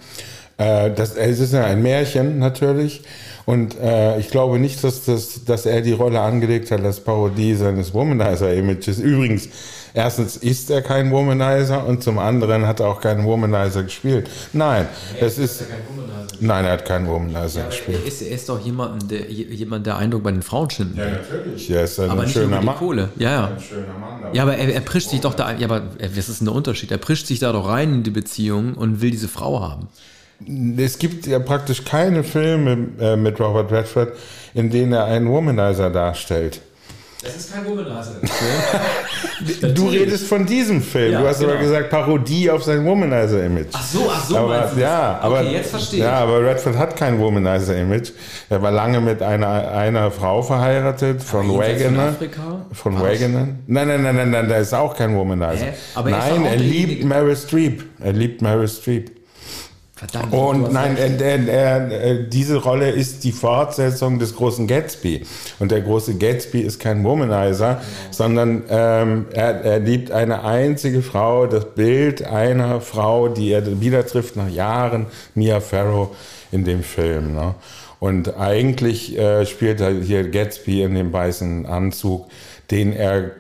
Äh, 0.57 0.93
das, 0.93 1.17
es 1.17 1.41
ist 1.41 1.53
ja 1.53 1.65
ein 1.65 1.83
Märchen 1.83 2.39
natürlich. 2.39 3.03
Und 3.47 3.79
äh, 3.79 4.19
ich 4.19 4.31
glaube 4.31 4.59
nicht, 4.59 4.83
dass, 4.83 5.05
das, 5.05 5.45
dass 5.45 5.67
er 5.67 5.83
die 5.83 5.93
Rolle 5.93 6.21
angelegt 6.21 6.71
hat 6.71 6.83
als 6.83 7.01
Parodie 7.01 7.55
seines 7.55 7.93
Womanizer-Images. 7.93 8.99
Übrigens, 8.99 9.49
erstens 9.95 10.37
ist 10.37 10.71
er 10.71 10.83
kein 10.83 11.11
Womanizer 11.11 11.87
und 11.87 12.03
zum 12.03 12.19
anderen 12.19 12.67
hat 12.67 12.81
er 12.81 12.89
auch 12.89 13.01
keinen 13.01 13.25
Womanizer 13.25 13.85
gespielt. 13.85 14.29
Nein, 14.53 14.87
das 15.19 15.39
ist. 15.39 15.65
Nein, 16.41 16.65
er 16.65 16.73
hat 16.73 16.85
keinen 16.85 17.07
Womanizer 17.07 17.61
ja, 17.61 17.67
gespielt. 17.69 18.01
Er 18.03 18.09
ist, 18.09 18.23
er 18.23 18.35
ist 18.35 18.49
doch 18.49 18.61
jemand, 18.61 19.11
der, 19.11 19.31
jemand, 19.31 19.87
der 19.87 19.97
Eindruck 19.97 20.25
bei 20.25 20.33
den 20.33 20.43
Frauen 20.43 20.69
schinden 20.69 20.99
Ja, 20.99 21.11
natürlich. 21.11 21.71
Er 21.71 21.85
ist 21.85 21.99
ein 22.01 22.11
aber 22.11 22.27
schöner 22.27 22.61
Mann. 22.61 22.77
Kohle. 22.77 23.09
Ja, 23.17 23.31
ja. 23.31 23.47
Ein 23.47 23.61
schöner 23.61 23.99
Mann. 23.99 24.35
Ja, 24.35 24.43
aber 24.43 24.57
er, 24.57 24.75
er 24.75 24.81
prischt 24.81 25.11
sich 25.11 25.21
doch 25.21 25.35
da, 25.35 25.53
ja, 25.53 25.67
aber 25.67 25.83
was 25.99 26.29
ist 26.29 26.41
denn 26.41 26.47
der 26.47 26.55
Unterschied? 26.55 26.91
Er 26.91 26.99
prischt 26.99 27.27
sich 27.27 27.39
da 27.39 27.53
doch 27.53 27.69
rein 27.69 27.95
in 27.95 28.03
die 28.03 28.11
Beziehung 28.11 28.75
und 28.75 29.01
will 29.01 29.13
diese 29.13 29.29
Frau 29.29 29.61
haben. 29.61 29.89
Es 30.77 30.99
gibt 30.99 31.27
ja 31.27 31.39
praktisch 31.39 31.85
keine 31.85 32.25
Filme 32.25 32.89
äh, 32.99 33.17
mit 33.17 33.39
Robert 33.39 33.71
Redford, 33.71 34.13
in 34.53 34.71
denen 34.71 34.93
er 34.93 35.05
einen 35.05 35.29
Womanizer 35.29 35.91
darstellt. 35.91 36.61
Das 37.25 37.37
ist 37.37 37.53
kein 37.53 37.65
Womanizer. 37.67 38.17
du 39.75 39.89
redest 39.89 40.27
von 40.27 40.45
diesem 40.45 40.83
Film. 40.83 41.13
Ja, 41.13 41.21
du 41.21 41.29
hast 41.29 41.43
aber 41.43 41.53
genau. 41.53 41.63
gesagt 41.65 41.91
Parodie 41.91 42.51
auf 42.51 42.63
sein 42.63 42.85
Womanizer-Image. 42.85 43.69
Ach 43.73 43.85
so, 43.85 44.11
ach 44.11 44.25
so. 44.25 44.37
aber, 44.37 44.71
ja, 44.77 45.19
aber, 45.21 45.41
okay, 45.41 45.53
jetzt 45.53 45.71
verstehe 45.71 46.01
ja, 46.01 46.19
ich. 46.19 46.23
aber 46.23 46.45
Redford 46.45 46.77
hat 46.77 46.97
kein 46.97 47.19
Womanizer-Image. 47.19 48.13
Er 48.51 48.63
war 48.63 48.71
lange 48.71 49.01
mit 49.01 49.23
einer, 49.23 49.73
einer 49.73 50.11
Frau 50.11 50.43
verheiratet, 50.43 51.23
von 51.23 51.47
von 51.47 51.59
Wagoner. 51.59 52.15
Von 52.73 52.95
Was? 52.95 53.03
Wagoner. 53.03 53.49
Nein, 53.67 53.89
nein, 53.89 54.03
nein, 54.03 54.17
nein, 54.17 54.31
nein, 54.31 54.49
der 54.49 54.59
ist 54.59 54.75
auch 54.75 54.95
kein 54.95 55.17
Womanizer. 55.17 55.67
Aber 55.95 56.11
er 56.11 56.19
nein, 56.19 56.43
auch 56.43 56.51
er 56.51 56.57
liebt 56.57 57.05
Meryl 57.05 57.37
Streep. 57.37 57.85
Er 58.01 58.13
liebt 58.13 58.43
Meryl 58.43 58.69
Streep. 58.69 59.11
Verdammt. 60.11 60.35
Und 60.35 60.73
nein, 60.73 60.97
recht. 60.97 61.21
er, 61.21 61.49
er, 61.49 61.91
er, 61.91 62.15
diese 62.15 62.57
Rolle 62.57 62.91
ist 62.91 63.25
die 63.25 63.33
Fortsetzung 63.33 64.19
des 64.19 64.37
großen 64.37 64.67
Gatsby. 64.67 65.25
Und 65.59 65.71
der 65.71 65.81
große 65.81 66.17
Gatsby 66.17 66.61
ist 66.61 66.79
kein 66.79 67.03
Womanizer, 67.05 67.81
sondern 68.11 68.65
ähm, 68.69 69.27
er, 69.33 69.63
er 69.63 69.81
liebt 69.81 70.11
eine 70.11 70.45
einzige 70.45 71.01
Frau, 71.01 71.47
das 71.47 71.75
Bild 71.75 72.23
einer 72.23 72.81
Frau, 72.81 73.29
die 73.29 73.53
er 73.53 73.81
wieder 73.81 74.07
trifft 74.07 74.37
nach 74.37 74.49
Jahren, 74.49 75.07
Mia 75.35 75.61
Farrow 75.61 76.15
in 76.53 76.65
dem 76.65 76.83
Film. 76.83 77.35
Ne? 77.35 77.55
Und 77.99 78.37
eigentlich 78.37 79.17
äh, 79.19 79.47
spielt 79.47 79.81
er 79.81 79.93
hier 79.93 80.29
Gatsby 80.29 80.83
in 80.83 80.95
dem 80.95 81.13
weißen 81.13 81.65
Anzug, 81.65 82.29
den 82.71 82.93
er 82.93 83.31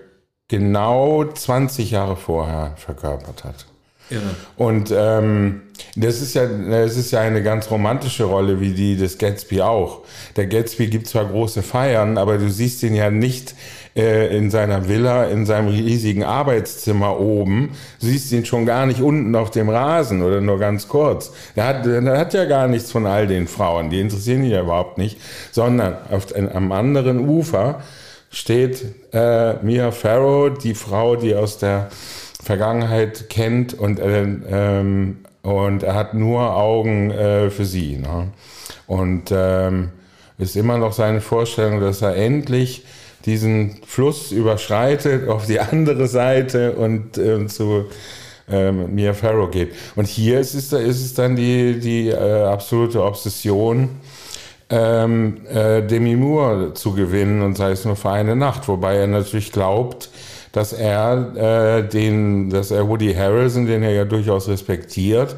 genau 0.48 1.24
20 1.24 1.90
Jahre 1.90 2.16
vorher 2.16 2.72
verkörpert 2.76 3.44
hat. 3.44 3.66
Irre. 4.10 4.22
Und 4.56 4.92
ähm, 4.96 5.62
das 5.96 6.20
ist 6.20 6.34
ja, 6.34 6.46
das 6.46 6.96
ist 6.96 7.10
ja 7.10 7.20
eine 7.20 7.42
ganz 7.42 7.70
romantische 7.70 8.24
Rolle 8.24 8.60
wie 8.60 8.72
die 8.72 8.96
des 8.96 9.18
Gatsby 9.18 9.62
auch. 9.62 10.02
Der 10.36 10.46
Gatsby 10.46 10.88
gibt 10.88 11.06
zwar 11.06 11.24
große 11.24 11.62
Feiern, 11.62 12.18
aber 12.18 12.38
du 12.38 12.50
siehst 12.50 12.82
ihn 12.82 12.94
ja 12.94 13.10
nicht 13.10 13.54
äh, 13.96 14.36
in 14.36 14.50
seiner 14.50 14.88
Villa, 14.88 15.24
in 15.24 15.46
seinem 15.46 15.68
riesigen 15.68 16.24
Arbeitszimmer 16.24 17.18
oben. 17.18 17.70
Du 18.00 18.06
siehst 18.06 18.30
ihn 18.32 18.44
schon 18.44 18.66
gar 18.66 18.86
nicht 18.86 19.00
unten 19.00 19.34
auf 19.34 19.50
dem 19.50 19.68
Rasen 19.68 20.22
oder 20.22 20.40
nur 20.40 20.58
ganz 20.58 20.88
kurz. 20.88 21.32
Der 21.56 21.64
hat, 21.64 21.86
der 21.86 22.18
hat 22.18 22.34
ja 22.34 22.44
gar 22.44 22.68
nichts 22.68 22.92
von 22.92 23.06
all 23.06 23.26
den 23.26 23.48
Frauen, 23.48 23.90
die 23.90 24.00
interessieren 24.00 24.44
ihn 24.44 24.50
ja 24.50 24.60
überhaupt 24.62 24.98
nicht, 24.98 25.18
sondern 25.50 25.96
auf, 26.10 26.26
am 26.34 26.72
anderen 26.72 27.26
Ufer 27.28 27.80
steht 28.30 28.84
äh, 29.12 29.54
Mia 29.62 29.92
Farrow, 29.92 30.50
die 30.58 30.74
Frau, 30.74 31.16
die 31.16 31.34
aus 31.34 31.58
der 31.58 31.88
Vergangenheit 32.44 33.30
kennt 33.30 33.74
und, 33.74 33.98
äh, 33.98 34.22
ähm, 34.22 35.18
und 35.42 35.82
er 35.82 35.94
hat 35.94 36.14
nur 36.14 36.54
Augen 36.56 37.10
äh, 37.10 37.50
für 37.50 37.64
sie. 37.64 37.96
Ne? 37.96 38.28
Und 38.86 39.32
ähm, 39.32 39.90
ist 40.38 40.56
immer 40.56 40.78
noch 40.78 40.92
seine 40.92 41.20
Vorstellung, 41.20 41.80
dass 41.80 42.02
er 42.02 42.16
endlich 42.16 42.84
diesen 43.24 43.80
Fluss 43.86 44.30
überschreitet 44.30 45.28
auf 45.28 45.46
die 45.46 45.60
andere 45.72 46.06
Seite 46.06 46.72
und 46.72 47.16
äh, 47.16 47.46
zu 47.46 47.86
ähm, 48.50 48.94
Mia 48.94 49.14
Farrow 49.14 49.50
geht. 49.50 49.72
Und 49.96 50.06
hier 50.06 50.38
ist 50.38 50.54
es, 50.54 50.72
ist 50.72 51.02
es 51.02 51.14
dann 51.14 51.36
die, 51.36 51.80
die 51.80 52.08
äh, 52.08 52.42
absolute 52.44 53.02
Obsession, 53.02 53.88
ähm, 54.68 55.46
äh, 55.46 55.82
Demi 55.82 56.16
Moore 56.16 56.74
zu 56.74 56.92
gewinnen 56.92 57.42
und 57.42 57.56
sei 57.56 57.70
es 57.70 57.84
nur 57.84 57.96
für 57.96 58.10
eine 58.10 58.36
Nacht, 58.36 58.68
wobei 58.68 58.96
er 58.96 59.06
natürlich 59.06 59.52
glaubt, 59.52 60.10
dass 60.54 60.72
er 60.72 61.34
äh, 61.36 61.88
den, 61.88 62.48
dass 62.48 62.70
er 62.70 62.88
Woody 62.88 63.12
Harrelson, 63.12 63.66
den 63.66 63.82
er 63.82 63.90
ja 63.90 64.04
durchaus 64.04 64.46
respektiert, 64.46 65.34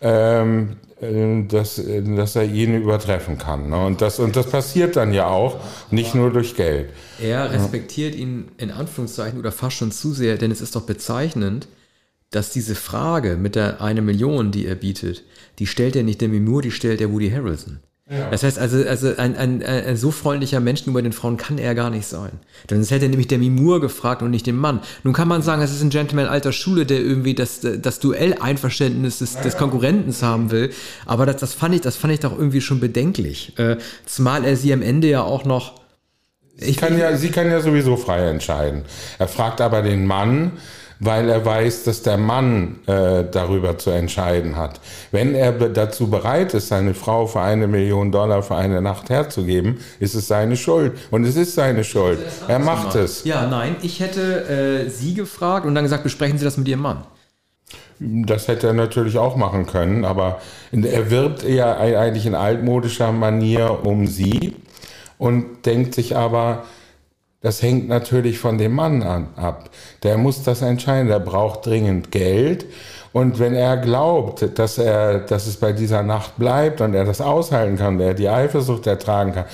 ähm, 0.00 0.76
äh, 1.00 1.42
dass, 1.48 1.82
dass 2.16 2.36
er 2.36 2.44
ihn 2.44 2.80
übertreffen 2.80 3.38
kann. 3.38 3.70
Ne? 3.70 3.84
Und, 3.84 4.00
das, 4.00 4.20
und 4.20 4.36
das 4.36 4.46
passiert 4.46 4.94
dann 4.94 5.12
ja 5.12 5.26
auch, 5.26 5.58
nicht 5.90 6.14
nur 6.14 6.30
durch 6.30 6.54
Geld. 6.54 6.90
Er 7.20 7.50
respektiert 7.50 8.14
ihn 8.14 8.52
in 8.56 8.70
Anführungszeichen 8.70 9.36
oder 9.36 9.50
fast 9.50 9.76
schon 9.76 9.90
zu 9.90 10.12
sehr, 10.12 10.38
denn 10.38 10.52
es 10.52 10.60
ist 10.60 10.76
doch 10.76 10.82
bezeichnend, 10.82 11.66
dass 12.30 12.52
diese 12.52 12.76
Frage 12.76 13.36
mit 13.36 13.56
der 13.56 13.80
eine 13.80 14.00
Million, 14.00 14.52
die 14.52 14.66
er 14.66 14.76
bietet, 14.76 15.24
die 15.58 15.66
stellt 15.66 15.96
er 15.96 16.04
nicht 16.04 16.20
Demi 16.20 16.38
Moore, 16.38 16.62
die 16.62 16.70
stellt 16.70 17.00
er 17.00 17.10
Woody 17.10 17.30
Harrelson. 17.30 17.80
Das 18.30 18.42
heißt 18.42 18.58
also, 18.58 18.84
also 18.86 19.16
ein, 19.16 19.36
ein, 19.36 19.62
ein, 19.62 19.96
so 19.96 20.10
freundlicher 20.10 20.60
Mensch 20.60 20.80
gegenüber 20.80 21.02
den 21.02 21.12
Frauen 21.12 21.36
kann 21.36 21.58
er 21.58 21.74
gar 21.74 21.90
nicht 21.90 22.06
sein. 22.06 22.32
Denn 22.68 22.78
sonst 22.78 22.90
hätte 22.90 23.08
nämlich 23.08 23.28
Demi 23.28 23.48
Moore 23.48 23.80
gefragt 23.80 24.22
und 24.22 24.30
nicht 24.30 24.46
den 24.46 24.56
Mann. 24.56 24.80
Nun 25.02 25.14
kann 25.14 25.28
man 25.28 25.42
sagen, 25.42 25.62
es 25.62 25.72
ist 25.72 25.82
ein 25.82 25.90
Gentleman 25.90 26.26
alter 26.26 26.52
Schule, 26.52 26.84
der 26.84 27.00
irgendwie 27.00 27.34
das, 27.34 27.60
das 27.60 28.00
Duell-Einverständnis 28.00 29.18
des, 29.18 29.40
des 29.40 29.56
Konkurrentens 29.56 30.22
haben 30.22 30.50
will. 30.50 30.70
Aber 31.06 31.26
das, 31.26 31.36
das, 31.36 31.54
fand 31.54 31.74
ich, 31.74 31.80
das 31.80 31.96
fand 31.96 32.12
ich 32.12 32.20
doch 32.20 32.36
irgendwie 32.36 32.60
schon 32.60 32.80
bedenklich. 32.80 33.58
Äh, 33.58 33.76
zumal 34.04 34.44
er 34.44 34.56
sie 34.56 34.72
am 34.72 34.82
Ende 34.82 35.08
ja 35.08 35.22
auch 35.22 35.44
noch 35.44 35.80
Ich 36.58 36.76
kann 36.76 36.98
ja, 36.98 37.16
sie 37.16 37.30
kann 37.30 37.50
ja 37.50 37.60
sowieso 37.60 37.96
frei 37.96 38.28
entscheiden. 38.28 38.82
Er 39.18 39.28
fragt 39.28 39.60
aber 39.60 39.82
den 39.82 40.06
Mann, 40.06 40.52
weil 41.04 41.28
er 41.28 41.44
weiß, 41.44 41.82
dass 41.82 42.02
der 42.02 42.16
Mann 42.16 42.78
äh, 42.86 43.24
darüber 43.28 43.76
zu 43.76 43.90
entscheiden 43.90 44.56
hat. 44.56 44.80
Wenn 45.10 45.34
er 45.34 45.50
dazu 45.52 46.08
bereit 46.08 46.54
ist, 46.54 46.68
seine 46.68 46.94
Frau 46.94 47.26
für 47.26 47.40
eine 47.40 47.66
Million 47.66 48.12
Dollar 48.12 48.44
für 48.44 48.54
eine 48.54 48.80
Nacht 48.80 49.10
herzugeben, 49.10 49.80
ist 49.98 50.14
es 50.14 50.28
seine 50.28 50.56
Schuld. 50.56 50.92
Und 51.10 51.24
es 51.24 51.34
ist 51.34 51.56
seine 51.56 51.82
Schuld. 51.82 52.20
Er 52.46 52.60
macht 52.60 52.94
es. 52.94 53.24
Ja, 53.24 53.48
nein, 53.48 53.74
ich 53.82 53.98
hätte 53.98 54.84
äh, 54.86 54.88
sie 54.88 55.14
gefragt 55.14 55.66
und 55.66 55.74
dann 55.74 55.82
gesagt, 55.82 56.04
besprechen 56.04 56.38
Sie 56.38 56.44
das 56.44 56.56
mit 56.56 56.68
Ihrem 56.68 56.82
Mann. 56.82 56.98
Das 57.98 58.46
hätte 58.46 58.68
er 58.68 58.72
natürlich 58.72 59.18
auch 59.18 59.34
machen 59.36 59.66
können, 59.66 60.04
aber 60.04 60.40
er 60.72 61.10
wirbt 61.10 61.44
eher 61.44 61.78
eigentlich 61.78 62.26
in 62.26 62.34
altmodischer 62.34 63.12
Manier 63.12 63.84
um 63.84 64.06
sie 64.06 64.56
und 65.18 65.66
denkt 65.66 65.94
sich 65.94 66.16
aber, 66.16 66.64
das 67.42 67.60
hängt 67.60 67.88
natürlich 67.88 68.38
von 68.38 68.56
dem 68.56 68.72
Mann 68.72 69.02
an, 69.02 69.28
ab. 69.36 69.68
Der 70.04 70.16
muss 70.16 70.44
das 70.44 70.62
entscheiden, 70.62 71.08
der 71.08 71.18
braucht 71.18 71.66
dringend 71.66 72.12
Geld. 72.12 72.66
Und 73.12 73.38
wenn 73.40 73.54
er 73.54 73.76
glaubt, 73.76 74.58
dass 74.58 74.78
er, 74.78 75.18
dass 75.18 75.46
es 75.46 75.56
bei 75.56 75.72
dieser 75.72 76.02
Nacht 76.02 76.38
bleibt 76.38 76.80
und 76.80 76.94
er 76.94 77.04
das 77.04 77.20
aushalten 77.20 77.76
kann, 77.76 77.98
der 77.98 78.14
die 78.14 78.28
Eifersucht 78.28 78.86
ertragen 78.86 79.32
kann, 79.34 79.44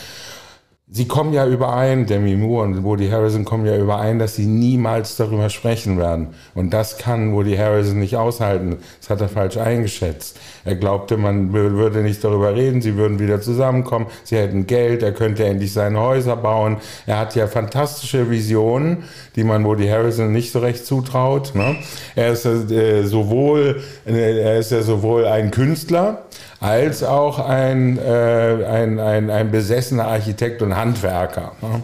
Sie 0.91 1.07
kommen 1.07 1.35
ja 1.35 1.47
überein, 1.47 2.07
Demi 2.07 2.35
Moore 2.35 2.65
und 2.65 2.83
Woody 2.83 3.11
Harrison 3.11 3.45
kommen 3.45 3.67
ja 3.67 3.77
überein, 3.77 4.19
dass 4.19 4.37
sie 4.37 4.47
niemals 4.47 5.17
darüber 5.17 5.51
sprechen 5.51 5.99
werden. 5.99 6.29
Und 6.55 6.73
das 6.73 6.97
kann 6.97 7.35
Woody 7.35 7.59
Harrison 7.59 7.99
nicht 7.99 8.17
aushalten. 8.17 8.79
Das 8.99 9.11
hat 9.11 9.21
er 9.21 9.29
falsch 9.29 9.59
eingeschätzt. 9.59 10.41
Er 10.65 10.77
glaubte, 10.77 11.19
man 11.19 11.53
würde 11.53 12.01
nicht 12.01 12.25
darüber 12.25 12.55
reden, 12.55 12.81
sie 12.81 12.97
würden 12.97 13.19
wieder 13.19 13.43
zusammenkommen, 13.43 14.07
sie 14.25 14.39
hätten 14.39 14.67
Geld, 14.67 15.03
er 15.03 15.13
könnte 15.13 15.45
endlich 15.45 15.75
seine 15.75 16.01
Häuser 16.01 16.37
bauen. 16.37 16.79
Er 17.07 17.19
hat 17.19 17.35
ja 17.35 17.49
fantastische 17.49 18.31
Visionen, 18.31 19.05
die 19.37 19.45
man 19.45 19.67
Woody 19.67 19.89
Harrison 19.89 20.33
nicht 20.33 20.53
so 20.53 20.61
recht 20.61 20.87
zutraut. 20.87 21.55
Ne? 21.55 21.77
Er 22.17 22.33
ist 22.33 22.47
äh, 22.47 23.05
sowohl, 23.05 23.83
äh, 24.07 24.41
er 24.41 24.59
ist 24.59 24.73
ja 24.73 24.81
sowohl 24.81 25.27
ein 25.27 25.51
Künstler, 25.51 26.28
als 26.61 27.03
auch 27.05 27.39
ein, 27.39 27.99
äh, 27.99 28.65
ein, 28.67 28.99
ein, 28.99 29.31
ein 29.31 29.51
besessener 29.51 30.09
Architekt 30.09 30.63
und 30.63 30.77
Handwerker. 30.77 31.53
Ne? 31.61 31.83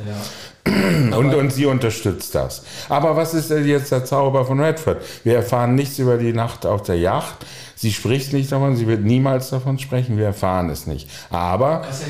Und, 0.67 1.35
und 1.35 1.53
sie 1.53 1.67
unterstützt 1.67 2.35
das. 2.35 2.62
Aber 2.89 3.17
was 3.17 3.35
ist 3.35 3.51
denn 3.51 3.67
jetzt 3.67 3.93
der 3.93 4.05
Zauber 4.07 4.47
von 4.47 4.61
Redford? 4.61 5.03
Wir 5.23 5.35
erfahren 5.37 5.75
nichts 5.75 5.99
über 5.99 6.17
die 6.17 6.33
Nacht 6.33 6.65
auf 6.65 6.83
der 6.83 6.97
Yacht. 6.97 7.45
Sie 7.77 7.93
spricht 7.93 8.33
nicht 8.33 8.51
davon, 8.51 8.75
sie 8.77 8.87
wird 8.87 9.03
niemals 9.03 9.51
davon 9.51 9.79
sprechen, 9.79 10.17
wir 10.17 10.25
erfahren 10.27 10.71
es 10.71 10.87
nicht. 10.87 11.11
Aber 11.29 11.83
ist 11.91 12.03
ja. 12.03 12.07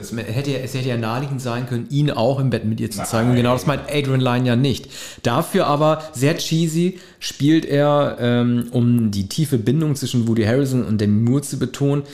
Es 0.00 0.12
hätte, 0.36 0.50
ja- 0.52 0.58
es 0.58 0.74
hätte 0.74 0.88
ja 0.88 0.96
naheliegend 0.96 1.40
sein 1.42 1.66
können, 1.66 1.86
ihn 1.90 2.10
auch 2.12 2.38
im 2.38 2.50
Bett 2.50 2.64
mit 2.66 2.78
ihr 2.78 2.90
zu 2.90 3.02
zeigen. 3.02 3.30
Und 3.30 3.36
genau 3.36 3.54
das 3.54 3.66
meint 3.66 3.82
Adrian 3.90 4.20
Lyne 4.20 4.46
ja 4.46 4.54
nicht. 4.56 4.88
Dafür 5.24 5.66
aber, 5.66 6.02
sehr 6.12 6.36
cheesy, 6.36 7.00
spielt 7.18 7.64
er, 7.64 8.16
ähm, 8.20 8.66
um 8.70 9.10
die 9.10 9.28
tiefe 9.28 9.58
Bindung 9.58 9.96
zwischen 9.96 10.28
Woody 10.28 10.44
Harrison 10.44 10.84
und 10.84 11.00
Demi 11.00 11.28
Moore 11.28 11.42
zu 11.42 11.58
betonen, 11.58 12.04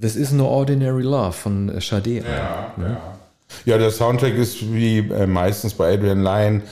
This 0.00 0.14
is 0.14 0.30
no 0.30 0.46
ordinary 0.46 1.02
love 1.02 1.32
von 1.32 1.70
äh, 1.70 1.80
Sade. 1.80 2.16
Ja, 2.18 2.22
ja. 2.22 2.74
ja, 2.78 3.00
der 3.66 3.90
Soundtrack 3.90 4.34
ist 4.34 4.72
wie 4.72 4.98
äh, 4.98 5.26
meistens 5.26 5.74
bei 5.74 5.94
Adrian 5.94 6.22
Lyne 6.22 6.62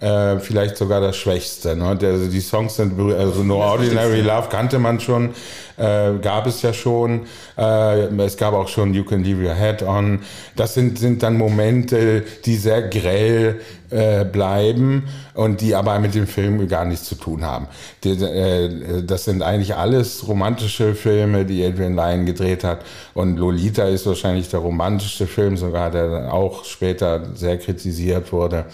äh, 0.00 0.38
vielleicht 0.38 0.76
sogar 0.76 1.00
das 1.00 1.16
Schwächste. 1.16 1.74
Ne? 1.74 1.98
Also 2.00 2.28
die 2.28 2.40
Songs 2.40 2.76
sind, 2.76 2.98
also 3.12 3.42
No 3.42 3.56
Ordinary 3.56 4.20
Love 4.20 4.48
kannte 4.48 4.78
man 4.78 5.00
schon, 5.00 5.30
äh, 5.76 6.12
gab 6.22 6.46
es 6.46 6.62
ja 6.62 6.72
schon. 6.72 7.26
Äh, 7.56 8.06
es 8.22 8.36
gab 8.36 8.54
auch 8.54 8.68
schon 8.68 8.94
You 8.94 9.04
Can 9.04 9.24
Leave 9.24 9.44
Your 9.44 9.54
Head 9.54 9.82
On. 9.82 10.20
Das 10.54 10.74
sind, 10.74 10.98
sind 10.98 11.22
dann 11.22 11.36
Momente, 11.36 12.22
die 12.44 12.56
sehr 12.56 12.82
grell 12.82 13.60
äh, 13.90 14.24
bleiben 14.24 15.08
und 15.34 15.60
die 15.60 15.74
aber 15.74 15.98
mit 15.98 16.14
dem 16.14 16.26
Film 16.26 16.66
gar 16.68 16.84
nichts 16.84 17.04
zu 17.04 17.14
tun 17.14 17.44
haben. 17.44 17.68
Die, 18.04 18.10
äh, 18.10 19.02
das 19.02 19.24
sind 19.24 19.42
eigentlich 19.42 19.74
alles 19.74 20.26
romantische 20.26 20.94
Filme, 20.94 21.44
die 21.44 21.64
Adrian 21.64 21.94
Lyne 21.94 22.24
gedreht 22.24 22.64
hat. 22.64 22.84
Und 23.14 23.36
Lolita 23.36 23.84
ist 23.84 24.06
wahrscheinlich 24.06 24.48
der 24.48 24.60
romantischste 24.60 25.26
Film, 25.26 25.56
sogar 25.56 25.90
der 25.90 26.08
dann 26.10 26.28
auch 26.28 26.64
später 26.64 27.34
sehr 27.34 27.58
kritisiert 27.58 28.32
wurde. 28.32 28.66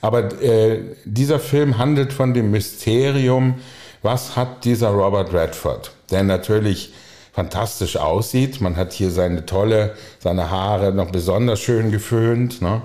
Aber 0.00 0.40
äh, 0.42 0.80
dieser 1.04 1.38
Film 1.38 1.78
handelt 1.78 2.12
von 2.12 2.34
dem 2.34 2.50
Mysterium, 2.50 3.54
was 4.02 4.36
hat 4.36 4.64
dieser 4.64 4.88
Robert 4.88 5.32
Redford, 5.32 5.92
der 6.10 6.24
natürlich 6.24 6.92
fantastisch 7.32 7.96
aussieht. 7.96 8.60
Man 8.60 8.76
hat 8.76 8.92
hier 8.92 9.10
seine 9.10 9.46
tolle, 9.46 9.94
seine 10.18 10.50
Haare 10.50 10.92
noch 10.92 11.10
besonders 11.10 11.60
schön 11.60 11.90
geföhnt. 11.90 12.60
Ne? 12.60 12.82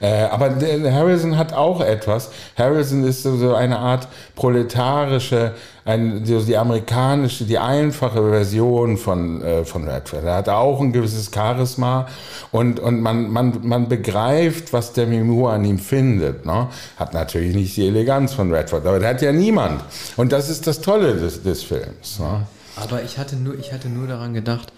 Äh, 0.00 0.24
aber 0.24 0.54
Harrison 0.92 1.38
hat 1.38 1.54
auch 1.54 1.80
etwas. 1.80 2.30
Harrison 2.58 3.04
ist 3.04 3.22
so 3.22 3.54
eine 3.54 3.78
Art 3.78 4.08
proletarische, 4.34 5.52
ein, 5.86 6.26
so 6.26 6.40
die 6.40 6.58
amerikanische, 6.58 7.44
die 7.44 7.56
einfache 7.56 8.28
Version 8.28 8.98
von, 8.98 9.40
äh, 9.40 9.64
von 9.64 9.88
Redford. 9.88 10.24
Er 10.24 10.36
hat 10.36 10.50
auch 10.50 10.78
ein 10.82 10.92
gewisses 10.92 11.30
Charisma 11.34 12.06
und, 12.52 12.78
und 12.78 13.00
man, 13.00 13.30
man, 13.30 13.60
man 13.62 13.88
begreift, 13.88 14.74
was 14.74 14.92
der 14.92 15.06
Mimur 15.06 15.52
an 15.52 15.64
ihm 15.64 15.78
findet. 15.78 16.44
Ne? 16.44 16.68
Hat 16.98 17.14
natürlich 17.14 17.54
nicht 17.54 17.76
die 17.78 17.86
Eleganz 17.86 18.34
von 18.34 18.52
Redford, 18.52 18.84
aber 18.84 18.98
der 18.98 19.08
hat 19.08 19.22
ja 19.22 19.32
niemand. 19.32 19.82
Und 20.16 20.32
das 20.32 20.50
ist 20.50 20.66
das 20.66 20.82
Tolle 20.82 21.14
des, 21.14 21.42
des 21.42 21.62
Films. 21.62 22.18
Ne? 22.18 22.42
Aber 22.76 23.02
ich 23.02 23.18
hatte 23.18 23.36
nur, 23.36 23.58
ich 23.58 23.72
hatte 23.72 23.88
nur 23.88 24.06
daran 24.06 24.34
gedacht, 24.34 24.72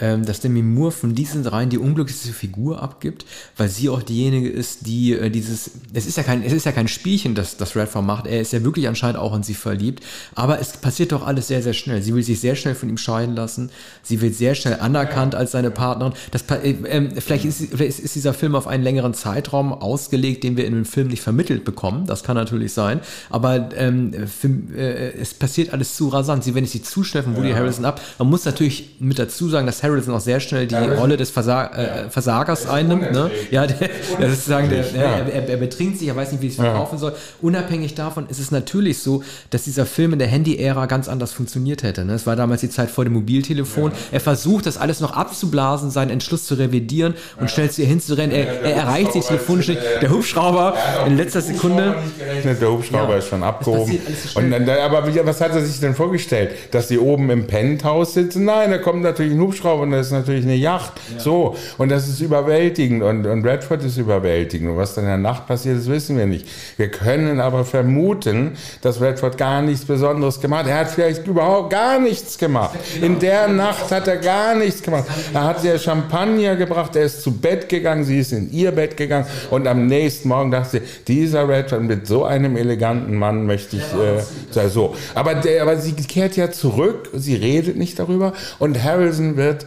ähm, 0.00 0.24
dass 0.24 0.40
Demi 0.40 0.62
Moore 0.62 0.90
von 0.90 1.14
diesen 1.14 1.44
dreien 1.44 1.70
die 1.70 1.78
unglücklichste 1.78 2.32
Figur 2.32 2.82
abgibt, 2.82 3.24
weil 3.56 3.68
sie 3.68 3.88
auch 3.88 4.02
diejenige 4.02 4.48
ist, 4.48 4.86
die 4.86 5.12
äh, 5.12 5.30
dieses, 5.30 5.70
es 5.92 6.06
ist 6.06 6.16
ja 6.16 6.24
kein, 6.24 6.42
es 6.42 6.52
ist 6.52 6.66
ja 6.66 6.72
kein 6.72 6.88
Spielchen, 6.88 7.36
das, 7.36 7.56
das 7.56 7.76
Redford 7.76 8.04
macht, 8.04 8.26
er 8.26 8.40
ist 8.40 8.52
ja 8.52 8.64
wirklich 8.64 8.88
anscheinend 8.88 9.18
auch 9.18 9.36
in 9.36 9.44
sie 9.44 9.54
verliebt, 9.54 10.02
aber 10.34 10.58
es 10.58 10.76
passiert 10.76 11.12
doch 11.12 11.24
alles 11.24 11.46
sehr, 11.46 11.62
sehr 11.62 11.74
schnell. 11.74 12.02
Sie 12.02 12.12
will 12.12 12.24
sich 12.24 12.40
sehr 12.40 12.56
schnell 12.56 12.74
von 12.74 12.88
ihm 12.88 12.98
scheiden 12.98 13.36
lassen, 13.36 13.70
sie 14.02 14.20
wird 14.20 14.34
sehr 14.34 14.56
schnell 14.56 14.80
anerkannt 14.80 15.36
als 15.36 15.52
seine 15.52 15.70
Partnerin. 15.70 16.14
Das, 16.32 16.42
äh, 16.50 16.70
äh, 16.70 17.20
vielleicht, 17.20 17.44
ist, 17.44 17.68
vielleicht 17.70 18.00
ist 18.00 18.16
dieser 18.16 18.34
Film 18.34 18.56
auf 18.56 18.66
einen 18.66 18.82
längeren 18.82 19.14
Zeitraum 19.14 19.72
ausgelegt, 19.72 20.42
den 20.42 20.56
wir 20.56 20.66
in 20.66 20.74
dem 20.74 20.86
Film 20.86 21.06
nicht 21.06 21.22
vermittelt 21.22 21.64
bekommen, 21.64 22.06
das 22.06 22.24
kann 22.24 22.34
natürlich 22.34 22.72
sein, 22.72 22.98
aber 23.30 23.68
ähm, 23.76 24.12
für, 24.26 24.48
äh, 24.76 25.12
es 25.20 25.34
passiert 25.34 25.72
alles 25.72 25.94
zu 25.94 26.08
rasant, 26.08 26.42
sie 26.42 26.56
wendet 26.56 26.72
sich 26.72 26.82
zu 26.82 27.04
schnell 27.04 27.22
von 27.22 27.36
Woody 27.36 27.50
ja. 27.50 27.56
Harrison 27.56 27.84
ab. 27.84 28.00
Man 28.18 28.28
muss 28.28 28.44
natürlich 28.44 28.96
mit 28.98 29.20
dazu 29.20 29.48
sagen, 29.48 29.66
dass 29.66 29.83
Harrison 29.84 30.14
auch 30.14 30.20
sehr 30.20 30.40
schnell 30.40 30.66
die 30.66 30.74
ja, 30.74 30.94
Rolle 30.94 31.16
des 31.16 31.30
Versa 31.30 31.66
äh, 31.66 32.10
Versagers 32.10 32.66
einnimmt. 32.66 33.12
Ne? 33.12 33.30
Ja, 33.50 33.66
der, 33.66 33.88
der 34.18 34.30
sozusagen, 34.30 34.68
der, 34.68 34.84
er, 34.94 35.32
er, 35.32 35.48
er, 35.48 35.56
betrinkt 35.56 35.98
sich, 35.98 36.08
er 36.08 36.16
weiß 36.16 36.32
nicht, 36.32 36.42
wie 36.42 36.48
es 36.48 36.56
verkaufen 36.56 36.98
soll. 36.98 37.14
Unabhängig 37.40 37.94
davon 37.94 38.26
ist 38.28 38.40
es 38.40 38.50
natürlich 38.50 38.98
so, 38.98 39.22
dass 39.50 39.64
dieser 39.64 39.86
Film 39.86 40.14
in 40.14 40.18
der 40.18 40.28
Handy-Ära 40.28 40.86
ganz 40.86 41.08
anders 41.08 41.32
funktioniert 41.32 41.82
hätte. 41.82 42.04
Ne? 42.04 42.14
Es 42.14 42.26
war 42.26 42.36
damals 42.36 42.62
die 42.62 42.70
Zeit 42.70 42.90
vor 42.90 43.04
dem 43.04 43.12
Mobiltelefon. 43.12 43.92
Er 44.10 44.20
versucht, 44.20 44.66
das 44.66 44.76
alles 44.76 45.00
noch 45.00 45.12
abzublasen, 45.12 45.90
seinen 45.90 46.10
Entschluss 46.10 46.46
zu 46.46 46.54
revidieren 46.54 47.14
und 47.38 47.50
schnell 47.50 47.70
zu 47.70 47.82
ihr 47.82 47.88
hinzurennen. 47.88 48.34
Er, 48.34 48.62
er 48.62 48.76
erreicht 48.76 49.12
sich 49.12 49.24
telefonisch 49.24 49.68
nicht. 49.68 49.80
Der 50.00 50.10
Hubschrauber 50.10 50.74
in 51.06 51.16
letzter 51.16 51.40
Sekunde. 51.40 51.96
Der 52.44 52.70
Hubschrauber 52.70 53.18
ist 53.18 53.28
schon 53.28 53.42
abgehoben. 53.42 53.98
So 54.32 54.40
und 54.40 54.50
dann, 54.50 54.68
aber 54.68 55.06
was 55.24 55.40
hat 55.40 55.52
er 55.52 55.64
sich 55.64 55.80
denn 55.80 55.94
vorgestellt? 55.94 56.52
Dass 56.70 56.88
sie 56.88 56.98
oben 56.98 57.30
im 57.30 57.46
Penthouse 57.46 58.14
sitzen? 58.14 58.44
Nein, 58.44 58.70
da 58.70 58.78
kommt 58.78 59.02
natürlich 59.02 59.32
ein 59.32 59.40
Hubschrauber 59.40 59.73
und 59.80 59.90
das 59.90 60.06
ist 60.06 60.12
natürlich 60.12 60.44
eine 60.44 60.56
Yacht. 60.56 60.92
Ja. 61.12 61.20
So, 61.20 61.56
und 61.78 61.90
das 61.90 62.08
ist 62.08 62.20
überwältigend 62.20 63.02
und, 63.02 63.26
und 63.26 63.44
Redford 63.46 63.84
ist 63.84 63.96
überwältigend. 63.96 64.70
Und 64.70 64.76
was 64.76 64.94
dann 64.94 65.04
in 65.04 65.10
der 65.10 65.18
Nacht 65.18 65.46
passiert 65.46 65.78
ist, 65.78 65.88
wissen 65.88 66.16
wir 66.16 66.26
nicht. 66.26 66.46
Wir 66.76 66.90
können 66.90 67.40
aber 67.40 67.64
vermuten, 67.64 68.52
dass 68.82 69.00
Redford 69.00 69.38
gar 69.38 69.62
nichts 69.62 69.84
Besonderes 69.84 70.40
gemacht 70.40 70.64
hat. 70.64 70.70
Er 70.70 70.78
hat 70.78 70.90
vielleicht 70.90 71.26
überhaupt 71.26 71.70
gar 71.70 71.98
nichts 71.98 72.38
gemacht. 72.38 72.78
Genau. 72.94 73.06
In 73.06 73.18
der 73.18 73.48
Nacht 73.48 73.90
hat 73.90 74.08
er 74.08 74.16
gar 74.16 74.54
nichts 74.54 74.82
gemacht. 74.82 75.04
Er 75.32 75.44
hat 75.44 75.64
ihr 75.64 75.78
Champagner 75.78 76.56
gebracht, 76.56 76.96
er 76.96 77.04
ist 77.04 77.22
zu 77.22 77.32
Bett 77.32 77.68
gegangen, 77.68 78.04
sie 78.04 78.18
ist 78.18 78.32
in 78.32 78.50
ihr 78.52 78.72
Bett 78.72 78.96
gegangen 78.96 79.26
und 79.50 79.66
am 79.66 79.86
nächsten 79.86 80.28
Morgen 80.28 80.50
dachte 80.50 80.78
sie, 80.78 80.82
dieser 81.06 81.48
Redford 81.48 81.82
mit 81.82 82.06
so 82.06 82.24
einem 82.24 82.56
eleganten 82.56 83.16
Mann 83.16 83.46
möchte 83.46 83.76
ich 83.76 83.82
äh, 83.82 84.68
so. 84.68 84.94
Aber, 85.14 85.34
der, 85.34 85.62
aber 85.62 85.76
sie 85.76 85.92
kehrt 85.92 86.36
ja 86.36 86.50
zurück, 86.50 87.10
sie 87.14 87.34
redet 87.34 87.76
nicht 87.76 87.98
darüber 87.98 88.32
und 88.58 88.82
Harrison 88.82 89.36
wird 89.36 89.63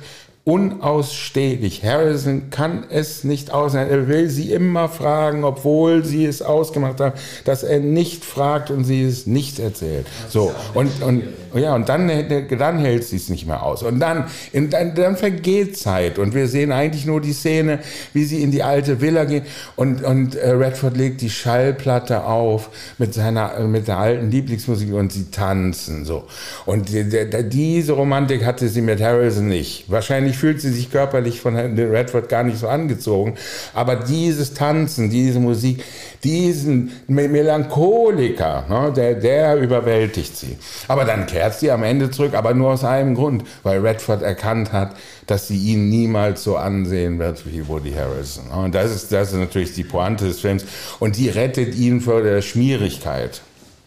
unausstehlich. 0.48 1.84
Harrison 1.84 2.50
kann 2.52 2.86
es 2.89 3.26
nicht 3.26 3.52
aushalten. 3.52 3.91
Er 3.91 4.08
will 4.08 4.30
sie 4.30 4.54
immer 4.54 4.88
fragen, 4.88 5.43
obwohl 5.43 6.06
sie 6.06 6.26
es 6.26 6.41
ausgemacht 6.41 7.02
haben, 7.02 7.16
dass 7.43 7.64
er 7.64 7.82
nicht 7.82 8.24
fragt 8.24 8.72
und 8.72 8.86
sie 8.86 9.04
es 9.04 9.28
nicht 9.28 9.60
erzählt. 9.60 10.08
So 10.30 10.54
und 10.74 11.04
und 11.04 11.24
ja 11.54 11.76
und 11.76 11.89
dann 11.89 12.10
dann 12.58 12.80
hält 12.80 13.04
sie 13.04 13.18
es 13.18 13.28
nicht 13.28 13.45
mehr 13.45 13.62
aus 13.62 13.84
und 13.84 14.00
dann 14.00 14.28
dann, 14.54 14.95
dann 14.95 15.18
vergeht 15.18 15.78
Zeit 15.78 16.18
und 16.18 16.34
wir 16.34 16.48
sehen 16.48 16.72
eigentlich 16.72 17.06
nur 17.06 17.20
die 17.20 17.34
Szene, 17.34 17.80
wie 18.14 18.24
sie 18.24 18.41
in 18.41 18.52
die 18.52 18.64
alte 18.64 19.02
Villa 19.02 19.26
gehen 19.26 19.43
und 19.76 20.02
und 20.06 20.36
äh, 20.36 20.52
Redford 20.52 20.95
legt 20.95 21.20
die 21.20 21.30
Schallplatte 21.30 22.24
auf 22.24 22.70
mit 22.98 23.14
seiner 23.14 23.60
mit 23.68 23.89
der 23.89 23.98
alten 23.98 24.32
Lieblingsmusik 24.32 24.93
und 24.93 25.12
sie 25.12 25.30
tanzen 25.30 26.06
so 26.06 26.24
und 26.66 26.88
die, 26.88 27.04
die, 27.04 27.50
diese 27.50 27.93
Romantik 27.93 28.45
hatte 28.45 28.70
sie 28.70 28.82
mit 28.82 29.02
Harrison 29.02 29.50
nicht. 29.50 29.91
Wahrscheinlich 29.91 30.37
fühlt 30.38 30.62
sie 30.62 30.72
sich 30.72 30.92
körperlich 30.92 31.42
von 31.42 31.56
Redford 31.56 32.30
gar 32.30 32.44
nicht 32.44 32.58
so 32.58 32.68
angezogen. 32.68 33.36
Aber 33.74 33.96
dieses 33.98 34.54
Tanzen, 34.54 35.10
diese 35.10 35.40
Musik, 35.40 35.84
diesen 36.24 36.92
Melancholiker, 37.08 38.66
ne, 38.70 38.94
der, 38.96 39.16
der 39.16 39.58
überwältigt 39.58 40.36
sie. 40.38 40.58
Aber 40.88 41.06
dann 41.06 41.26
kehrt 41.26 41.56
sie 41.56 41.72
am 41.72 41.84
Ende 41.84 42.10
zurück, 42.12 42.34
aber 42.34 42.54
nur 42.54 42.72
aus 42.72 42.84
einem 42.84 43.16
Grund, 43.16 43.44
weil 43.64 43.86
Redford 43.86 44.22
erkannt 44.22 44.72
hat, 44.72 44.96
dass 45.26 45.48
sie 45.48 45.58
ihn 45.58 45.90
niemals 45.90 46.44
so 46.44 46.56
ansehen 46.56 47.20
wird 47.20 47.46
wie 47.46 47.68
Woody 47.68 47.92
Harrison. 47.92 48.48
Und 48.50 48.74
das 48.76 48.96
ist, 48.96 49.12
das 49.12 49.34
ist 49.34 49.40
natürlich 49.40 49.74
die 49.74 49.84
Pointe 49.84 50.26
des 50.26 50.40
Films. 50.40 50.66
Und 51.00 51.18
die 51.18 51.30
rettet 51.30 51.76
ihn 51.76 52.02
vor 52.02 52.22
der 52.22 52.42
Schmierigkeit. 52.42 53.42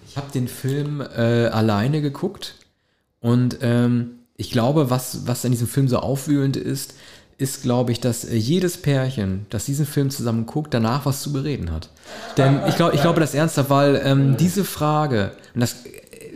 Ich 0.09 0.17
habe 0.17 0.31
den 0.33 0.49
Film 0.49 1.01
äh, 1.01 1.47
alleine 1.47 2.03
geguckt 2.03 2.57
und 3.21 3.59
ähm, 3.63 4.20
ich 4.41 4.51
glaube, 4.51 4.89
was, 4.89 5.27
was 5.27 5.45
in 5.45 5.53
diesem 5.53 5.69
Film 5.69 5.87
so 5.87 5.99
aufwühlend 5.99 6.57
ist, 6.57 6.95
ist, 7.37 7.63
glaube 7.63 7.93
ich, 7.93 8.01
dass 8.01 8.25
äh, 8.25 8.37
jedes 8.37 8.79
Pärchen, 8.79 9.45
das 9.51 9.67
diesen 9.67 9.85
Film 9.85 10.11
zusammen 10.11 10.47
guckt, 10.47 10.73
danach 10.73 11.05
was 11.05 11.21
zu 11.21 11.33
bereden 11.33 11.71
hat. 11.71 11.91
Denn 12.39 12.61
ich 12.67 12.77
glaube, 12.77 12.95
ich 12.95 13.03
glaube 13.03 13.21
das 13.21 13.35
ernsthaft, 13.35 13.69
weil 13.69 14.01
ähm, 14.03 14.39
diese 14.39 14.65
Frage, 14.65 15.33
und 15.55 15.61
das 15.61 15.77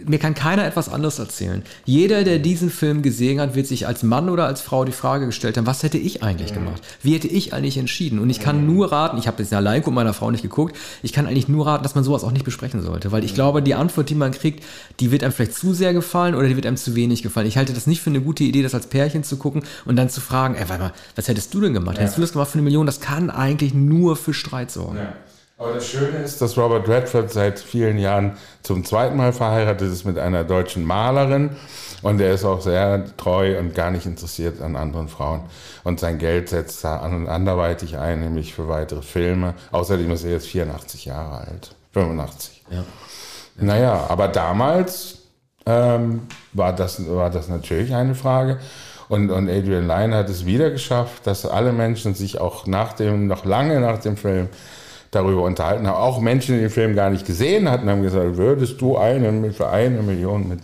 mir 0.07 0.19
kann 0.19 0.35
keiner 0.35 0.67
etwas 0.67 0.89
anderes 0.89 1.19
erzählen. 1.19 1.63
Jeder, 1.85 2.25
der 2.25 2.39
diesen 2.39 2.71
Film 2.71 3.03
gesehen 3.03 3.41
hat, 3.41 3.55
wird 3.55 3.67
sich 3.67 3.87
als 3.87 4.03
Mann 4.03 4.29
oder 4.29 4.47
als 4.47 4.61
Frau 4.61 4.85
die 4.85 4.93
Frage 4.93 5.27
gestellt 5.27 5.57
haben, 5.57 5.67
was 5.67 5.83
hätte 5.83 5.99
ich 5.99 6.23
eigentlich 6.23 6.51
mhm. 6.51 6.57
gemacht? 6.57 6.83
Wie 7.03 7.15
hätte 7.15 7.29
ich 7.29 7.53
eigentlich 7.53 7.79
entschieden? 7.79 8.19
Und 8.19 8.31
ich 8.31 8.41
kann 8.41 8.67
nur 8.67 8.93
raten, 8.93 9.19
ich 9.19 9.27
habe 9.27 9.43
jetzt 9.43 9.53
allein 9.53 9.83
mit 9.85 9.95
meiner 9.95 10.15
Frau 10.15 10.31
nicht 10.31 10.43
geguckt, 10.43 10.77
ich 11.03 11.13
kann 11.13 11.27
eigentlich 11.27 11.49
nur 11.49 11.67
raten, 11.67 11.83
dass 11.83 11.95
man 11.95 12.05
sowas 12.05 12.25
auch 12.25 12.33
nicht 12.33 12.45
besprechen 12.45 12.83
sollte, 12.83 13.13
weil 13.13 13.25
ich 13.25 13.33
mhm. 13.33 13.37
glaube, 13.37 13.63
die 13.63 13.75
Antwort, 13.75 14.11
die 14.11 14.15
man 14.15 14.33
kriegt, 14.33 14.65
die 15.01 15.11
wird 15.11 15.23
einem 15.23 15.33
vielleicht 15.33 15.55
zu 15.55 15.75
sehr 15.75 15.93
gefallen 15.93 16.35
oder 16.35 16.49
die 16.49 16.57
wird 16.57 16.67
einem 16.67 16.77
zu 16.77 16.95
wenig 16.95 17.23
gefallen. 17.23 17.47
Ich 17.47 17.57
halte 17.57 17.73
das 17.73 17.87
nicht 17.87 18.01
für 18.01 18.11
eine 18.11 18.21
gute 18.21 18.45
Idee, 18.45 18.63
das 18.63 18.75
als 18.75 18.87
Pärchen 18.87 19.25
zu 19.25 19.37
gucken 19.37 19.63
und 19.85 19.97
dann 19.97 20.11
zu 20.11 20.21
fragen, 20.21 20.55
ey, 20.55 20.69
warte 20.69 20.83
mal, 20.83 20.93
was 21.17 21.29
hättest 21.29 21.53
du 21.55 21.61
denn 21.61 21.75
gemacht? 21.75 21.97
Ja. 21.97 22.03
Hättest 22.03 22.19
du 22.19 22.23
das 22.23 22.33
gemacht 22.33 22.49
für 22.51 22.59
eine 22.59 22.63
Million? 22.63 22.87
Das 22.87 23.01
kann 23.01 23.31
eigentlich 23.31 23.75
nur 23.75 24.17
für 24.17 24.35
Streit 24.35 24.71
sorgen. 24.71 24.99
Ja. 24.99 25.13
Aber 25.57 25.75
das 25.75 25.87
Schöne 25.87 26.19
ist, 26.19 26.41
dass 26.41 26.59
Robert 26.59 26.89
Redford 26.89 27.31
seit 27.31 27.61
vielen 27.61 27.97
Jahren 27.99 28.37
zum 28.63 28.85
zweiten 28.85 29.17
Mal 29.17 29.33
verheiratet 29.33 29.93
ist 29.93 30.05
mit 30.05 30.19
einer 30.19 30.43
deutschen 30.43 30.85
Malerin 30.85 31.51
und 32.03 32.21
er 32.21 32.35
ist 32.35 32.45
auch 32.45 32.61
sehr 32.61 33.05
treu 33.17 33.57
und 33.59 33.73
gar 33.73 33.93
nicht 33.93 34.05
interessiert 34.05 34.61
an 34.61 34.75
anderen 34.75 35.09
Frauen. 35.09 35.43
Und 35.85 36.01
sein 36.01 36.19
Geld 36.19 36.49
setzt 36.49 36.83
da 36.83 36.97
an 36.97 37.15
und 37.15 37.29
anderweitig 37.29 37.97
ein, 37.99 38.21
nämlich 38.21 38.53
für 38.53 38.69
weitere 38.69 39.03
Filme. 39.03 39.55
Außerdem 39.71 40.11
ist 40.11 40.25
er 40.25 40.33
jetzt 40.33 40.49
84 40.49 41.05
Jahre 41.05 41.47
alt. 41.47 41.77
85. 41.93 42.65
Ja. 42.71 42.85
Naja, 43.57 44.07
aber 44.09 44.27
damals 44.27 45.19
ähm, 45.67 46.23
war, 46.53 46.73
das, 46.73 47.09
war 47.09 47.31
das 47.31 47.49
natürlich 47.49 47.95
eine 47.95 48.17
Frage. 48.17 48.59
Und, 49.09 49.31
und 49.31 49.49
Adrian 49.49 49.87
Lyne 49.87 50.17
hat 50.17 50.29
es 50.29 50.47
wieder 50.47 50.71
geschafft, 50.71 51.27
dass 51.27 51.47
alle 51.47 51.73
Menschen 51.73 52.15
sich 52.15 52.41
auch 52.41 52.67
nach 52.67 52.95
dem, 52.95 53.29
noch 53.29 53.45
lange 53.45 53.81
nach 53.81 53.99
dem 53.99 54.17
Film 54.17 54.49
darüber 55.15 55.43
unterhalten 55.43 55.87
haben. 55.87 55.97
Auch 55.97 56.21
Menschen, 56.21 56.55
die 56.57 56.63
den 56.63 56.71
Film 56.71 56.95
gar 56.95 57.11
nicht 57.11 57.27
gesehen 57.27 57.71
hatten, 57.71 57.89
haben 57.89 58.03
gesagt, 58.03 58.37
würdest 58.37 58.81
du 58.81 58.97
einen, 58.97 59.53
für 59.53 59.69
eine 59.69 60.03
Million 60.03 60.49
mit 60.49 60.61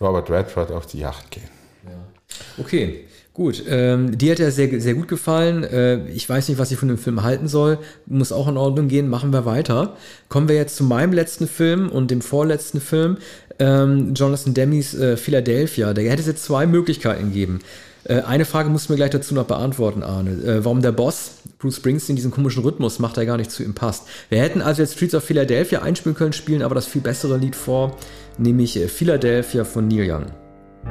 Robert 0.00 0.30
Redford 0.30 0.72
auf 0.72 0.86
die 0.86 1.00
Yacht 1.00 1.30
gehen? 1.30 1.48
Ja. 1.84 2.62
Okay, 2.62 3.04
gut. 3.34 3.64
Ähm, 3.68 4.16
dir 4.16 4.32
hat 4.32 4.40
er 4.40 4.50
sehr, 4.50 4.80
sehr 4.80 4.94
gut 4.94 5.08
gefallen. 5.08 5.64
Äh, 5.64 6.06
ich 6.08 6.28
weiß 6.28 6.48
nicht, 6.48 6.58
was 6.58 6.70
ich 6.70 6.78
von 6.78 6.88
dem 6.88 6.98
Film 6.98 7.22
halten 7.22 7.48
soll. 7.48 7.78
Muss 8.06 8.32
auch 8.32 8.48
in 8.48 8.56
Ordnung 8.56 8.88
gehen. 8.88 9.08
Machen 9.08 9.32
wir 9.32 9.44
weiter. 9.44 9.96
Kommen 10.28 10.48
wir 10.48 10.56
jetzt 10.56 10.76
zu 10.76 10.84
meinem 10.84 11.12
letzten 11.12 11.48
Film 11.48 11.88
und 11.88 12.10
dem 12.10 12.20
vorletzten 12.20 12.80
Film. 12.80 13.18
Ähm, 13.58 14.14
Jonathan 14.14 14.54
Demme's 14.54 14.94
äh, 14.94 15.16
Philadelphia. 15.16 15.92
Da 15.92 16.02
hätte 16.02 16.20
es 16.20 16.26
jetzt 16.26 16.44
zwei 16.44 16.66
Möglichkeiten 16.66 17.32
geben. 17.32 17.60
Äh, 18.04 18.22
eine 18.22 18.44
Frage 18.44 18.68
musst 18.68 18.88
du 18.88 18.92
mir 18.92 18.96
gleich 18.96 19.10
dazu 19.10 19.34
noch 19.34 19.44
beantworten, 19.44 20.02
Arne. 20.02 20.30
Äh, 20.30 20.64
warum 20.64 20.82
der 20.82 20.92
Boss, 20.92 21.32
Bruce 21.58 21.76
Springsteen, 21.76 22.16
diesen 22.16 22.30
komischen 22.30 22.62
Rhythmus 22.62 22.98
macht, 22.98 23.16
der 23.16 23.26
gar 23.26 23.36
nicht 23.36 23.50
zu 23.50 23.62
ihm 23.62 23.74
passt. 23.74 24.04
Wir 24.28 24.40
hätten 24.40 24.62
also 24.62 24.82
jetzt 24.82 24.94
Streets 24.94 25.14
of 25.14 25.24
Philadelphia 25.24 25.82
einspielen 25.82 26.16
können, 26.16 26.32
spielen 26.32 26.62
aber 26.62 26.74
das 26.74 26.86
viel 26.86 27.02
bessere 27.02 27.36
Lied 27.36 27.56
vor, 27.56 27.96
nämlich 28.38 28.76
äh, 28.76 28.88
Philadelphia 28.88 29.64
von 29.64 29.88
Neil 29.88 30.10
Young. 30.10 30.26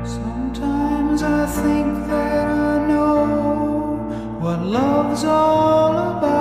Sometimes 0.03 1.21
I 1.21 1.45
think 1.63 2.07
that 2.09 2.47
I 2.47 2.85
know 2.87 4.07
what 4.39 4.63
love's 4.63 5.23
all 5.23 5.97
about. 5.97 6.36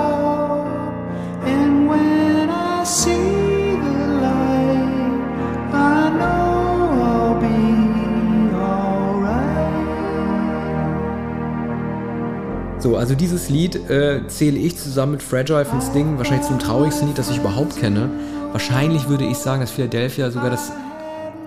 So, 12.87 12.95
also 12.95 13.15
dieses 13.15 13.49
Lied 13.49 13.89
äh, 13.89 14.21
zähle 14.29 14.57
ich 14.57 14.77
zusammen 14.77 15.11
mit 15.11 15.21
Fragile 15.21 15.65
von 15.65 15.81
Sting 15.81 16.17
wahrscheinlich 16.17 16.47
zum 16.47 16.57
traurigsten 16.57 17.09
Lied, 17.09 17.17
das 17.17 17.29
ich 17.29 17.39
überhaupt 17.39 17.75
kenne. 17.75 18.09
Wahrscheinlich 18.53 19.09
würde 19.09 19.25
ich 19.25 19.37
sagen, 19.39 19.59
dass 19.59 19.71
Philadelphia 19.71 20.31
sogar 20.31 20.49
das 20.49 20.71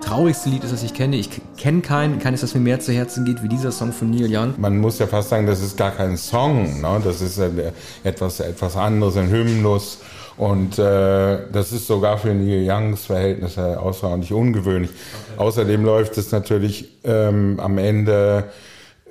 traurigste 0.02 0.50
Lied 0.50 0.64
ist, 0.64 0.72
das 0.74 0.82
ich 0.82 0.92
kenne. 0.92 1.16
Ich 1.16 1.30
kenne 1.56 1.80
keinen, 1.80 2.18
keines, 2.18 2.42
das 2.42 2.52
mir 2.52 2.60
mehr 2.60 2.80
zu 2.80 2.92
Herzen 2.92 3.24
geht 3.24 3.42
wie 3.42 3.48
dieser 3.48 3.72
Song 3.72 3.90
von 3.94 4.10
Neil 4.10 4.28
Young. 4.30 4.52
Man 4.58 4.76
muss 4.76 4.98
ja 4.98 5.06
fast 5.06 5.30
sagen, 5.30 5.46
das 5.46 5.62
ist 5.62 5.78
gar 5.78 5.92
kein 5.92 6.18
Song, 6.18 6.82
ne? 6.82 7.00
das 7.02 7.22
ist 7.22 7.40
etwas, 8.04 8.40
etwas 8.40 8.76
anderes, 8.76 9.16
ein 9.16 9.30
Hymnus. 9.30 10.00
Und 10.36 10.78
äh, 10.78 11.38
das 11.50 11.72
ist 11.72 11.86
sogar 11.86 12.18
für 12.18 12.34
Neil 12.34 12.70
Youngs 12.70 13.06
Verhältnisse 13.06 13.80
außerordentlich 13.80 14.34
ungewöhnlich. 14.34 14.90
Okay. 14.90 15.42
Außerdem 15.42 15.86
läuft 15.86 16.18
es 16.18 16.32
natürlich 16.32 16.90
ähm, 17.02 17.58
am 17.58 17.78
Ende 17.78 18.44
äh, 18.46 18.69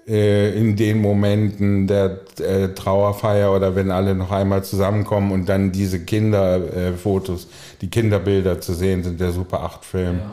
in 0.10 0.76
den 0.76 1.02
Momenten 1.02 1.88
der 1.88 2.20
äh, 2.40 2.70
Trauerfeier 2.70 3.56
oder 3.56 3.76
wenn 3.76 3.92
alle 3.92 4.16
noch 4.16 4.32
einmal 4.32 4.64
zusammenkommen 4.64 5.32
und 5.32 5.48
dann 5.48 5.72
diese 5.72 6.00
Kinderfotos, 6.00 7.44
äh, 7.46 7.48
die 7.82 7.90
Kinderbilder 7.90 8.60
zu 8.60 8.74
sehen 8.74 9.04
sind, 9.04 9.20
der 9.20 9.32
Super 9.32 9.64
8-Film. 9.64 10.18
Ja 10.18 10.32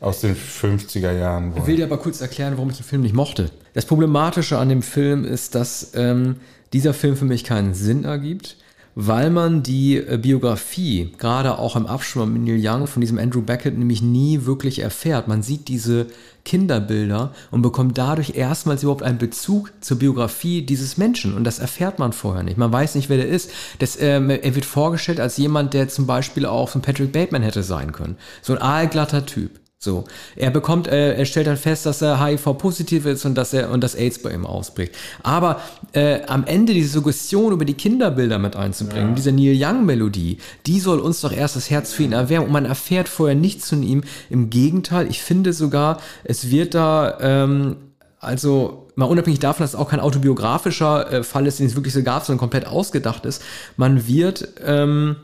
aus 0.00 0.20
den 0.20 0.36
50er 0.36 1.12
Jahren. 1.12 1.52
Ich 1.56 1.66
will 1.66 1.74
dir 1.76 1.86
aber 1.86 1.98
kurz 1.98 2.20
erklären, 2.20 2.54
warum 2.56 2.70
ich 2.70 2.76
den 2.76 2.84
Film 2.84 3.02
nicht 3.02 3.14
mochte. 3.14 3.50
Das 3.74 3.84
Problematische 3.84 4.58
an 4.58 4.68
dem 4.68 4.82
Film 4.82 5.24
ist, 5.24 5.54
dass 5.54 5.92
ähm, 5.94 6.36
dieser 6.72 6.94
Film 6.94 7.16
für 7.16 7.24
mich 7.24 7.44
keinen 7.44 7.74
Sinn 7.74 8.04
ergibt, 8.04 8.57
weil 9.00 9.30
man 9.30 9.62
die 9.62 9.96
äh, 9.96 10.18
Biografie, 10.20 11.12
gerade 11.18 11.58
auch 11.58 11.76
im 11.76 11.86
Abschwung 11.86 12.32
mit 12.32 12.42
Neil 12.42 12.58
Young 12.60 12.88
von 12.88 13.00
diesem 13.00 13.16
Andrew 13.16 13.42
Beckett, 13.42 13.78
nämlich 13.78 14.02
nie 14.02 14.44
wirklich 14.44 14.80
erfährt. 14.80 15.28
Man 15.28 15.44
sieht 15.44 15.68
diese 15.68 16.08
Kinderbilder 16.44 17.32
und 17.52 17.62
bekommt 17.62 17.96
dadurch 17.96 18.34
erstmals 18.34 18.82
überhaupt 18.82 19.04
einen 19.04 19.18
Bezug 19.18 19.70
zur 19.80 20.00
Biografie 20.00 20.62
dieses 20.62 20.96
Menschen. 20.96 21.34
Und 21.34 21.44
das 21.44 21.60
erfährt 21.60 22.00
man 22.00 22.12
vorher 22.12 22.42
nicht. 22.42 22.58
Man 22.58 22.72
weiß 22.72 22.96
nicht, 22.96 23.08
wer 23.08 23.18
der 23.18 23.28
ist. 23.28 23.52
Das, 23.78 23.96
ähm, 24.00 24.30
er 24.30 24.56
wird 24.56 24.64
vorgestellt 24.64 25.20
als 25.20 25.36
jemand, 25.36 25.74
der 25.74 25.88
zum 25.88 26.08
Beispiel 26.08 26.44
auch 26.44 26.68
von 26.68 26.82
Patrick 26.82 27.12
Bateman 27.12 27.42
hätte 27.42 27.62
sein 27.62 27.92
können. 27.92 28.16
So 28.42 28.52
ein 28.52 28.60
aalglatter 28.60 29.24
Typ. 29.26 29.60
So, 29.80 30.06
er 30.34 30.50
bekommt, 30.50 30.88
äh, 30.88 31.14
er 31.14 31.24
stellt 31.24 31.46
dann 31.46 31.56
fest, 31.56 31.86
dass 31.86 32.02
er 32.02 32.20
HIV-positiv 32.20 33.06
ist 33.06 33.24
und 33.24 33.36
dass 33.36 33.52
er 33.52 33.70
und 33.70 33.80
dass 33.80 33.94
AIDS 33.94 34.20
bei 34.20 34.32
ihm 34.32 34.44
ausbricht. 34.44 34.92
Aber 35.22 35.60
äh, 35.92 36.22
am 36.26 36.44
Ende 36.46 36.74
diese 36.74 36.88
Suggestion 36.88 37.52
über 37.52 37.64
die 37.64 37.74
Kinderbilder 37.74 38.40
mit 38.40 38.56
einzubringen, 38.56 39.10
ja. 39.10 39.14
diese 39.14 39.30
Neil 39.30 39.56
Young-Melodie, 39.56 40.38
die 40.66 40.80
soll 40.80 40.98
uns 40.98 41.20
doch 41.20 41.30
erst 41.30 41.54
das 41.54 41.70
Herz 41.70 41.92
für 41.92 42.02
ihn 42.02 42.12
erwärmen 42.12 42.48
und 42.48 42.52
man 42.52 42.64
erfährt 42.64 43.08
vorher 43.08 43.36
nichts 43.36 43.68
von 43.68 43.84
ihm. 43.84 44.02
Im 44.30 44.50
Gegenteil, 44.50 45.08
ich 45.08 45.22
finde 45.22 45.52
sogar, 45.52 46.00
es 46.24 46.50
wird 46.50 46.74
da 46.74 47.16
ähm, 47.20 47.76
also 48.18 48.88
mal 48.96 49.06
unabhängig 49.06 49.38
davon, 49.38 49.62
dass 49.62 49.74
es 49.74 49.76
auch 49.78 49.90
kein 49.90 50.00
autobiografischer 50.00 51.12
äh, 51.12 51.22
Fall 51.22 51.46
ist, 51.46 51.60
den 51.60 51.66
es 51.66 51.76
wirklich 51.76 51.94
so 51.94 52.02
gab, 52.02 52.24
sondern 52.24 52.40
komplett 52.40 52.66
ausgedacht 52.66 53.24
ist, 53.26 53.42
man 53.76 54.08
wird, 54.08 54.48
ähm, 54.64 55.14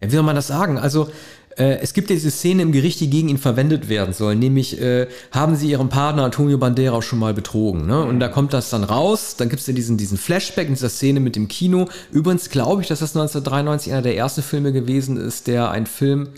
wie 0.00 0.14
soll 0.14 0.24
man 0.24 0.36
das 0.36 0.48
sagen? 0.48 0.76
Also 0.76 1.08
äh, 1.56 1.78
es 1.80 1.92
gibt 1.92 2.10
diese 2.10 2.30
Szene 2.30 2.62
im 2.62 2.72
Gericht, 2.72 3.00
die 3.00 3.10
gegen 3.10 3.28
ihn 3.28 3.38
verwendet 3.38 3.88
werden 3.88 4.12
soll, 4.12 4.36
nämlich 4.36 4.80
äh, 4.80 5.06
haben 5.30 5.56
sie 5.56 5.70
ihren 5.70 5.88
Partner 5.88 6.24
Antonio 6.24 6.58
Banderas 6.58 7.04
schon 7.04 7.18
mal 7.18 7.34
betrogen. 7.34 7.86
Ne? 7.86 8.02
Und 8.04 8.20
da 8.20 8.28
kommt 8.28 8.52
das 8.52 8.70
dann 8.70 8.84
raus, 8.84 9.36
dann 9.36 9.48
gibt 9.48 9.60
es 9.60 9.66
diesen, 9.66 9.96
diesen 9.96 10.18
Flashback 10.18 10.68
in 10.68 10.74
dieser 10.74 10.88
Szene 10.88 11.20
mit 11.20 11.36
dem 11.36 11.48
Kino. 11.48 11.88
Übrigens 12.10 12.50
glaube 12.50 12.82
ich, 12.82 12.88
dass 12.88 13.00
das 13.00 13.16
1993 13.16 13.92
einer 13.92 14.02
der 14.02 14.16
ersten 14.16 14.42
Filme 14.42 14.72
gewesen 14.72 15.16
ist, 15.16 15.46
der 15.46 15.70
ein 15.70 15.86
Film 15.86 16.28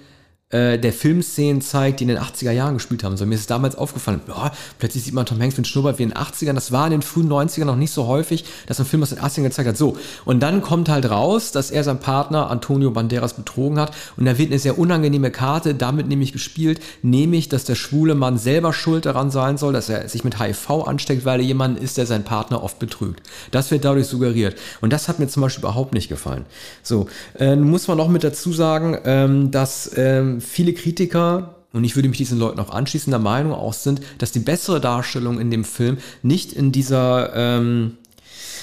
äh, 0.50 0.78
der 0.78 0.92
Filmszenen 0.92 1.60
zeigt, 1.60 1.98
die 1.98 2.04
in 2.04 2.08
den 2.08 2.18
80er 2.18 2.52
Jahren 2.52 2.74
gespielt 2.74 3.02
haben. 3.02 3.16
So, 3.16 3.26
mir 3.26 3.34
ist 3.34 3.50
damals 3.50 3.74
aufgefallen, 3.74 4.20
boah, 4.28 4.52
plötzlich 4.78 5.02
sieht 5.02 5.12
man 5.12 5.26
Tom 5.26 5.40
Hanks 5.40 5.56
mit 5.56 5.66
Schnurrbart 5.66 5.98
wie 5.98 6.04
in 6.04 6.10
den 6.10 6.18
80ern. 6.18 6.52
Das 6.52 6.70
war 6.70 6.84
in 6.84 6.92
den 6.92 7.02
frühen 7.02 7.28
90ern 7.28 7.64
noch 7.64 7.74
nicht 7.74 7.90
so 7.90 8.06
häufig, 8.06 8.44
dass 8.68 8.78
ein 8.78 8.86
Film 8.86 9.02
aus 9.02 9.10
den 9.10 9.18
80ern 9.18 9.42
gezeigt 9.42 9.68
hat. 9.68 9.76
So, 9.76 9.96
und 10.24 10.40
dann 10.40 10.62
kommt 10.62 10.88
halt 10.88 11.10
raus, 11.10 11.50
dass 11.50 11.72
er 11.72 11.82
seinen 11.82 11.98
Partner 11.98 12.48
Antonio 12.48 12.92
Banderas 12.92 13.34
betrogen 13.34 13.80
hat. 13.80 13.92
Und 14.16 14.24
da 14.24 14.38
wird 14.38 14.50
eine 14.50 14.60
sehr 14.60 14.78
unangenehme 14.78 15.32
Karte 15.32 15.74
damit 15.74 16.06
nämlich 16.06 16.32
gespielt, 16.32 16.80
nämlich, 17.02 17.48
dass 17.48 17.64
der 17.64 17.74
schwule 17.74 18.14
Mann 18.14 18.38
selber 18.38 18.72
schuld 18.72 19.04
daran 19.06 19.32
sein 19.32 19.58
soll, 19.58 19.72
dass 19.72 19.88
er 19.88 20.08
sich 20.08 20.22
mit 20.22 20.40
HIV 20.40 20.70
ansteckt, 20.86 21.24
weil 21.24 21.40
er 21.40 21.46
jemand 21.46 21.80
ist, 21.80 21.96
der 21.96 22.06
seinen 22.06 22.22
Partner 22.22 22.62
oft 22.62 22.78
betrügt. 22.78 23.26
Das 23.50 23.72
wird 23.72 23.84
dadurch 23.84 24.06
suggeriert. 24.06 24.54
Und 24.80 24.92
das 24.92 25.08
hat 25.08 25.18
mir 25.18 25.26
zum 25.26 25.42
Beispiel 25.42 25.62
überhaupt 25.64 25.92
nicht 25.92 26.08
gefallen. 26.08 26.46
So, 26.84 27.08
äh, 27.36 27.56
muss 27.56 27.88
man 27.88 27.96
noch 27.96 28.08
mit 28.08 28.22
dazu 28.22 28.52
sagen, 28.52 28.96
ähm, 29.04 29.50
dass 29.50 29.90
ähm, 29.96 30.35
viele 30.40 30.72
Kritiker 30.72 31.54
und 31.72 31.84
ich 31.84 31.94
würde 31.94 32.08
mich 32.08 32.18
diesen 32.18 32.38
Leuten 32.38 32.58
auch 32.60 32.70
anschließen, 32.70 33.10
der 33.10 33.20
Meinung 33.20 33.52
auch 33.52 33.74
sind, 33.74 34.00
dass 34.18 34.32
die 34.32 34.38
bessere 34.38 34.80
Darstellung 34.80 35.38
in 35.38 35.50
dem 35.50 35.64
Film 35.64 35.98
nicht 36.22 36.52
in 36.52 36.72
dieser 36.72 37.34
ähm, 37.34 37.98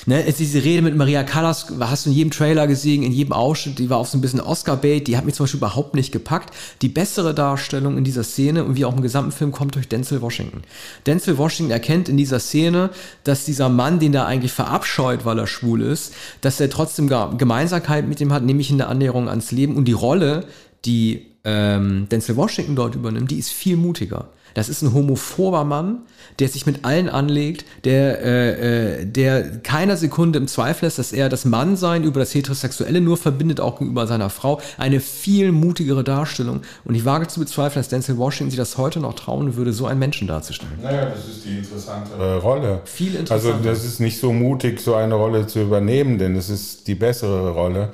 Ne, 0.06 0.22
ist 0.22 0.40
diese 0.40 0.62
Rede 0.64 0.82
mit 0.82 0.98
Maria 0.98 1.24
Callas, 1.24 1.68
hast 1.80 2.06
du 2.06 2.10
in 2.10 2.16
jedem 2.16 2.32
Trailer 2.32 2.68
gesehen, 2.68 3.04
in 3.04 3.14
jedem 3.14 3.32
Ausschnitt, 3.32 3.80
die 3.80 3.90
war 3.90 4.00
auch 4.00 4.06
so 4.06 4.18
ein 4.18 4.22
bisschen 4.22 4.42
Oscar-Bait, 4.42 5.08
die 5.08 5.16
hat 5.16 5.24
mich 5.24 5.36
zum 5.36 5.46
Beispiel 5.46 5.60
überhaupt 5.60 5.96
nicht 5.96 6.12
gepackt. 6.12 6.54
Die 6.82 6.90
bessere 6.90 7.34
Darstellung 7.34 7.98
in 7.98 8.04
dieser 8.04 8.24
Szene 8.24 8.66
und 8.66 8.76
wie 8.76 8.84
auch 8.84 8.94
im 8.94 9.02
gesamten 9.02 9.32
Film 9.32 9.54
kommt 9.54 9.76
durch 9.76 9.88
Denzel 9.88 10.22
Washington. 10.22 10.64
Denzel 11.06 11.38
Washington 11.38 11.72
erkennt 11.72 12.10
in 12.10 12.18
dieser 12.18 12.40
Szene, 12.40 12.90
dass 13.24 13.46
dieser 13.46 13.70
Mann, 13.70 14.00
den 14.00 14.14
er 14.14 14.26
eigentlich 14.26 14.52
verabscheut, 14.52 15.24
weil 15.24 15.40
er 15.40 15.48
schwul 15.48 15.82
ist, 15.82 16.14
dass 16.42 16.60
er 16.60 16.70
trotzdem 16.70 17.08
Gemeinsamkeit 17.08 18.06
mit 18.06 18.20
ihm 18.20 18.34
hat, 18.34 18.44
nämlich 18.44 18.72
in 18.72 18.80
der 18.80 18.90
Annäherung 18.90 19.30
ans 19.30 19.52
Leben 19.52 19.78
und 19.78 19.86
die 19.86 19.94
Rolle, 19.94 20.46
die 20.84 21.33
ähm, 21.46 22.08
Denzel 22.10 22.36
Washington 22.38 22.76
dort 22.76 22.96
übernimmt, 22.96 23.32
die 23.32 23.40
ist 23.40 23.52
viel 23.52 23.78
mutiger. 23.78 24.30
Das 24.54 24.70
ist 24.70 24.84
ein 24.84 24.94
homophober 24.94 25.64
Mann, 25.64 26.04
der 26.40 26.48
sich 26.48 26.66
mit 26.66 26.86
allen 26.86 27.10
anlegt, 27.10 27.66
der, 27.86 28.24
äh, 28.24 29.02
äh, 29.02 29.06
der 29.06 29.60
keiner 29.60 29.98
Sekunde 29.98 30.38
im 30.38 30.48
Zweifel 30.48 30.86
lässt, 30.86 31.00
dass 31.00 31.12
er 31.12 31.28
das 31.28 31.46
Mannsein 31.46 32.04
über 32.04 32.20
das 32.20 32.36
Heterosexuelle 32.36 33.02
nur 33.02 33.18
verbindet, 33.18 33.60
auch 33.60 33.80
gegenüber 33.80 34.06
seiner 34.06 34.30
Frau. 34.30 34.62
Eine 34.78 35.00
viel 35.00 35.52
mutigere 35.52 36.04
Darstellung. 36.04 36.62
Und 36.86 36.96
ich 36.96 37.04
wage 37.04 37.28
zu 37.28 37.40
bezweifeln, 37.40 37.80
dass 37.82 37.90
Denzel 37.90 38.18
Washington 38.18 38.52
sich 38.52 38.60
das 38.60 38.78
heute 38.78 39.00
noch 39.00 39.16
trauen 39.16 39.56
würde, 39.56 39.74
so 39.74 39.88
einen 39.88 40.00
Menschen 40.00 40.28
darzustellen. 40.28 40.74
Naja, 40.82 41.06
das 41.06 41.28
ist 41.28 41.46
die 41.46 41.58
interessantere 41.58 42.40
Rolle. 42.40 42.82
Viel 42.86 43.16
interessanter. 43.16 43.56
Also 43.56 43.68
das 43.68 43.84
ist 43.84 44.00
nicht 44.00 44.20
so 44.20 44.34
mutig, 44.34 44.80
so 44.80 44.94
eine 44.94 45.16
Rolle 45.16 45.48
zu 45.48 45.62
übernehmen, 45.62 46.20
denn 46.20 46.36
es 46.36 46.50
ist 46.50 46.88
die 46.88 46.96
bessere 46.96 47.50
Rolle. 47.50 47.92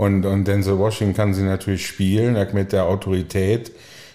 Und, 0.00 0.24
und 0.24 0.48
Denzel 0.48 0.78
Washington 0.78 1.14
kann 1.14 1.34
sie 1.34 1.42
natürlich 1.42 1.86
spielen, 1.86 2.34
mit 2.54 2.72
der 2.72 2.86
Autorität, 2.86 3.70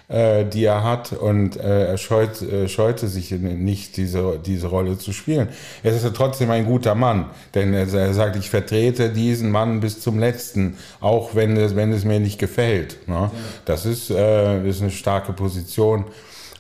äh, 0.08 0.44
die 0.44 0.66
er 0.66 0.84
hat. 0.84 1.14
Und 1.14 1.58
äh, 1.58 1.90
er 1.90 2.00
scheut, 2.00 2.42
äh, 2.42 2.68
scheute 2.68 3.08
sich 3.08 3.30
nicht, 3.30 3.96
diese, 3.96 4.40
diese 4.44 4.66
Rolle 4.66 4.98
zu 4.98 5.14
spielen. 5.14 5.50
Er 5.84 5.96
ist 5.96 6.04
ja 6.04 6.10
trotzdem 6.10 6.50
ein 6.50 6.66
guter 6.66 6.96
Mann, 6.96 7.28
denn 7.54 7.72
er, 7.76 7.94
er 7.94 8.14
sagt, 8.16 8.36
ich 8.36 8.50
vertrete 8.50 9.12
diesen 9.12 9.52
Mann 9.52 9.80
bis 9.80 10.02
zum 10.02 10.18
Letzten, 10.18 10.78
auch 11.02 11.36
wenn 11.36 11.56
es, 11.56 11.76
wenn 11.76 11.92
es 11.92 12.04
mir 12.04 12.20
nicht 12.20 12.40
gefällt. 12.40 13.08
Ne? 13.08 13.14
Ja. 13.14 13.32
Das, 13.66 13.86
ist, 13.86 14.10
äh, 14.10 14.68
ist 14.68 14.82
eine 14.82 14.90
starke 14.90 15.34
Position. 15.34 16.06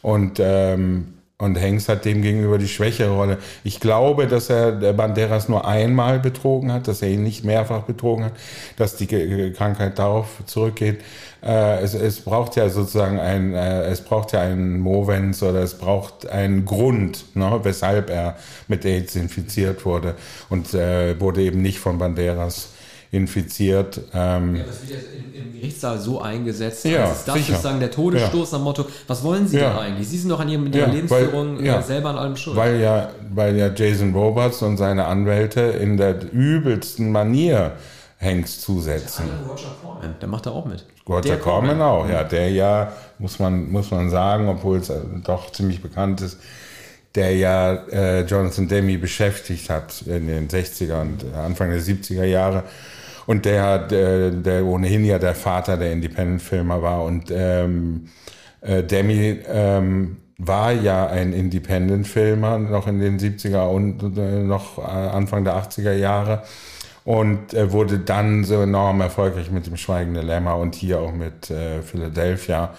Und 0.04 0.40
ähm, 0.40 1.15
und 1.46 1.56
Hengst 1.56 1.88
hat 1.90 2.06
dem 2.06 2.22
gegenüber 2.22 2.58
die 2.58 2.68
schwächere 2.68 3.12
Rolle. 3.12 3.38
Ich 3.64 3.80
glaube, 3.80 4.28
dass 4.28 4.50
er 4.50 4.72
Banderas 4.94 5.48
nur 5.48 5.68
einmal 5.68 6.20
betrogen 6.20 6.72
hat, 6.72 6.88
dass 6.88 7.02
er 7.02 7.10
ihn 7.10 7.24
nicht 7.24 7.46
mehrfach 7.46 7.84
betrogen 7.84 8.26
hat, 8.26 8.34
dass 8.78 8.96
die 8.98 9.08
Krankheit 9.54 10.00
darauf 10.00 10.28
zurückgeht. 10.46 11.02
Äh, 11.44 11.82
es, 11.82 11.94
es 11.94 12.22
braucht 12.22 12.56
ja 12.56 12.68
sozusagen 12.70 13.20
ein, 13.20 13.54
äh, 13.54 13.84
es 13.84 14.02
braucht 14.02 14.32
ja 14.32 14.42
einen 14.42 14.80
Movens 14.80 15.44
oder 15.44 15.62
es 15.62 15.78
braucht 15.78 16.28
einen 16.28 16.66
Grund, 16.66 17.26
ne, 17.36 17.60
weshalb 17.62 18.10
er 18.10 18.36
mit 18.68 18.84
AIDS 18.84 19.16
infiziert 19.16 19.86
wurde 19.86 20.16
und 20.50 20.74
äh, 20.74 21.20
wurde 21.20 21.42
eben 21.44 21.62
nicht 21.62 21.80
von 21.80 22.00
Banderas 22.00 22.70
infiziert. 23.12 24.02
Ähm, 24.14 24.56
ja, 24.58 24.64
das 24.64 24.82
wird 24.82 24.92
jetzt 24.92 25.08
im, 25.16 25.42
im 25.48 25.54
Gerichtssaal 25.54 26.00
so 26.00 26.22
eingesetzt. 26.22 26.86
Ja, 26.86 27.04
das 27.08 27.20
ist 27.20 27.28
das 27.28 27.36
sicher. 27.36 27.52
sozusagen 27.54 27.80
der 27.80 27.92
Todesstoß 27.92 28.52
nach 28.54 28.60
Motto, 28.60 28.86
was 29.08 29.24
wollen 29.24 29.48
Sie 29.48 29.58
Ja. 29.58 29.70
denn 29.70 29.78
eigentlich? 29.80 30.08
Sie 30.10 30.18
sind 30.18 30.30
doch 30.30 30.40
an 30.40 30.50
Ihrem, 30.50 30.68
Ihrer 30.68 30.88
Ja, 30.88 30.94
Lebensführung 30.94 31.58
weil- 31.60 31.66
ja. 31.66 31.80
äh, 31.80 31.84
selber 31.84 32.10
an 32.10 32.18
allem 32.18 32.36
schuld. 32.36 32.56
Weil 32.58 32.80
ja, 32.80 33.10
weil 33.34 33.56
ja 33.56 33.70
Jason 33.74 34.14
Roberts 34.14 34.62
und 34.62 34.78
seine 34.78 35.06
Anwälte 35.06 35.62
in 35.62 35.98
der 35.98 36.16
übelsten 36.32 37.12
Manier 37.12 37.74
Hanks 38.20 38.62
zusetzen. 38.62 39.26
Roger 39.48 39.64
Corman, 39.84 40.16
der 40.22 40.28
macht 40.30 40.46
da 40.46 40.52
auch 40.52 40.66
mit. 40.66 40.86
Roger 41.08 41.22
Der 41.30 41.38
Corman 41.40 41.82
auch, 41.82 42.08
ja, 42.10 42.24
der 42.24 42.50
ja, 42.50 42.92
muss 43.20 43.40
man, 43.40 43.72
muss 43.72 43.92
man 43.92 44.10
sagen, 44.10 44.48
obwohl 44.48 44.78
es 44.80 44.90
äh, 44.90 45.00
doch 45.24 45.52
ziemlich 45.52 45.82
bekannt 45.82 46.22
ist, 46.22 46.40
der 47.14 47.36
ja 47.36 47.74
äh, 47.92 48.22
Jonathan 48.26 48.68
Demme 48.68 48.98
beschäftigt 48.98 49.70
hat 49.70 50.02
in 50.08 50.28
den 50.28 50.48
60er 50.50 51.02
und 51.02 51.24
Anfang 51.36 51.70
der 51.70 51.80
70er 51.82 52.24
Jahre. 52.24 52.64
Und 53.26 53.46
der 53.46 53.92
äh, 53.92 54.32
der 54.32 54.66
ohnehin 54.66 55.04
ja 55.06 55.20
der 55.20 55.36
Vater 55.36 55.78
der 55.78 55.92
Independent-Filmer 55.92 56.82
war. 56.82 57.04
Und 57.04 57.32
ähm, 57.32 58.10
äh, 58.62 58.84
Demi 58.84 59.40
ähm, 59.48 60.18
war 60.38 60.72
ja 60.72 61.08
ein 61.08 61.34
Independent-Filmer 61.34 62.60
noch 62.60 62.88
in 62.88 63.00
den 63.00 63.20
70er 63.20 63.68
und 63.68 64.18
äh, 64.18 64.44
noch 64.44 64.78
äh, 64.78 64.82
Anfang 64.82 65.44
der 65.44 65.56
80er 65.56 65.94
Jahre 65.94 66.44
und 67.06 67.54
äh, 67.54 67.72
wurde 67.72 68.00
dann 68.00 68.44
so 68.44 68.62
enorm 68.62 69.00
erfolgreich 69.02 69.52
mit 69.52 69.68
dem 69.68 69.78
Schweigende 69.78 70.22
Lämmer 70.22 70.58
und 70.58 70.76
hier 70.76 71.00
auch 71.00 71.14
mit 71.14 71.50
äh, 71.52 71.82
Philadelphia 71.84 72.74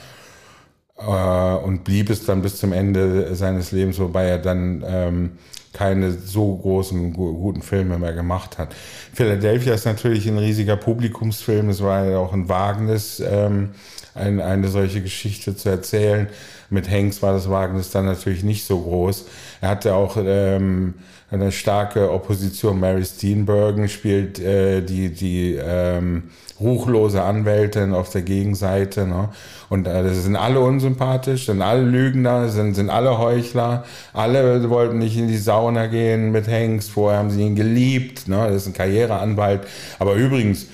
äh, 0.98 1.54
und 1.64 1.84
blieb 1.84 2.10
es 2.10 2.26
dann 2.26 2.42
bis 2.42 2.58
zum 2.58 2.72
Ende 2.72 3.34
seines 3.34 3.72
Lebens, 3.72 3.98
wobei 3.98 4.26
er 4.26 4.38
dann 4.38 4.84
ähm, 4.86 5.30
keine 5.76 6.12
so 6.12 6.56
großen, 6.56 7.12
gu 7.12 7.34
guten 7.34 7.60
Filme 7.60 7.98
mehr 7.98 8.14
gemacht 8.14 8.56
hat. 8.56 8.74
Philadelphia 9.12 9.74
ist 9.74 9.84
natürlich 9.84 10.26
ein 10.26 10.38
riesiger 10.38 10.76
Publikumsfilm, 10.76 11.68
es 11.68 11.82
war 11.82 12.06
ja 12.06 12.18
auch 12.18 12.32
ein 12.32 12.48
Wagnis, 12.48 13.20
ähm, 13.20 13.70
ein, 14.14 14.40
eine 14.40 14.68
solche 14.68 15.02
Geschichte 15.02 15.54
zu 15.54 15.68
erzählen. 15.68 16.28
Mit 16.70 16.90
Hanks 16.90 17.22
war 17.22 17.32
das 17.32 17.48
Wagnis 17.48 17.90
dann 17.90 18.06
natürlich 18.06 18.42
nicht 18.42 18.66
so 18.66 18.80
groß. 18.80 19.26
Er 19.60 19.68
hatte 19.70 19.94
auch 19.94 20.16
ähm, 20.18 20.94
eine 21.30 21.52
starke 21.52 22.10
Opposition. 22.10 22.80
Mary 22.80 23.04
Steenburgen 23.04 23.88
spielt 23.88 24.38
äh, 24.38 24.82
die, 24.82 25.10
die 25.10 25.58
ähm, 25.60 26.24
ruchlose 26.60 27.22
Anwältin 27.22 27.92
auf 27.92 28.10
der 28.10 28.22
Gegenseite. 28.22 29.06
Ne? 29.06 29.28
Und 29.68 29.86
äh, 29.86 30.02
das 30.02 30.22
sind 30.22 30.36
alle 30.36 30.60
unsympathisch, 30.60 31.46
sind 31.46 31.62
alle 31.62 31.82
Lügner, 31.82 32.48
sind, 32.48 32.74
sind 32.74 32.90
alle 32.90 33.18
Heuchler. 33.18 33.84
Alle 34.12 34.68
wollten 34.70 34.98
nicht 34.98 35.16
in 35.16 35.28
die 35.28 35.36
Sauna 35.36 35.86
gehen 35.86 36.32
mit 36.32 36.48
Hanks. 36.48 36.88
Vorher 36.88 37.18
haben 37.18 37.30
sie 37.30 37.42
ihn 37.42 37.56
geliebt. 37.56 38.28
Ne? 38.28 38.46
Das 38.48 38.62
ist 38.62 38.68
ein 38.68 38.74
Karriereanwalt. 38.74 39.62
Aber 39.98 40.14
übrigens, 40.14 40.66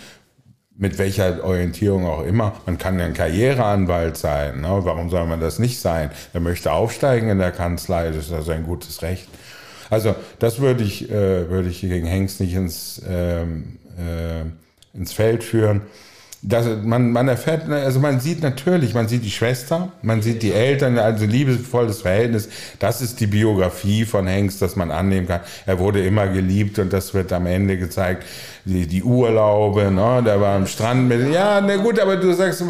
mit 0.77 0.99
welcher 0.99 1.45
Orientierung 1.45 2.07
auch 2.07 2.25
immer, 2.25 2.55
man 2.67 2.79
kann 2.79 3.01
ein 3.01 3.15
Karriereanwalt 3.15 4.17
sein. 4.17 4.63
Ne? 4.63 4.81
Warum 4.83 5.11
soll 5.11 5.27
man 5.27 5.41
das 5.41 5.59
nicht 5.59 5.81
sein? 5.81 6.11
Er 6.33 6.41
möchte 6.41 6.73
aufsteigen 6.73 7.29
in 7.29 7.39
der 7.39 7.53
Kanzlei, 7.53 8.11
das 8.11 8.27
ist 8.27 8.33
also 8.33 8.53
ein 8.53 8.65
gutes 8.65 9.03
Recht. 9.03 9.29
Also 9.91 10.15
das 10.39 10.61
würde 10.61 10.83
ich, 10.85 11.11
äh, 11.11 11.51
würde 11.51 11.69
ich 11.69 11.83
gegen 11.83 12.07
Hengst 12.07 12.41
nicht 12.41 12.55
ins, 12.55 13.03
ähm, 13.07 13.79
äh, 13.99 14.97
ins 14.97 15.13
Feld 15.13 15.45
führen. 15.45 15.83
Das, 16.45 16.67
man, 16.83 17.13
man 17.13 17.29
erfährt, 17.29 17.69
also 17.69 18.01
man 18.01 18.19
sieht 18.19 18.43
natürlich, 18.43 18.95
man 18.95 19.07
sieht 19.07 19.25
die 19.25 19.31
Schwester, 19.31 19.93
man 20.03 20.23
sieht 20.23 20.43
die 20.43 20.53
Eltern, 20.53 20.99
also 20.99 21.25
liebevolles 21.25 22.01
Verhältnis. 22.01 22.49
Das 22.81 23.01
ist 23.01 23.21
die 23.21 23.29
Biografie 23.29 24.05
von 24.05 24.27
Hengst, 24.27 24.61
dass 24.61 24.75
man 24.75 24.91
annehmen 24.91 25.29
kann. 25.29 25.43
Er 25.67 25.79
wurde 25.79 26.05
immer 26.05 26.27
geliebt 26.27 26.81
und 26.81 26.93
das 26.93 27.15
wird 27.15 27.33
am 27.33 27.47
Ende 27.47 27.79
gezeigt. 27.79 28.25
Die, 28.65 28.87
die 28.87 29.03
Urlaube, 29.03 29.91
ne, 29.91 30.23
der 30.25 30.41
war 30.41 30.57
am 30.57 30.67
Strand 30.69 31.09
mit, 31.09 31.33
ja, 31.33 31.61
na 31.61 31.77
gut, 31.77 31.99
aber 31.99 32.17
du 32.17 32.33
sagst, 32.33 32.63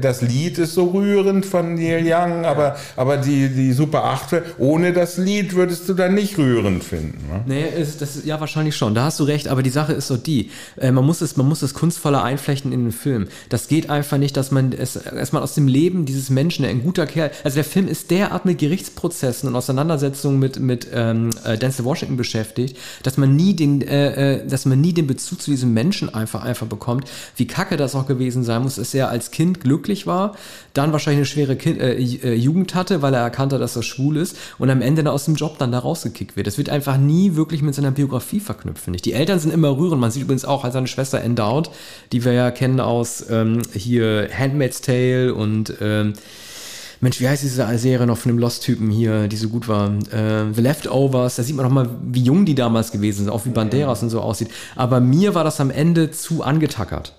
das 0.00 0.22
Lied 0.22 0.58
ist 0.58 0.74
so 0.74 0.86
rührend 0.86 1.44
von 1.44 1.74
Neil 1.74 2.02
Young, 2.06 2.46
aber, 2.46 2.76
aber 2.96 3.18
die, 3.18 3.48
die 3.50 3.72
Super 3.72 4.04
8, 4.04 4.42
ohne 4.58 4.94
das 4.94 5.18
Lied 5.18 5.54
würdest 5.54 5.88
du 5.88 5.94
dann 5.94 6.14
nicht 6.14 6.38
rührend 6.38 6.82
finden. 6.82 7.18
Ne? 7.30 7.42
Nee, 7.46 7.80
ist, 7.82 8.00
das 8.00 8.16
ist, 8.16 8.24
ja, 8.24 8.40
wahrscheinlich 8.40 8.76
schon. 8.76 8.94
Da 8.94 9.04
hast 9.04 9.20
du 9.20 9.24
recht, 9.24 9.48
aber 9.48 9.62
die 9.62 9.70
Sache 9.70 9.92
ist 9.92 10.06
so 10.06 10.16
die. 10.16 10.50
Äh, 10.76 10.90
man, 10.90 11.04
muss 11.04 11.20
es, 11.20 11.36
man 11.36 11.46
muss 11.46 11.60
es 11.60 11.74
kunstvoller 11.74 12.24
einflechten 12.24 12.72
in 12.72 12.84
den 12.84 12.92
Film. 12.92 13.28
Das 13.50 13.68
geht 13.68 13.90
einfach 13.90 14.16
nicht, 14.16 14.36
dass 14.36 14.50
man 14.50 14.72
es 14.72 14.96
erstmal 14.96 15.42
aus 15.42 15.54
dem 15.54 15.68
Leben 15.68 16.06
dieses 16.06 16.30
Menschen, 16.30 16.64
ein 16.64 16.82
guter 16.82 17.06
Kerl, 17.06 17.30
also 17.44 17.56
der 17.56 17.64
Film 17.64 17.88
ist 17.88 18.10
derart 18.10 18.44
mit 18.44 18.58
Gerichtsprozessen 18.58 19.48
und 19.48 19.56
Auseinandersetzungen 19.56 20.38
mit, 20.38 20.58
mit 20.58 20.88
ähm, 20.94 21.30
äh, 21.44 21.58
Denzel 21.58 21.84
Washington 21.84 22.16
beschäftigt, 22.16 22.78
dass 23.02 23.16
man 23.18 23.36
nie 23.36 23.54
den, 23.54 23.82
äh, 23.82 24.36
äh, 24.36 24.46
dass 24.62 24.66
man 24.68 24.80
nie 24.80 24.92
den 24.92 25.08
Bezug 25.08 25.42
zu 25.42 25.50
diesem 25.50 25.74
Menschen 25.74 26.14
einfach, 26.14 26.44
einfach 26.44 26.68
bekommt. 26.68 27.10
Wie 27.34 27.48
kacke 27.48 27.76
das 27.76 27.96
auch 27.96 28.06
gewesen 28.06 28.44
sein 28.44 28.62
muss, 28.62 28.76
dass 28.76 28.94
er 28.94 29.08
als 29.08 29.32
Kind 29.32 29.60
glücklich 29.60 30.06
war, 30.06 30.36
dann 30.72 30.92
wahrscheinlich 30.92 31.18
eine 31.18 31.26
schwere 31.26 31.56
kind, 31.56 31.80
äh, 31.80 31.96
äh, 31.96 32.34
Jugend 32.34 32.76
hatte, 32.76 33.02
weil 33.02 33.12
er 33.12 33.20
erkannte, 33.20 33.58
dass 33.58 33.74
er 33.74 33.82
schwul 33.82 34.16
ist 34.16 34.36
und 34.58 34.70
am 34.70 34.80
Ende 34.80 35.02
dann 35.02 35.12
aus 35.12 35.24
dem 35.24 35.34
Job 35.34 35.58
dann 35.58 35.72
da 35.72 35.80
rausgekickt 35.80 36.36
wird. 36.36 36.46
Das 36.46 36.58
wird 36.58 36.68
einfach 36.68 36.96
nie 36.96 37.34
wirklich 37.34 37.60
mit 37.62 37.74
seiner 37.74 37.90
Biografie 37.90 38.38
verknüpft, 38.38 38.84
finde 38.84 38.98
ich. 38.98 39.02
Die 39.02 39.14
Eltern 39.14 39.40
sind 39.40 39.52
immer 39.52 39.76
rührend. 39.76 40.00
Man 40.00 40.12
sieht 40.12 40.22
übrigens 40.22 40.44
auch 40.44 40.62
als 40.62 40.74
seine 40.74 40.86
Schwester 40.86 41.20
Endowed, 41.20 41.70
die 42.12 42.24
wir 42.24 42.32
ja 42.32 42.52
kennen 42.52 42.78
aus 42.78 43.24
ähm, 43.28 43.62
hier 43.74 44.28
Handmaid's 44.32 44.80
Tale 44.80 45.34
und 45.34 45.74
ähm, 45.80 46.12
Mensch, 47.02 47.18
wie 47.18 47.28
heißt 47.28 47.42
diese 47.42 47.66
Serie 47.78 48.06
noch 48.06 48.16
von 48.16 48.30
dem 48.30 48.38
Lost-Typen 48.38 48.88
hier, 48.88 49.26
die 49.26 49.36
so 49.36 49.48
gut 49.48 49.66
war? 49.66 49.90
Äh, 50.12 50.52
The 50.54 50.60
Leftovers, 50.60 51.34
da 51.34 51.42
sieht 51.42 51.56
man 51.56 51.66
doch 51.66 51.72
mal, 51.72 51.90
wie 52.04 52.22
jung 52.22 52.44
die 52.46 52.54
damals 52.54 52.92
gewesen 52.92 53.24
sind, 53.24 53.30
auch 53.30 53.44
wie 53.44 53.50
Banderas 53.50 54.04
und 54.04 54.10
so 54.10 54.20
aussieht. 54.20 54.50
Aber 54.76 55.00
mir 55.00 55.34
war 55.34 55.42
das 55.42 55.60
am 55.60 55.72
Ende 55.72 56.12
zu 56.12 56.44
angetackert. 56.44 57.16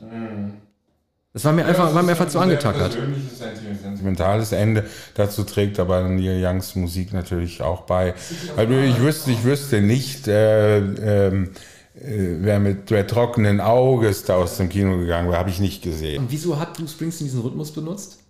Das 1.33 1.43
war 1.43 1.51
mir 1.51 1.65
einfach, 1.65 1.93
war 1.93 2.01
mir 2.01 2.11
einfach 2.11 2.29
zu 2.29 2.39
angetackert. 2.39 2.93
Persönliches, 2.93 3.39
sentimentales 3.83 4.53
Ende. 4.53 4.85
Dazu 5.15 5.43
trägt 5.43 5.77
aber 5.81 6.07
Neil 6.07 6.41
Youngs 6.41 6.75
Musik 6.75 7.11
natürlich 7.11 7.61
auch 7.61 7.81
bei. 7.81 8.13
Also 8.55 8.73
ich 8.75 9.01
wüsste, 9.01 9.31
ich 9.31 9.43
wüsste 9.43 9.81
nicht, 9.81 10.29
äh, 10.29 10.77
ähm, 10.77 11.49
äh, 11.95 12.37
wer 12.39 12.59
mit 12.59 12.89
wer 12.89 13.05
trockenen 13.05 13.59
Auges 13.59 14.23
da 14.23 14.35
aus 14.35 14.55
dem 14.55 14.69
Kino 14.69 14.97
gegangen 14.97 15.27
wäre, 15.27 15.39
habe 15.39 15.49
ich 15.49 15.59
nicht 15.59 15.83
gesehen. 15.83 16.23
Und 16.23 16.31
wieso 16.31 16.57
hat 16.57 16.77
Bruce 16.77 16.93
Springsteen 16.93 17.27
diesen 17.27 17.41
Rhythmus 17.41 17.71
benutzt? 17.71 18.22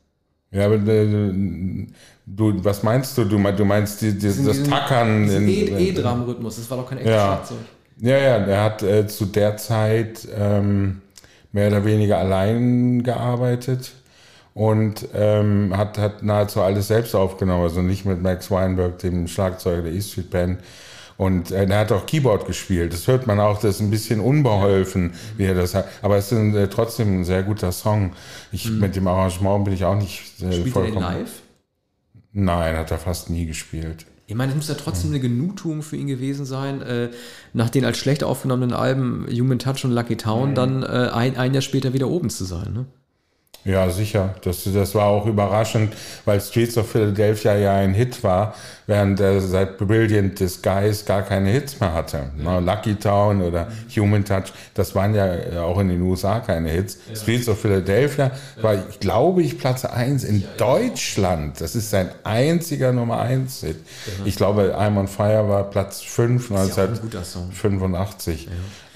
Ja, 0.54 0.66
aber 0.66 0.76
äh, 0.76 1.32
du, 2.26 2.64
was 2.64 2.84
meinst 2.84 3.18
du? 3.18 3.26
Du, 3.26 3.38
mein- 3.40 3.58
du 3.58 3.66
meinst 3.66 4.02
die, 4.02 4.12
die, 4.18 4.28
das 4.28 4.38
Diesen- 4.38 4.70
Tackern 4.70 5.24
diesen 5.24 5.48
E- 5.48 5.90
E-Drum-Rhythmus, 5.90 6.56
das 6.58 6.70
war 6.70 6.78
doch 6.78 6.88
kein 6.90 7.00
echtes 7.00 7.12
Ja. 7.14 7.26
Schlagzeug. 7.26 7.58
Ja, 8.00 8.18
ja, 8.18 8.40
der 8.40 8.64
hat 8.64 8.84
äh, 8.84 9.08
zu 9.08 9.26
der 9.26 9.58
Zeit 9.58 10.28
ähm, 10.38 11.02
mehr 11.52 11.68
oder 11.68 11.86
weniger 11.86 12.18
allein 12.18 13.04
gearbeitet 13.04 13.94
und 14.54 15.08
ähm, 15.16 15.76
hat, 15.76 15.98
hat 15.98 16.22
nahezu 16.24 16.62
alles 16.62 16.88
selbst 16.88 17.16
aufgenommen, 17.16 17.64
also 17.64 17.82
nicht 17.82 18.06
mit 18.06 18.22
Max 18.22 18.50
Weinberg, 18.52 19.00
dem 19.00 19.28
Schlagzeuger 19.28 19.84
der 19.84 19.94
E 19.94 20.02
Street 20.02 20.30
Band. 20.30 20.60
Und 21.18 21.52
äh, 21.52 21.66
er 21.66 21.80
hat 21.80 21.92
auch 21.92 22.06
Keyboard 22.06 22.48
gespielt. 22.48 22.94
Das 22.94 23.08
hört 23.08 23.28
man 23.28 23.40
auch, 23.40 23.60
das 23.60 23.76
ist 23.76 23.82
ein 23.82 23.92
bisschen 23.92 24.20
unbeholfen, 24.20 25.14
wie 25.38 25.44
er 25.46 25.56
das 25.56 25.74
hat. 25.76 25.88
Aber 26.02 26.18
es 26.18 26.32
ist 26.32 26.56
äh, 26.56 26.68
trotzdem 26.68 27.22
ein 27.22 27.26
sehr 27.26 27.44
guter 27.44 27.72
Song. 27.72 28.14
Ich, 28.52 28.70
Mit 28.70 28.96
dem 28.96 29.08
Arrangement 29.08 29.66
bin 29.66 29.74
ich 29.74 29.86
auch 29.86 29.96
nicht 29.98 30.42
äh, 30.42 30.52
Spielt 30.52 30.68
er 30.68 30.72
vollkommen. 30.72 31.02
live? 31.02 31.42
Nein, 32.32 32.78
hat 32.78 32.92
er 32.92 32.98
fast 32.98 33.30
nie 33.30 33.46
gespielt. 33.46 34.06
Ich 34.26 34.36
meine, 34.36 34.52
es 34.52 34.56
muss 34.56 34.70
ja 34.70 34.76
trotzdem 34.76 35.12
eine 35.12 35.20
Genugtuung 35.20 35.84
für 35.84 35.98
ihn 35.98 36.08
gewesen 36.08 36.46
sein, 36.46 36.82
äh, 36.82 37.10
nach 37.52 37.70
den 37.70 37.86
als 37.86 37.98
schlecht 37.98 38.24
aufgenommenen 38.24 38.74
Alben 38.74 39.28
Human 39.30 39.60
Touch 39.60 39.84
und 39.84 39.92
Lucky 39.92 40.16
Town 40.16 40.56
dann 40.56 40.82
äh, 40.82 41.10
ein, 41.14 41.36
ein 41.38 41.54
Jahr 41.54 41.62
später 41.62 41.94
wieder 41.94 42.08
oben 42.08 42.30
zu 42.30 42.46
sein. 42.46 42.74
Ne? 42.74 42.86
Ja, 43.66 43.90
sicher. 43.90 44.36
Das, 44.44 44.64
das 44.66 44.94
war 44.94 45.06
auch 45.06 45.26
überraschend, 45.26 45.94
weil 46.26 46.42
Streets 46.42 46.78
of 46.78 46.92
Philadelphia 46.92 47.56
ja 47.56 47.76
ein 47.76 47.94
Hit 47.94 48.22
war, 48.24 48.56
während 48.88 49.22
er 49.22 49.40
seit 49.40 49.78
Brilliant 49.78 50.38
Disguise 50.38 51.06
gar 51.06 51.22
keine 51.22 51.50
Hits 51.50 51.80
mehr 51.80 51.94
hatte. 51.94 52.32
Ja. 52.44 52.60
Lucky 52.60 52.96
Town 52.96 53.42
oder 53.42 53.68
Human 53.96 54.26
Touch, 54.26 54.52
das 54.74 54.94
waren 54.96 55.16
ja 55.16 55.34
äh, 55.34 55.58
auch 55.60 55.80
in 55.80 55.88
den 55.88 56.02
USA 56.02 56.42
keine 56.42 56.70
Hits. 56.70 56.98
Ja. 57.08 57.16
Streets 57.16 57.48
of 57.48 57.62
Philadelphia 57.62 58.32
ja. 58.58 58.64
war, 58.64 58.76
ich 58.90 59.00
glaube 59.00 59.42
ich, 59.42 59.58
Platz 59.58 59.86
1 59.86 60.26
in 60.26 60.44
Deutschland. 60.58 61.62
Das 61.62 61.76
ist 61.76 61.90
sein 61.90 62.10
einziger 62.26 62.92
Nummer 62.92 63.20
1 63.22 63.62
Hit. 63.62 63.78
Ich 64.26 64.36
glaube, 64.36 64.76
I'm 64.78 65.00
on 65.00 65.08
Fire 65.08 65.48
war 65.48 65.64
Platz 65.70 66.02
5 66.02 66.52
1985. 66.52 68.50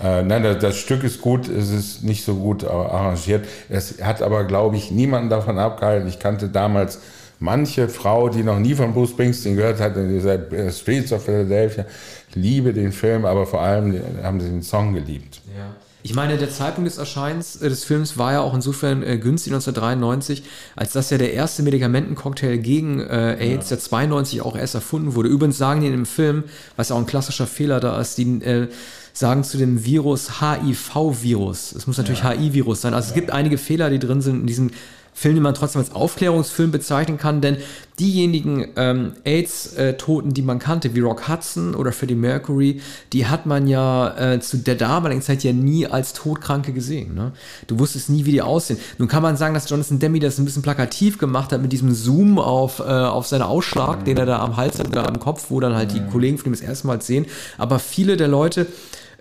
Äh, 0.03 0.23
nein, 0.23 0.43
das, 0.43 0.59
das 0.59 0.77
Stück 0.77 1.03
ist 1.03 1.21
gut, 1.21 1.47
es 1.47 1.71
ist 1.71 2.03
nicht 2.03 2.23
so 2.23 2.35
gut 2.35 2.63
arrangiert. 2.63 3.45
Es 3.69 4.01
hat 4.01 4.21
aber, 4.21 4.43
glaube 4.43 4.75
ich, 4.75 4.91
niemanden 4.91 5.29
davon 5.29 5.57
abgehalten. 5.57 6.07
Ich 6.07 6.19
kannte 6.19 6.49
damals 6.49 6.99
manche 7.39 7.89
Frau, 7.89 8.29
die 8.29 8.43
noch 8.43 8.59
nie 8.59 8.75
von 8.75 8.93
Bruce 8.93 9.11
Springsteen 9.11 9.55
gehört 9.55 9.79
hat, 9.79 9.95
in 9.95 10.09
dieser 10.09 10.51
äh, 10.51 10.71
Streets 10.71 11.11
of 11.11 11.25
Philadelphia. 11.25 11.85
Ich 12.29 12.35
liebe 12.35 12.73
den 12.73 12.91
Film, 12.91 13.25
aber 13.25 13.45
vor 13.45 13.61
allem 13.61 13.99
haben 14.23 14.39
sie 14.39 14.49
den 14.49 14.63
Song 14.63 14.93
geliebt. 14.93 15.41
Ja. 15.57 15.75
Ich 16.03 16.15
meine, 16.15 16.37
der 16.37 16.49
Zeitpunkt 16.49 16.89
des 16.89 16.99
Erscheinens 16.99 17.57
äh, 17.57 17.67
des 17.67 17.83
Films 17.83 18.17
war 18.17 18.31
ja 18.31 18.39
auch 18.39 18.53
insofern 18.53 19.03
äh, 19.03 19.17
günstig 19.17 19.51
1993, 19.51 20.43
als 20.75 20.93
dass 20.93 21.09
ja 21.09 21.17
der 21.17 21.33
erste 21.33 21.63
Medikamentencocktail 21.63 22.59
gegen 22.59 23.01
äh, 23.01 23.35
AIDS, 23.37 23.69
ja. 23.69 23.75
der 23.75 23.83
92 23.83 24.41
auch 24.41 24.55
erst 24.55 24.75
erfunden 24.75 25.15
wurde. 25.15 25.27
Übrigens 25.27 25.57
sagen 25.57 25.81
die 25.81 25.87
in 25.87 25.91
dem 25.91 26.05
Film, 26.05 26.45
was 26.77 26.89
ja 26.89 26.95
auch 26.95 26.99
ein 26.99 27.07
klassischer 27.07 27.45
Fehler 27.45 27.81
da 27.81 27.99
ist, 27.99 28.17
die 28.17 28.41
äh, 28.41 28.69
sagen 29.17 29.43
zu 29.43 29.57
dem 29.57 29.83
Virus 29.83 30.41
HIV-Virus. 30.41 31.71
Es 31.71 31.87
muss 31.87 31.97
natürlich 31.97 32.21
ja. 32.21 32.31
HIV-Virus 32.31 32.81
sein. 32.81 32.93
Also 32.93 33.07
ja. 33.07 33.09
es 33.09 33.15
gibt 33.15 33.31
einige 33.31 33.57
Fehler, 33.57 33.89
die 33.89 33.99
drin 33.99 34.21
sind 34.21 34.41
in 34.41 34.47
diesem 34.47 34.71
Film, 35.17 35.33
den 35.33 35.41
man 35.41 35.55
trotzdem 35.55 35.81
als 35.81 35.95
Aufklärungsfilm 35.95 36.69
bezeichnen 36.69 37.17
kann, 37.17 37.41
denn 37.41 37.57
diejenigen 37.99 38.67
ähm, 38.75 39.13
AIDS-Toten, 39.23 40.35
die 40.35 40.43
man 40.43 40.59
kannte, 40.59 40.93
wie 40.93 40.99
Rock 40.99 41.27
Hudson 41.27 41.73
oder 41.73 41.91
Freddie 41.91 42.13
Mercury, 42.13 42.81
die 43.13 43.25
hat 43.25 43.47
man 43.47 43.65
ja 43.65 44.15
äh, 44.15 44.39
zu 44.39 44.59
der 44.59 44.75
damaligen 44.75 45.23
Zeit 45.23 45.43
ja 45.43 45.53
nie 45.53 45.87
als 45.87 46.13
Todkranke 46.13 46.71
gesehen. 46.71 47.15
Ne? 47.15 47.31
Du 47.65 47.79
wusstest 47.79 48.11
nie, 48.11 48.25
wie 48.25 48.31
die 48.31 48.43
aussehen. 48.43 48.77
Nun 48.99 49.07
kann 49.07 49.23
man 49.23 49.37
sagen, 49.37 49.55
dass 49.55 49.67
Jonathan 49.67 49.97
Demi 49.97 50.19
das 50.19 50.37
ein 50.37 50.45
bisschen 50.45 50.61
plakativ 50.61 51.17
gemacht 51.17 51.51
hat 51.51 51.63
mit 51.63 51.71
diesem 51.73 51.95
Zoom 51.95 52.37
auf, 52.37 52.77
äh, 52.77 52.83
auf 52.83 53.25
seinen 53.25 53.41
Ausschlag, 53.41 54.05
den 54.05 54.17
er 54.17 54.27
da 54.27 54.37
am 54.37 54.55
Hals 54.55 54.77
hat 54.77 54.89
oder 54.89 55.07
am 55.07 55.19
Kopf, 55.19 55.47
wo 55.49 55.59
dann 55.59 55.73
halt 55.73 55.93
die 55.93 56.05
Kollegen 56.11 56.37
von 56.37 56.51
ihm 56.51 56.53
das 56.53 56.61
erste 56.61 56.85
Mal 56.85 57.01
sehen. 57.01 57.25
Aber 57.57 57.79
viele 57.79 58.17
der 58.17 58.27
Leute, 58.27 58.67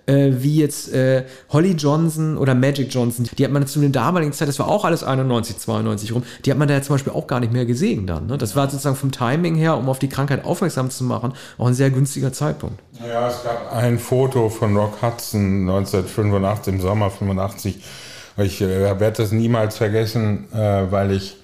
äh, 0.07 0.31
wie 0.41 0.57
jetzt 0.57 0.91
äh, 0.93 1.25
Holly 1.49 1.73
Johnson 1.73 2.37
oder 2.37 2.55
Magic 2.55 2.93
Johnson. 2.93 3.29
Die 3.37 3.43
hat 3.43 3.51
man 3.51 3.67
zu 3.67 3.79
der 3.79 3.89
damaligen 3.89 4.33
Zeit, 4.33 4.47
das 4.47 4.57
war 4.59 4.67
auch 4.67 4.85
alles 4.85 5.03
91, 5.03 5.59
92 5.59 6.13
rum, 6.13 6.23
die 6.43 6.51
hat 6.51 6.57
man 6.57 6.67
da 6.67 6.75
ja 6.75 6.81
zum 6.81 6.95
Beispiel 6.95 7.13
auch 7.13 7.27
gar 7.27 7.39
nicht 7.39 7.53
mehr 7.53 7.65
gesehen 7.65 8.07
dann. 8.07 8.27
Ne? 8.27 8.37
Das 8.37 8.55
war 8.55 8.69
sozusagen 8.69 8.95
vom 8.95 9.11
Timing 9.11 9.55
her, 9.55 9.77
um 9.77 9.89
auf 9.89 9.99
die 9.99 10.09
Krankheit 10.09 10.45
aufmerksam 10.45 10.89
zu 10.89 11.03
machen, 11.03 11.33
auch 11.57 11.67
ein 11.67 11.73
sehr 11.73 11.91
günstiger 11.91 12.33
Zeitpunkt. 12.33 12.79
Ja, 13.05 13.27
es 13.27 13.43
gab 13.43 13.73
ein 13.73 13.99
Foto 13.99 14.49
von 14.49 14.75
Rock 14.75 15.01
Hudson 15.01 15.69
1985, 15.69 16.73
im 16.73 16.81
Sommer 16.81 17.11
85. 17.11 17.83
Ich 18.37 18.61
äh, 18.61 18.99
werde 18.99 19.11
das 19.11 19.31
niemals 19.31 19.77
vergessen, 19.77 20.51
äh, 20.53 20.57
weil 20.91 21.11
ich 21.11 21.37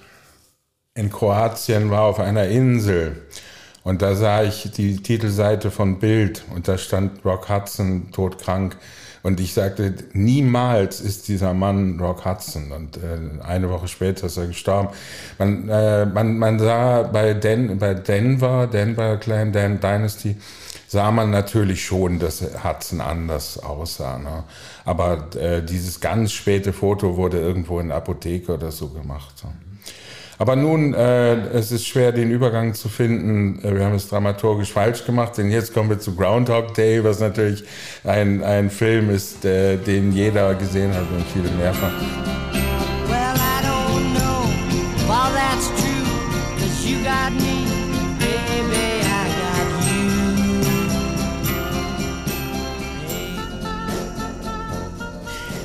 in 0.94 1.10
Kroatien 1.10 1.90
war 1.90 2.02
auf 2.02 2.20
einer 2.20 2.46
Insel 2.46 3.26
und 3.84 4.00
da 4.00 4.14
sah 4.14 4.42
ich 4.42 4.70
die 4.74 4.96
Titelseite 4.96 5.70
von 5.70 5.98
Bild 5.98 6.42
und 6.54 6.66
da 6.68 6.78
stand 6.78 7.22
Rock 7.24 7.50
Hudson 7.50 8.10
todkrank. 8.12 8.76
Und 9.22 9.40
ich 9.40 9.54
sagte, 9.54 9.94
niemals 10.12 11.00
ist 11.00 11.28
dieser 11.28 11.54
Mann 11.54 11.98
Rock 12.00 12.26
Hudson. 12.26 12.72
Und 12.72 12.98
äh, 12.98 13.42
eine 13.42 13.70
Woche 13.70 13.88
später 13.88 14.26
ist 14.26 14.36
er 14.36 14.46
gestorben. 14.46 14.88
Man, 15.38 15.68
äh, 15.68 16.04
man, 16.04 16.38
man 16.38 16.58
sah 16.58 17.02
bei, 17.04 17.32
Den, 17.32 17.78
bei 17.78 17.94
Denver, 17.94 18.66
Denver 18.66 19.16
Clan 19.18 19.52
Dan 19.52 19.80
Dynasty, 19.80 20.36
sah 20.88 21.10
man 21.10 21.30
natürlich 21.30 21.84
schon, 21.84 22.18
dass 22.18 22.42
Hudson 22.62 23.00
anders 23.00 23.58
aussah. 23.58 24.18
Ne? 24.18 24.44
Aber 24.84 25.28
äh, 25.36 25.62
dieses 25.62 26.00
ganz 26.00 26.32
späte 26.32 26.72
Foto 26.72 27.16
wurde 27.16 27.38
irgendwo 27.38 27.80
in 27.80 27.88
der 27.88 27.98
Apotheke 27.98 28.52
oder 28.54 28.70
so 28.70 28.88
gemacht. 28.88 29.38
So. 29.38 29.48
Aber 30.38 30.56
nun, 30.56 30.94
äh, 30.94 31.34
es 31.50 31.70
ist 31.70 31.86
schwer, 31.86 32.10
den 32.10 32.30
Übergang 32.30 32.74
zu 32.74 32.88
finden. 32.88 33.60
Äh, 33.64 33.76
wir 33.76 33.84
haben 33.84 33.94
es 33.94 34.08
dramaturgisch 34.08 34.72
falsch 34.72 35.04
gemacht, 35.04 35.38
denn 35.38 35.50
jetzt 35.50 35.72
kommen 35.72 35.90
wir 35.90 36.00
zu 36.00 36.16
Groundhog 36.16 36.74
Day, 36.74 37.04
was 37.04 37.20
natürlich 37.20 37.62
ein, 38.02 38.42
ein 38.42 38.70
Film 38.70 39.10
ist, 39.10 39.44
äh, 39.44 39.76
den 39.76 40.12
jeder 40.12 40.54
gesehen 40.54 40.92
hat 40.92 41.06
und 41.16 41.24
viele 41.32 41.50
mehrfach. 41.56 41.92
Well, 43.06 43.36
I 43.36 43.62
don't 43.62 44.12
know 44.14 44.48
if 44.98 45.06
that's 45.34 45.68
true, 45.80 46.04
cause 46.58 46.84
you 46.84 46.96
got 47.04 47.32
me, 47.34 47.64
baby, 48.18 49.02
I 49.02 49.28
got 49.38 49.68
you. 49.86 50.10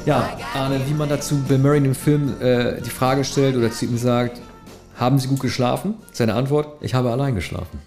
Ja, 0.05 0.29
Arne, 0.53 0.79
wie 0.85 0.93
man 0.93 1.09
dazu 1.09 1.41
Bill 1.47 1.57
Murray 1.57 1.79
in 1.79 1.85
dem 1.85 1.95
Film 1.95 2.39
äh, 2.39 2.79
die 2.81 2.89
Frage 2.91 3.23
stellt 3.23 3.55
oder 3.55 3.71
zu 3.71 3.85
ihm 3.85 3.97
sagt, 3.97 4.39
haben 4.99 5.17
Sie 5.17 5.27
gut 5.27 5.39
geschlafen? 5.39 5.95
Seine 6.11 6.33
Antwort, 6.35 6.67
ich 6.81 6.93
habe 6.93 7.09
allein 7.09 7.33
geschlafen. 7.33 7.79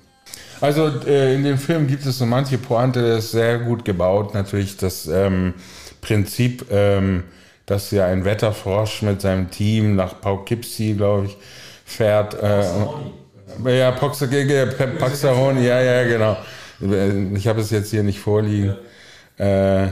Also 0.61 0.91
äh, 1.07 1.35
in 1.35 1.45
dem 1.45 1.59
Film 1.59 1.87
gibt 1.87 2.07
es 2.07 2.19
so 2.19 2.27
manche 2.27 2.57
Pointe, 2.57 3.03
das 3.03 3.27
ist 3.27 3.31
sehr 3.33 3.59
gut 3.59 3.85
gebaut. 3.85 4.33
Natürlich 4.33 4.77
das 4.77 5.07
ähm, 5.09 5.55
Prinzip, 6.01 6.67
ähm, 6.71 7.25
dass 7.67 7.91
ja 7.91 8.07
ein 8.07 8.25
Wetterfrosch 8.25 9.03
mit 9.03 9.21
seinem 9.21 9.51
Team 9.51 9.97
nach 9.97 10.21
Poughkeepsie, 10.21 10.95
glaube 10.95 11.27
ich, 11.27 11.37
fährt. 11.85 12.35
Äh, 12.41 12.65
ja, 13.67 13.91
Paxahoni, 13.91 15.67
ja, 15.67 15.81
ja, 15.81 16.05
genau. 16.05 16.37
Ich 17.35 17.47
habe 17.47 17.61
es 17.61 17.71
jetzt 17.71 17.91
hier 17.91 18.03
nicht 18.03 18.21
vorliegen. 18.21 18.77
Äh, 19.37 19.89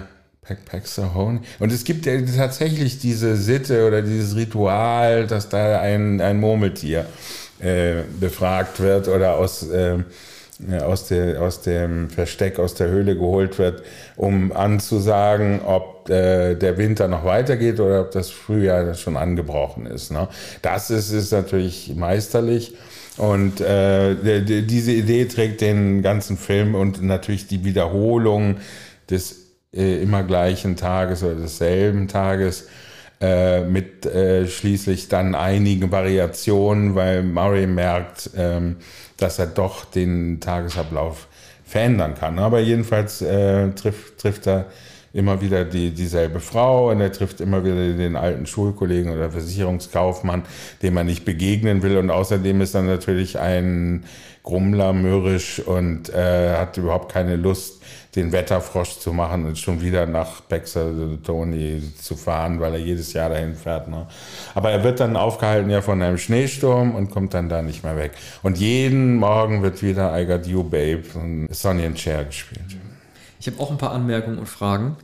Paxahoni. 0.56 1.40
Und 1.58 1.72
es 1.72 1.84
gibt 1.84 2.06
ja 2.06 2.20
tatsächlich 2.36 2.98
diese 2.98 3.36
Sitte 3.36 3.86
oder 3.86 4.02
dieses 4.02 4.36
Ritual, 4.36 5.26
dass 5.26 5.48
da 5.48 5.80
ein, 5.80 6.20
ein 6.20 6.40
Murmeltier 6.40 7.06
äh, 7.60 8.02
befragt 8.18 8.80
wird 8.80 9.08
oder 9.08 9.36
aus, 9.36 9.68
äh, 9.68 9.98
aus, 10.82 11.08
der, 11.08 11.40
aus 11.42 11.62
dem 11.62 12.10
Versteck, 12.10 12.58
aus 12.58 12.74
der 12.74 12.88
Höhle 12.88 13.16
geholt 13.16 13.58
wird, 13.58 13.82
um 14.16 14.52
anzusagen, 14.52 15.60
ob 15.62 16.08
äh, 16.08 16.54
der 16.54 16.78
Winter 16.78 17.08
noch 17.08 17.24
weitergeht 17.24 17.80
oder 17.80 18.02
ob 18.02 18.10
das 18.10 18.30
Frühjahr 18.30 18.94
schon 18.94 19.16
angebrochen 19.16 19.86
ist. 19.86 20.10
Ne? 20.10 20.28
Das 20.62 20.90
ist, 20.90 21.10
ist 21.10 21.32
natürlich 21.32 21.94
meisterlich. 21.94 22.74
Und 23.16 23.60
äh, 23.60 24.14
diese 24.62 24.92
Idee 24.92 25.26
trägt 25.26 25.60
den 25.60 26.00
ganzen 26.00 26.38
Film 26.38 26.74
und 26.74 27.02
natürlich 27.02 27.46
die 27.46 27.64
Wiederholung 27.64 28.56
des 29.10 29.39
äh, 29.74 30.02
immer 30.02 30.22
gleichen 30.22 30.76
Tages 30.76 31.22
oder 31.22 31.34
desselben 31.34 32.08
Tages 32.08 32.68
äh, 33.20 33.60
mit 33.64 34.06
äh, 34.06 34.46
schließlich 34.46 35.08
dann 35.08 35.34
einigen 35.34 35.92
Variationen, 35.92 36.94
weil 36.94 37.22
Murray 37.22 37.66
merkt, 37.66 38.30
ähm, 38.36 38.76
dass 39.16 39.38
er 39.38 39.46
doch 39.46 39.84
den 39.84 40.40
Tagesablauf 40.40 41.28
verändern 41.64 42.14
kann. 42.14 42.38
Aber 42.38 42.60
jedenfalls 42.60 43.22
äh, 43.22 43.70
trifft, 43.72 44.18
trifft 44.18 44.46
er 44.46 44.66
immer 45.12 45.40
wieder 45.40 45.64
die, 45.64 45.90
dieselbe 45.90 46.40
Frau 46.40 46.90
und 46.90 47.00
er 47.00 47.12
trifft 47.12 47.40
immer 47.40 47.64
wieder 47.64 47.74
den 47.74 48.16
alten 48.16 48.46
Schulkollegen 48.46 49.12
oder 49.12 49.30
Versicherungskaufmann, 49.30 50.44
dem 50.82 50.96
er 50.96 51.04
nicht 51.04 51.24
begegnen 51.24 51.82
will. 51.82 51.98
Und 51.98 52.10
außerdem 52.10 52.60
ist 52.60 52.74
er 52.74 52.82
natürlich 52.82 53.38
ein 53.38 54.04
Grummler, 54.42 54.92
mürrisch 54.92 55.60
und 55.60 56.08
äh, 56.14 56.56
hat 56.56 56.76
überhaupt 56.76 57.12
keine 57.12 57.36
Lust, 57.36 57.82
den 58.16 58.32
Wetterfrosch 58.32 58.98
zu 58.98 59.12
machen 59.12 59.46
und 59.46 59.56
schon 59.58 59.80
wieder 59.80 60.04
nach 60.06 60.42
Tony 61.24 61.82
zu 62.00 62.16
fahren, 62.16 62.58
weil 62.58 62.74
er 62.74 62.80
jedes 62.80 63.12
Jahr 63.12 63.30
dahin 63.30 63.54
fährt. 63.54 63.88
Ne? 63.88 64.06
Aber 64.54 64.70
er 64.70 64.82
wird 64.82 64.98
dann 64.98 65.16
aufgehalten 65.16 65.70
ja 65.70 65.80
von 65.80 66.02
einem 66.02 66.18
Schneesturm 66.18 66.94
und 66.94 67.10
kommt 67.10 67.34
dann 67.34 67.48
da 67.48 67.62
nicht 67.62 67.84
mehr 67.84 67.96
weg. 67.96 68.12
Und 68.42 68.58
jeden 68.58 69.16
Morgen 69.16 69.62
wird 69.62 69.82
wieder 69.82 70.18
I 70.20 70.26
Got 70.26 70.46
You 70.46 70.64
Babe 70.64 71.04
von 71.04 71.48
Sonny 71.50 71.86
and 71.86 71.98
Cher 71.98 72.24
gespielt. 72.24 72.76
Ich 73.38 73.46
habe 73.46 73.60
auch 73.60 73.70
ein 73.70 73.78
paar 73.78 73.92
Anmerkungen 73.92 74.38
und 74.38 74.48
Fragen. 74.48 74.96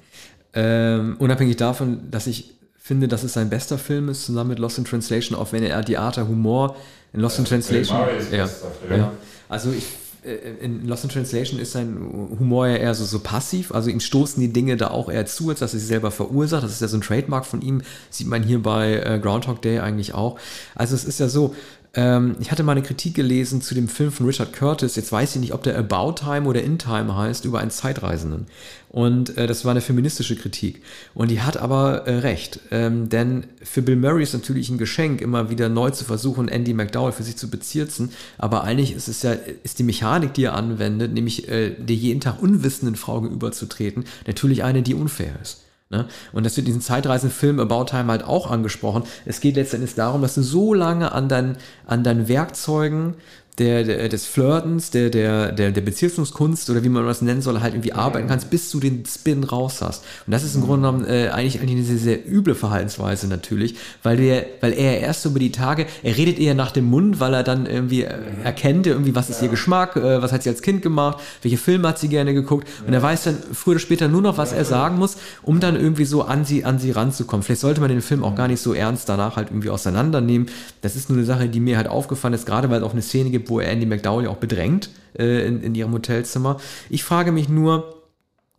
Ähm, 0.52 1.16
unabhängig 1.18 1.56
davon, 1.56 2.10
dass 2.10 2.26
ich 2.26 2.54
finde, 2.76 3.08
dass 3.08 3.22
es 3.22 3.34
sein 3.34 3.50
bester 3.50 3.78
Film 3.78 4.08
ist, 4.08 4.26
zusammen 4.26 4.50
mit 4.50 4.58
Lost 4.58 4.78
in 4.78 4.84
Translation, 4.84 5.38
auch 5.38 5.52
wenn 5.52 5.62
er 5.62 5.82
der 5.82 6.28
Humor 6.28 6.76
in 7.12 7.20
Lost 7.20 7.38
in 7.38 7.44
Translation. 7.44 7.98
Ja, 8.32 8.48
ja. 8.96 9.12
Also 9.48 9.70
ich 9.72 9.86
in 10.26 10.86
Lost 10.86 11.04
in 11.04 11.10
Translation 11.10 11.60
ist 11.60 11.72
sein 11.72 11.96
Humor 12.38 12.66
ja 12.66 12.76
eher 12.76 12.94
so, 12.94 13.04
so 13.04 13.20
passiv, 13.20 13.72
also 13.72 13.90
ihm 13.90 14.00
stoßen 14.00 14.40
die 14.40 14.52
Dinge 14.52 14.76
da 14.76 14.88
auch 14.88 15.08
eher 15.08 15.26
zu, 15.26 15.50
als 15.50 15.60
dass 15.60 15.74
er 15.74 15.80
sie 15.80 15.86
selber 15.86 16.10
verursacht. 16.10 16.64
Das 16.64 16.72
ist 16.72 16.80
ja 16.80 16.88
so 16.88 16.96
ein 16.96 17.02
Trademark 17.02 17.46
von 17.46 17.62
ihm, 17.62 17.82
sieht 18.10 18.26
man 18.26 18.42
hier 18.42 18.62
bei 18.62 18.94
äh, 18.94 19.18
Groundhog 19.20 19.62
Day 19.62 19.78
eigentlich 19.78 20.14
auch. 20.14 20.38
Also 20.74 20.94
es 20.94 21.04
ist 21.04 21.20
ja 21.20 21.28
so, 21.28 21.54
ähm, 21.96 22.36
ich 22.40 22.50
hatte 22.50 22.62
mal 22.62 22.72
eine 22.72 22.82
Kritik 22.82 23.14
gelesen 23.14 23.62
zu 23.62 23.74
dem 23.74 23.88
Film 23.88 24.12
von 24.12 24.26
Richard 24.26 24.52
Curtis. 24.52 24.96
Jetzt 24.96 25.10
weiß 25.10 25.34
ich 25.34 25.40
nicht, 25.40 25.54
ob 25.54 25.62
der 25.62 25.78
About 25.78 26.12
Time 26.12 26.46
oder 26.46 26.62
In 26.62 26.78
Time 26.78 27.16
heißt, 27.16 27.46
über 27.46 27.58
einen 27.58 27.70
Zeitreisenden. 27.70 28.46
Und 28.90 29.36
äh, 29.38 29.46
das 29.46 29.64
war 29.64 29.70
eine 29.70 29.80
feministische 29.80 30.36
Kritik. 30.36 30.82
Und 31.14 31.30
die 31.30 31.40
hat 31.40 31.56
aber 31.56 32.06
äh, 32.06 32.18
recht. 32.18 32.60
Ähm, 32.70 33.08
denn 33.08 33.46
für 33.62 33.80
Bill 33.80 33.96
Murray 33.96 34.22
ist 34.22 34.34
natürlich 34.34 34.68
ein 34.68 34.78
Geschenk, 34.78 35.22
immer 35.22 35.48
wieder 35.48 35.70
neu 35.70 35.90
zu 35.90 36.04
versuchen, 36.04 36.48
Andy 36.48 36.74
McDowell 36.74 37.12
für 37.12 37.22
sich 37.22 37.36
zu 37.36 37.48
bezirzen. 37.48 38.10
Aber 38.36 38.62
eigentlich 38.64 38.94
ist 38.94 39.08
es 39.08 39.22
ja, 39.22 39.34
ist 39.62 39.78
die 39.78 39.84
Mechanik, 39.84 40.34
die 40.34 40.44
er 40.44 40.54
anwendet, 40.54 41.12
nämlich 41.12 41.48
äh, 41.48 41.70
der 41.70 41.96
jeden 41.96 42.20
Tag 42.20 42.42
unwissenden 42.42 42.96
Frau 42.96 43.22
gegenüberzutreten, 43.22 44.04
natürlich 44.26 44.62
eine, 44.62 44.82
die 44.82 44.94
unfair 44.94 45.34
ist. 45.42 45.65
Ne? 45.88 46.06
Und 46.32 46.44
das 46.44 46.56
wird 46.56 46.66
diesen 46.66 46.80
Zeitreisenfilm 46.80 47.60
About 47.60 47.84
Time 47.84 48.08
halt 48.08 48.24
auch 48.24 48.50
angesprochen. 48.50 49.04
Es 49.24 49.40
geht 49.40 49.54
letztendlich 49.54 49.94
darum, 49.94 50.20
dass 50.20 50.34
du 50.34 50.42
so 50.42 50.74
lange 50.74 51.12
an, 51.12 51.28
dein, 51.28 51.58
an 51.86 52.02
deinen 52.02 52.26
Werkzeugen 52.26 53.14
der, 53.58 53.84
der, 53.84 54.08
des 54.10 54.26
Flirtens, 54.26 54.90
der, 54.90 55.08
der, 55.08 55.50
der, 55.50 55.70
der 55.70 55.80
Beziehungskunst 55.80 56.68
oder 56.68 56.84
wie 56.84 56.90
man 56.90 57.06
das 57.06 57.22
nennen 57.22 57.40
soll, 57.40 57.60
halt 57.60 57.72
irgendwie 57.72 57.94
arbeiten 57.94 58.28
kannst, 58.28 58.50
bis 58.50 58.70
du 58.70 58.80
den 58.80 59.04
Spin 59.06 59.44
raus 59.44 59.80
hast. 59.80 60.04
Und 60.26 60.32
das 60.32 60.44
ist 60.44 60.56
im 60.56 60.62
Grunde 60.62 60.88
genommen 60.88 61.06
äh, 61.06 61.28
eigentlich, 61.28 61.60
eigentlich 61.60 61.76
eine 61.76 61.84
sehr, 61.84 61.98
sehr 61.98 62.30
üble 62.30 62.54
Verhaltensweise 62.54 63.28
natürlich, 63.28 63.76
weil, 64.02 64.18
der, 64.18 64.44
weil 64.60 64.74
er 64.74 65.00
erst 65.00 65.24
über 65.24 65.38
die 65.38 65.52
Tage, 65.52 65.86
er 66.02 66.16
redet 66.16 66.38
eher 66.38 66.54
nach 66.54 66.70
dem 66.70 66.84
Mund, 66.84 67.18
weil 67.18 67.32
er 67.32 67.42
dann 67.42 67.64
irgendwie 67.64 68.02
äh, 68.02 68.14
erkennt, 68.44 68.86
irgendwie, 68.86 69.14
was 69.14 69.30
ist 69.30 69.40
ihr 69.40 69.48
Geschmack, 69.48 69.96
äh, 69.96 70.20
was 70.20 70.32
hat 70.32 70.42
sie 70.42 70.50
als 70.50 70.60
Kind 70.60 70.82
gemacht, 70.82 71.22
welche 71.40 71.56
Filme 71.56 71.88
hat 71.88 71.98
sie 71.98 72.08
gerne 72.08 72.34
geguckt. 72.34 72.68
Und 72.86 72.92
er 72.92 73.02
weiß 73.02 73.24
dann 73.24 73.38
früher 73.52 73.72
oder 73.72 73.80
später 73.80 74.08
nur 74.08 74.20
noch, 74.20 74.36
was 74.36 74.52
er 74.52 74.66
sagen 74.66 74.98
muss, 74.98 75.16
um 75.42 75.60
dann 75.60 75.76
irgendwie 75.76 76.04
so 76.04 76.22
an 76.22 76.44
sie, 76.44 76.64
an 76.66 76.78
sie 76.78 76.90
ranzukommen. 76.90 77.42
Vielleicht 77.42 77.62
sollte 77.62 77.80
man 77.80 77.88
den 77.88 78.02
Film 78.02 78.22
auch 78.22 78.34
gar 78.34 78.48
nicht 78.48 78.60
so 78.60 78.74
ernst 78.74 79.08
danach 79.08 79.36
halt 79.36 79.48
irgendwie 79.48 79.70
auseinandernehmen. 79.70 80.48
Das 80.82 80.94
ist 80.94 81.08
nur 81.08 81.16
eine 81.16 81.26
Sache, 81.26 81.48
die 81.48 81.60
mir 81.60 81.78
halt 81.78 81.88
aufgefallen 81.88 82.34
ist, 82.34 82.44
gerade 82.44 82.68
weil 82.68 82.78
es 82.80 82.84
auch 82.84 82.92
eine 82.92 83.02
Szene 83.02 83.30
gibt, 83.30 83.45
wo 83.48 83.60
er 83.60 83.68
Andy 83.70 83.86
McDowell 83.86 84.28
auch 84.28 84.36
bedrängt 84.36 84.90
äh, 85.18 85.46
in, 85.46 85.62
in 85.62 85.74
ihrem 85.74 85.92
Hotelzimmer. 85.92 86.58
Ich 86.90 87.04
frage 87.04 87.32
mich 87.32 87.48
nur, 87.48 87.96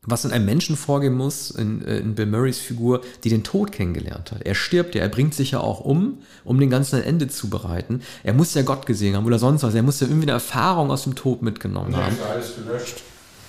was 0.07 0.23
in 0.23 0.31
einem 0.31 0.45
Menschen 0.45 0.77
vorgehen 0.77 1.13
muss, 1.13 1.51
in, 1.51 1.85
äh, 1.85 1.97
in, 1.97 2.15
Bill 2.15 2.25
Murrays 2.25 2.59
Figur, 2.59 3.01
die 3.23 3.29
den 3.29 3.43
Tod 3.43 3.73
kennengelernt 3.73 4.31
hat. 4.31 4.41
Er 4.43 4.55
stirbt 4.55 4.95
ja, 4.95 5.01
er 5.01 5.09
bringt 5.09 5.33
sich 5.33 5.51
ja 5.51 5.59
auch 5.59 5.81
um, 5.81 6.19
um 6.45 6.59
den 6.59 6.69
ganzen 6.69 6.95
ein 6.95 7.03
Ende 7.03 7.27
zu 7.27 7.49
bereiten. 7.49 8.01
Er 8.23 8.33
muss 8.33 8.53
ja 8.53 8.61
Gott 8.61 8.85
gesehen 8.85 9.17
haben 9.17 9.25
oder 9.25 9.37
sonst 9.37 9.63
was. 9.63 9.75
Er 9.75 9.83
muss 9.83 9.99
ja 9.99 10.07
irgendwie 10.07 10.25
eine 10.25 10.31
Erfahrung 10.31 10.91
aus 10.91 11.03
dem 11.03 11.15
Tod 11.15 11.41
mitgenommen 11.41 11.91
ja, 11.91 12.05
haben. 12.05 12.15
Ist 12.15 12.23
alles 12.23 12.55
gelöscht. 12.55 13.03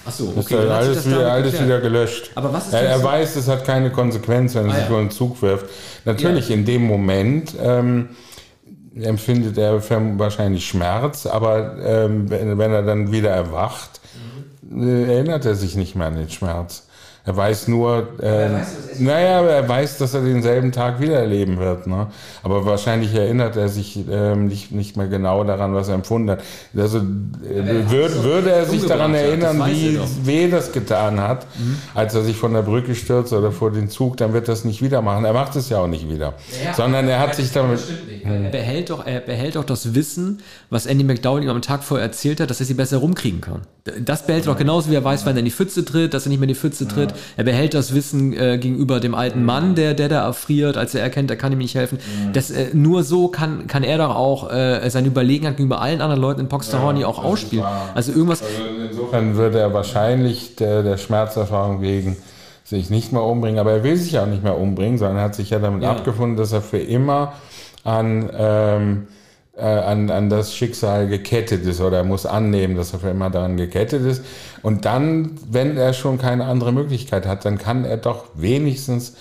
Ach 0.05 0.13
so, 0.13 0.33
okay. 0.37 0.65
Ist 0.65 0.71
alles, 0.71 1.07
wieder, 1.07 1.33
alles 1.33 1.63
wieder 1.63 1.81
gelöscht. 1.81 2.31
Aber 2.35 2.53
was 2.53 2.67
ist 2.67 2.73
er, 2.73 2.83
er 2.83 3.03
weiß, 3.03 3.37
es 3.37 3.47
hat 3.47 3.65
keine 3.65 3.93
Konsequenz, 3.93 4.55
wenn 4.55 4.67
er 4.67 4.71
ah, 4.71 4.75
sich 4.75 4.83
ja. 4.83 4.89
vor 4.89 5.01
den 5.01 5.11
Zug 5.11 5.41
wirft. 5.43 5.67
Natürlich, 6.05 6.49
ja. 6.49 6.57
in 6.57 6.65
dem 6.65 6.83
Moment 6.83 7.55
ähm, 7.61 8.09
empfindet 9.03 9.59
er 9.59 9.81
wahrscheinlich 10.19 10.67
Schmerz, 10.67 11.27
aber 11.27 11.77
ähm, 11.83 12.31
wenn, 12.31 12.59
wenn, 12.59 12.73
er 12.73 12.83
dann 12.83 13.13
wieder 13.13 13.31
erwacht, 13.31 14.01
mhm. 14.63 15.09
erinnert 15.09 15.45
er 15.45 15.55
sich 15.55 15.77
nicht 15.77 15.95
mehr 15.95 16.09
an 16.09 16.17
den 16.17 16.31
Schmerz. 16.31 16.88
Er 17.29 17.37
weiß 17.37 17.69
nur, 17.69 18.09
äh, 18.23 18.27
er 18.27 18.55
weiß, 18.55 19.01
naja, 19.01 19.43
er 19.43 19.69
weiß, 19.69 19.99
dass 19.99 20.15
er 20.15 20.23
denselben 20.23 20.73
Tag 20.73 20.99
wieder 20.99 21.19
erleben 21.19 21.59
wird. 21.59 21.87
Ne? 21.87 22.07
Aber 22.43 22.65
wahrscheinlich 22.65 23.15
erinnert 23.15 23.55
er 23.55 23.69
sich 23.69 23.99
ähm, 24.11 24.47
nicht, 24.47 24.73
nicht 24.73 24.97
mehr 24.97 25.09
genau 25.09 25.45
daran, 25.45 25.75
was 25.75 25.89
er 25.89 25.95
empfunden 25.95 26.31
hat. 26.31 26.41
Also 26.75 27.01
äh, 27.01 27.91
würd, 27.91 28.23
würde 28.23 28.51
er 28.51 28.65
sich 28.65 28.87
daran 28.87 29.15
erinnern, 29.15 29.63
wie 29.67 30.01
weh 30.23 30.49
das 30.49 30.73
getan 30.73 31.21
hat, 31.21 31.47
mhm. 31.59 31.77
als 31.95 32.15
er 32.15 32.23
sich 32.23 32.35
von 32.35 32.55
der 32.55 32.63
Brücke 32.63 32.95
stürzt 32.95 33.35
oder 33.35 33.53
vor 33.53 33.73
den 33.73 33.91
Zug, 33.91 34.17
dann 34.17 34.33
wird 34.33 34.49
das 34.49 34.65
nicht 34.65 34.81
wieder 34.81 35.03
machen. 35.03 35.27
Er 35.27 35.35
macht 35.35 35.55
es 35.55 35.69
ja 35.69 35.81
auch 35.81 35.87
nicht 35.87 36.09
wieder. 36.09 36.33
Ja, 36.65 36.73
Sondern 36.73 37.09
er 37.09 37.21
hat 37.21 37.35
sich 37.35 37.53
damit. 37.53 37.81
Er 38.25 38.49
behält, 38.49 38.89
doch, 38.89 39.05
er 39.05 39.21
behält 39.21 39.57
doch 39.57 39.65
das 39.65 39.95
Wissen, 39.95 40.41
was 40.71 40.87
Andy 40.87 41.05
McDowell 41.05 41.43
ihm 41.43 41.51
am 41.51 41.61
Tag 41.61 41.85
vorher 41.85 42.07
erzählt 42.07 42.41
hat, 42.41 42.49
dass 42.49 42.61
er 42.61 42.65
sie 42.65 42.73
besser 42.73 42.97
rumkriegen 42.97 43.43
kann. 43.43 43.61
Das 44.01 44.27
behält 44.27 44.47
er 44.47 44.53
doch 44.53 44.59
genauso, 44.59 44.91
wie 44.91 44.95
er 44.95 45.05
weiß, 45.05 45.27
wann 45.27 45.37
er 45.37 45.41
in 45.41 45.45
die 45.45 45.51
Pfütze 45.51 45.85
tritt, 45.85 46.15
dass 46.15 46.25
er 46.25 46.31
nicht 46.31 46.39
mehr 46.39 46.49
in 46.49 46.55
die 46.55 46.59
Pfütze 46.59 46.89
tritt. 46.89 47.13
Er 47.37 47.45
behält 47.45 47.75
das 47.75 47.95
Wissen 47.95 48.33
äh, 48.33 48.59
gegenüber 48.59 49.01
dem 49.01 49.15
alten 49.15 49.45
Mann, 49.45 49.75
der, 49.75 49.95
der 49.95 50.09
da 50.09 50.25
erfriert, 50.25 50.77
als 50.77 50.95
er 50.95 51.03
erkennt, 51.03 51.31
er 51.31 51.37
kann 51.37 51.53
ihm 51.53 51.59
nicht 51.59 51.75
helfen. 51.75 51.99
Das, 52.33 52.51
äh, 52.51 52.69
nur 52.73 53.03
so 53.03 53.29
kann, 53.29 53.67
kann 53.67 53.83
er 53.83 53.99
doch 53.99 54.15
auch 54.15 54.53
äh, 54.53 54.89
seine 54.91 55.09
Überlegenheit 55.09 55.57
gegenüber 55.57 55.81
allen 55.81 56.01
anderen 56.01 56.21
Leuten 56.21 56.41
in 56.41 56.49
Poxtahorny 56.49 57.01
ja, 57.01 57.07
auch 57.07 57.23
ausspielen. 57.23 57.65
Also 57.95 58.13
irgendwas. 58.13 58.43
Also 58.43 58.53
insofern 58.91 59.37
würde 59.37 59.59
er 59.59 59.75
wahrscheinlich 59.75 60.57
der, 60.57 60.83
der 60.83 60.97
Schmerzerfahrung 60.97 61.81
wegen 61.81 62.17
sich 62.65 62.91
nicht 62.91 63.13
mehr 63.13 63.23
umbringen, 63.23 63.59
aber 63.59 63.73
er 63.73 63.85
will 63.85 63.97
sich 63.97 64.19
auch 64.19 64.27
nicht 64.27 64.43
mehr 64.43 64.59
umbringen, 64.59 64.99
sondern 64.99 65.23
hat 65.23 65.35
sich 65.35 65.51
ja 65.51 65.59
damit 65.59 65.83
ja. 65.83 65.91
abgefunden, 65.91 66.37
dass 66.37 66.53
er 66.53 66.61
für 66.61 66.79
immer 66.79 67.33
an 67.83 68.29
ähm, 68.37 69.07
äh, 69.09 69.18
an, 69.63 70.11
an 70.11 70.29
das 70.31 70.55
Schicksal 70.55 71.09
gekettet 71.09 71.65
ist 71.65 71.81
oder 71.81 71.99
er 71.99 72.05
muss 72.05 72.27
annehmen, 72.27 72.77
dass 72.77 72.93
er 72.93 73.01
für 73.01 73.11
immer 73.11 73.31
daran 73.31 73.57
gekettet 73.57 74.05
ist. 74.05 74.23
Und 74.63 74.85
dann, 74.85 75.33
wenn 75.51 75.77
er 75.77 75.93
schon 75.93 76.19
keine 76.19 76.45
andere 76.47 76.73
Möglichkeit 76.73 77.27
hat, 77.27 77.45
dann 77.45 77.59
kann 77.59 77.85
er 77.85 77.97
doch 77.97 78.25
wenigstens 78.35 79.15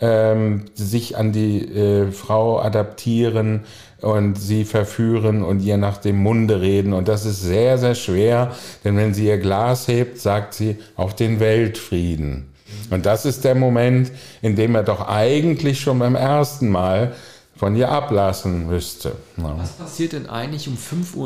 ähm, 0.00 0.66
sich 0.74 1.16
an 1.16 1.32
die 1.32 1.60
äh, 1.60 2.10
Frau 2.10 2.60
adaptieren 2.60 3.64
und 4.00 4.36
sie 4.36 4.64
verführen 4.64 5.42
und 5.42 5.60
ihr 5.60 5.76
nach 5.76 5.98
dem 5.98 6.16
Munde 6.16 6.60
reden. 6.60 6.92
Und 6.92 7.08
das 7.08 7.26
ist 7.26 7.42
sehr, 7.42 7.76
sehr 7.78 7.94
schwer, 7.94 8.52
denn 8.84 8.96
wenn 8.96 9.12
sie 9.12 9.26
ihr 9.26 9.38
Glas 9.38 9.88
hebt, 9.88 10.18
sagt 10.18 10.54
sie 10.54 10.78
auf 10.96 11.14
den 11.14 11.40
Weltfrieden. 11.40 12.50
Und 12.90 13.06
das 13.06 13.26
ist 13.26 13.44
der 13.44 13.54
Moment, 13.54 14.10
in 14.42 14.56
dem 14.56 14.74
er 14.74 14.82
doch 14.82 15.06
eigentlich 15.06 15.80
schon 15.80 15.98
beim 15.98 16.14
ersten 16.14 16.68
Mal 16.68 17.14
von 17.60 17.76
ihr 17.76 17.90
ablassen 17.90 18.68
müsste. 18.68 19.12
Ja. 19.36 19.54
Was 19.58 19.72
passiert 19.72 20.14
denn 20.14 20.30
eigentlich 20.30 20.66
um 20.66 20.78
5.59 20.78 21.16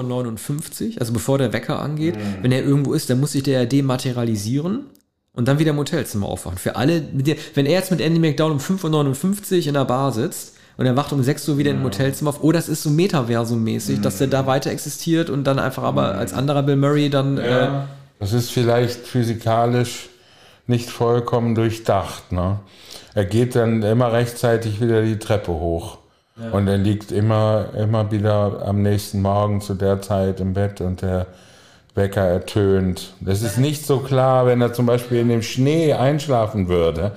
Uhr, 0.94 1.00
also 1.00 1.12
bevor 1.12 1.38
der 1.38 1.52
Wecker 1.52 1.78
angeht? 1.78 2.16
Mhm. 2.16 2.42
Wenn 2.42 2.50
er 2.50 2.64
irgendwo 2.64 2.92
ist, 2.92 3.08
dann 3.08 3.20
muss 3.20 3.32
sich 3.32 3.44
der 3.44 3.60
ja 3.60 3.66
dematerialisieren 3.66 4.86
und 5.32 5.46
dann 5.46 5.60
wieder 5.60 5.70
im 5.70 5.76
Hotelzimmer 5.76 6.26
aufwachen. 6.26 6.58
Für 6.58 6.74
alle, 6.74 7.04
wenn 7.54 7.66
er 7.66 7.72
jetzt 7.72 7.92
mit 7.92 8.00
Andy 8.00 8.18
McDowell 8.18 8.50
um 8.50 8.58
5.59 8.58 9.60
Uhr 9.60 9.66
in 9.68 9.74
der 9.74 9.84
Bar 9.84 10.10
sitzt 10.10 10.54
und 10.76 10.86
er 10.86 10.96
wacht 10.96 11.12
um 11.12 11.22
6 11.22 11.50
Uhr 11.50 11.56
wieder 11.56 11.70
ja. 11.70 11.76
im 11.76 11.84
Hotelzimmer 11.84 12.30
auf, 12.30 12.42
oh, 12.42 12.50
das 12.50 12.68
ist 12.68 12.82
so 12.82 12.90
Metaversum-mäßig, 12.90 13.98
mhm. 13.98 14.02
dass 14.02 14.18
der 14.18 14.26
da 14.26 14.44
weiter 14.44 14.72
existiert 14.72 15.30
und 15.30 15.44
dann 15.44 15.60
einfach 15.60 15.84
aber 15.84 16.14
mhm. 16.14 16.18
als 16.18 16.32
anderer 16.32 16.64
Bill 16.64 16.74
Murray 16.74 17.10
dann. 17.10 17.36
Ja. 17.36 17.82
Äh, 17.82 17.86
das 18.18 18.32
ist 18.32 18.50
vielleicht 18.50 19.06
physikalisch 19.06 20.08
nicht 20.66 20.90
vollkommen 20.90 21.54
durchdacht. 21.54 22.32
Ne? 22.32 22.58
Er 23.14 23.24
geht 23.24 23.54
dann 23.54 23.84
immer 23.84 24.12
rechtzeitig 24.12 24.80
wieder 24.80 25.02
die 25.02 25.20
Treppe 25.20 25.52
hoch. 25.52 25.98
Und 26.52 26.66
er 26.66 26.78
liegt 26.78 27.12
immer, 27.12 27.68
immer 27.78 28.10
wieder 28.10 28.66
am 28.66 28.82
nächsten 28.82 29.22
Morgen 29.22 29.60
zu 29.60 29.74
der 29.74 30.02
Zeit 30.02 30.40
im 30.40 30.52
Bett 30.52 30.80
und 30.80 31.02
der 31.02 31.26
Wecker 31.94 32.22
ertönt. 32.22 33.14
Das 33.20 33.42
ist 33.42 33.56
nicht 33.56 33.86
so 33.86 34.00
klar, 34.00 34.46
wenn 34.46 34.60
er 34.60 34.72
zum 34.72 34.86
Beispiel 34.86 35.18
in 35.18 35.28
dem 35.28 35.42
Schnee 35.42 35.92
einschlafen 35.92 36.66
würde 36.66 37.12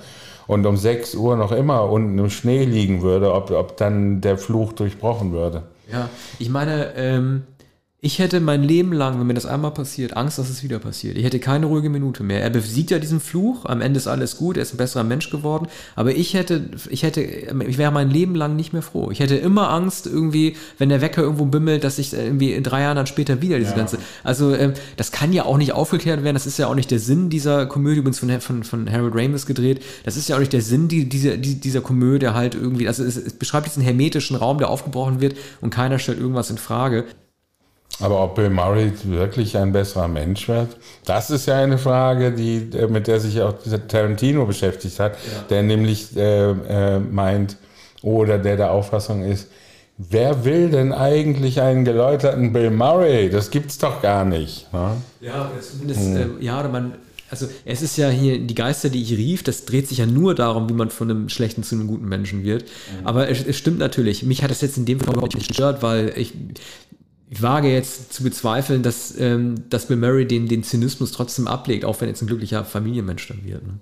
und 0.46 0.64
um 0.66 0.76
6 0.76 1.16
Uhr 1.16 1.36
noch 1.36 1.50
immer 1.50 1.90
unten 1.90 2.16
im 2.18 2.30
Schnee 2.30 2.64
liegen 2.64 3.02
würde, 3.02 3.34
ob, 3.34 3.50
ob 3.50 3.76
dann 3.76 4.20
der 4.20 4.38
Fluch 4.38 4.72
durchbrochen 4.72 5.32
würde. 5.32 5.62
Ja, 5.90 6.08
ich 6.38 6.48
meine, 6.48 6.94
ähm, 6.94 7.42
ich 8.00 8.20
hätte 8.20 8.38
mein 8.38 8.62
Leben 8.62 8.92
lang, 8.92 9.18
wenn 9.18 9.26
mir 9.26 9.34
das 9.34 9.44
einmal 9.44 9.72
passiert, 9.72 10.16
Angst, 10.16 10.38
dass 10.38 10.48
es 10.48 10.62
wieder 10.62 10.78
passiert. 10.78 11.18
Ich 11.18 11.24
hätte 11.24 11.40
keine 11.40 11.66
ruhige 11.66 11.90
Minute 11.90 12.22
mehr. 12.22 12.40
Er 12.40 12.50
besiegt 12.50 12.92
ja 12.92 13.00
diesen 13.00 13.18
Fluch, 13.18 13.64
am 13.64 13.80
Ende 13.80 13.98
ist 13.98 14.06
alles 14.06 14.36
gut, 14.36 14.56
er 14.56 14.62
ist 14.62 14.72
ein 14.72 14.76
besserer 14.76 15.02
Mensch 15.02 15.30
geworden, 15.30 15.66
aber 15.96 16.14
ich 16.14 16.34
hätte, 16.34 16.70
ich 16.90 17.02
hätte, 17.02 17.22
ich 17.22 17.76
wäre 17.76 17.90
mein 17.90 18.08
Leben 18.08 18.36
lang 18.36 18.54
nicht 18.54 18.72
mehr 18.72 18.82
froh. 18.82 19.10
Ich 19.10 19.18
hätte 19.18 19.34
immer 19.34 19.70
Angst, 19.70 20.06
irgendwie, 20.06 20.54
wenn 20.78 20.90
der 20.90 21.00
Wecker 21.00 21.22
irgendwo 21.22 21.46
bimmelt, 21.46 21.82
dass 21.82 21.98
ich 21.98 22.12
irgendwie 22.12 22.52
in 22.52 22.62
drei 22.62 22.82
Jahren 22.82 22.94
dann 22.94 23.08
später 23.08 23.42
wieder 23.42 23.58
diese 23.58 23.72
ja. 23.72 23.76
ganze. 23.76 23.98
Also, 24.22 24.54
ähm, 24.54 24.74
das 24.96 25.10
kann 25.10 25.32
ja 25.32 25.44
auch 25.44 25.58
nicht 25.58 25.72
aufgeklärt 25.72 26.22
werden, 26.22 26.34
das 26.34 26.46
ist 26.46 26.56
ja 26.56 26.68
auch 26.68 26.76
nicht 26.76 26.92
der 26.92 27.00
Sinn 27.00 27.30
dieser 27.30 27.66
Komödie, 27.66 27.98
übrigens 27.98 28.20
von, 28.20 28.40
von, 28.40 28.62
von 28.62 28.92
Harold 28.92 29.16
Ramis 29.16 29.44
gedreht. 29.44 29.82
Das 30.04 30.16
ist 30.16 30.28
ja 30.28 30.36
auch 30.36 30.40
nicht 30.40 30.52
der 30.52 30.62
Sinn 30.62 30.86
die, 30.86 31.08
dieser, 31.08 31.36
dieser 31.36 31.80
Komödie 31.80 32.28
halt 32.28 32.54
irgendwie. 32.54 32.86
Also, 32.86 33.02
es, 33.02 33.16
es 33.16 33.32
beschreibt 33.32 33.66
diesen 33.66 33.82
hermetischen 33.82 34.36
Raum, 34.36 34.58
der 34.58 34.70
aufgebrochen 34.70 35.20
wird 35.20 35.36
und 35.60 35.70
keiner 35.70 35.98
stellt 35.98 36.20
irgendwas 36.20 36.50
in 36.50 36.58
Frage. 36.58 37.04
Aber 38.00 38.22
ob 38.22 38.36
Bill 38.36 38.50
Murray 38.50 38.92
wirklich 39.04 39.56
ein 39.56 39.72
besserer 39.72 40.08
Mensch 40.08 40.48
wird, 40.48 40.76
das 41.04 41.30
ist 41.30 41.46
ja 41.46 41.56
eine 41.56 41.78
Frage, 41.78 42.32
die, 42.32 42.70
äh, 42.76 42.86
mit 42.86 43.06
der 43.06 43.20
sich 43.20 43.40
auch 43.40 43.54
Tarantino 43.88 44.46
beschäftigt 44.46 45.00
hat, 45.00 45.14
ja. 45.14 45.42
der 45.50 45.62
nämlich 45.62 46.16
äh, 46.16 46.50
äh, 46.50 46.98
meint, 47.00 47.56
oder 48.02 48.38
der 48.38 48.56
der 48.56 48.70
Auffassung 48.70 49.24
ist, 49.24 49.48
wer 49.96 50.44
will 50.44 50.70
denn 50.70 50.92
eigentlich 50.92 51.60
einen 51.60 51.84
geläuterten 51.84 52.52
Bill 52.52 52.70
Murray? 52.70 53.28
Das 53.28 53.50
gibt's 53.50 53.78
doch 53.78 54.00
gar 54.00 54.24
nicht. 54.24 54.72
Ne? 54.72 54.96
Ja, 55.20 55.50
zumindest, 55.60 56.00
hm. 56.00 56.40
äh, 56.40 56.44
ja, 56.44 56.66
man, 56.68 56.94
also 57.30 57.46
es 57.64 57.82
ist 57.82 57.96
ja 57.96 58.08
hier 58.08 58.38
die 58.38 58.54
Geister, 58.54 58.88
die 58.88 59.02
ich 59.02 59.12
rief, 59.12 59.42
das 59.42 59.64
dreht 59.64 59.88
sich 59.88 59.98
ja 59.98 60.06
nur 60.06 60.34
darum, 60.34 60.68
wie 60.68 60.74
man 60.74 60.90
von 60.90 61.10
einem 61.10 61.28
schlechten 61.28 61.62
zu 61.62 61.74
einem 61.74 61.86
guten 61.86 62.08
Menschen 62.08 62.42
wird. 62.42 62.62
Mhm. 62.62 63.06
Aber 63.06 63.28
es, 63.28 63.44
es, 63.44 63.58
stimmt 63.58 63.78
natürlich. 63.78 64.22
Mich 64.22 64.42
hat 64.42 64.50
das 64.50 64.60
jetzt 64.62 64.78
in 64.78 64.86
dem 64.86 65.00
Fall 65.00 65.12
überhaupt 65.12 65.34
nicht 65.34 65.48
gestört, 65.48 65.82
weil 65.82 66.12
ich, 66.16 66.32
ich 67.30 67.42
wage 67.42 67.68
jetzt 67.68 68.12
zu 68.12 68.22
bezweifeln, 68.22 68.82
dass, 68.82 69.18
ähm, 69.18 69.68
dass 69.68 69.86
Bill 69.86 69.96
Murray 69.96 70.26
den, 70.26 70.48
den 70.48 70.62
Zynismus 70.62 71.12
trotzdem 71.12 71.46
ablegt, 71.46 71.84
auch 71.84 72.00
wenn 72.00 72.08
jetzt 72.08 72.22
ein 72.22 72.26
glücklicher 72.26 72.64
Familienmensch 72.64 73.28
dann 73.28 73.44
wird. 73.44 73.66
Ne? 73.66 73.74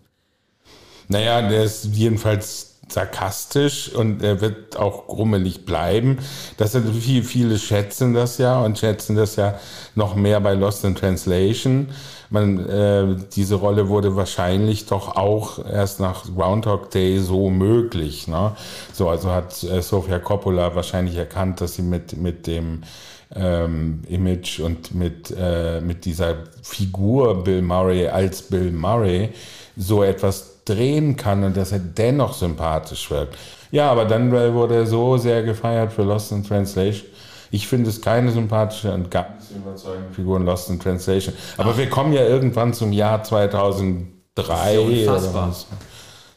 Naja, 1.08 1.48
der 1.48 1.64
ist 1.64 1.86
jedenfalls 1.92 2.76
sarkastisch 2.88 3.88
und 3.88 4.22
er 4.22 4.40
wird 4.40 4.76
auch 4.76 5.06
grummelig 5.06 5.64
bleiben. 5.64 6.18
Das 6.56 6.72
sind 6.72 6.94
viele, 6.94 7.24
viele 7.24 7.58
schätzen 7.58 8.14
das 8.14 8.38
ja 8.38 8.60
und 8.60 8.78
schätzen 8.78 9.16
das 9.16 9.36
ja 9.36 9.58
noch 9.94 10.14
mehr 10.14 10.40
bei 10.40 10.54
Lost 10.54 10.84
in 10.84 10.94
Translation. 10.94 11.88
Man, 12.30 12.68
äh, 12.68 13.16
diese 13.34 13.56
Rolle 13.56 13.88
wurde 13.88 14.16
wahrscheinlich 14.16 14.86
doch 14.86 15.16
auch 15.16 15.64
erst 15.64 16.00
nach 16.00 16.24
Groundhog 16.24 16.90
Day 16.90 17.18
so 17.18 17.50
möglich. 17.50 18.28
Ne? 18.28 18.52
So, 18.92 19.08
also 19.08 19.30
hat 19.30 19.62
äh, 19.64 19.82
Sofia 19.82 20.18
Coppola 20.18 20.74
wahrscheinlich 20.74 21.16
erkannt, 21.16 21.60
dass 21.60 21.74
sie 21.74 21.82
mit, 21.82 22.16
mit 22.16 22.46
dem 22.46 22.82
ähm, 23.34 24.02
Image 24.08 24.60
und 24.60 24.94
mit, 24.94 25.34
äh, 25.36 25.80
mit 25.80 26.04
dieser 26.04 26.36
Figur 26.62 27.42
Bill 27.42 27.62
Murray 27.62 28.08
als 28.08 28.42
Bill 28.42 28.70
Murray 28.70 29.30
so 29.76 30.02
etwas 30.02 30.62
drehen 30.64 31.16
kann 31.16 31.44
und 31.44 31.56
dass 31.56 31.72
er 31.72 31.78
dennoch 31.78 32.34
sympathisch 32.34 33.10
wirkt. 33.10 33.36
Ja, 33.70 33.90
aber 33.90 34.04
dann 34.04 34.30
wurde 34.30 34.76
er 34.76 34.86
so 34.86 35.16
sehr 35.16 35.42
gefeiert 35.42 35.92
für 35.92 36.02
Lost 36.02 36.32
in 36.32 36.44
Translation, 36.44 37.08
Ich 37.50 37.66
finde 37.66 37.90
es 37.90 38.00
keine 38.00 38.30
sympathische 38.30 38.92
und 38.92 39.10
ganz 39.10 39.50
überzeugende 39.50 40.12
Figur 40.12 40.38
in 40.38 40.46
Lost 40.46 40.70
in 40.70 40.78
Translation. 40.78 41.34
Aber 41.56 41.70
Ach. 41.72 41.78
wir 41.78 41.88
kommen 41.88 42.12
ja 42.12 42.22
irgendwann 42.22 42.74
zum 42.74 42.92
Jahr 42.92 43.22
2003 43.22 44.74
ja 44.74 45.12
oder 45.12 45.34
was. 45.34 45.66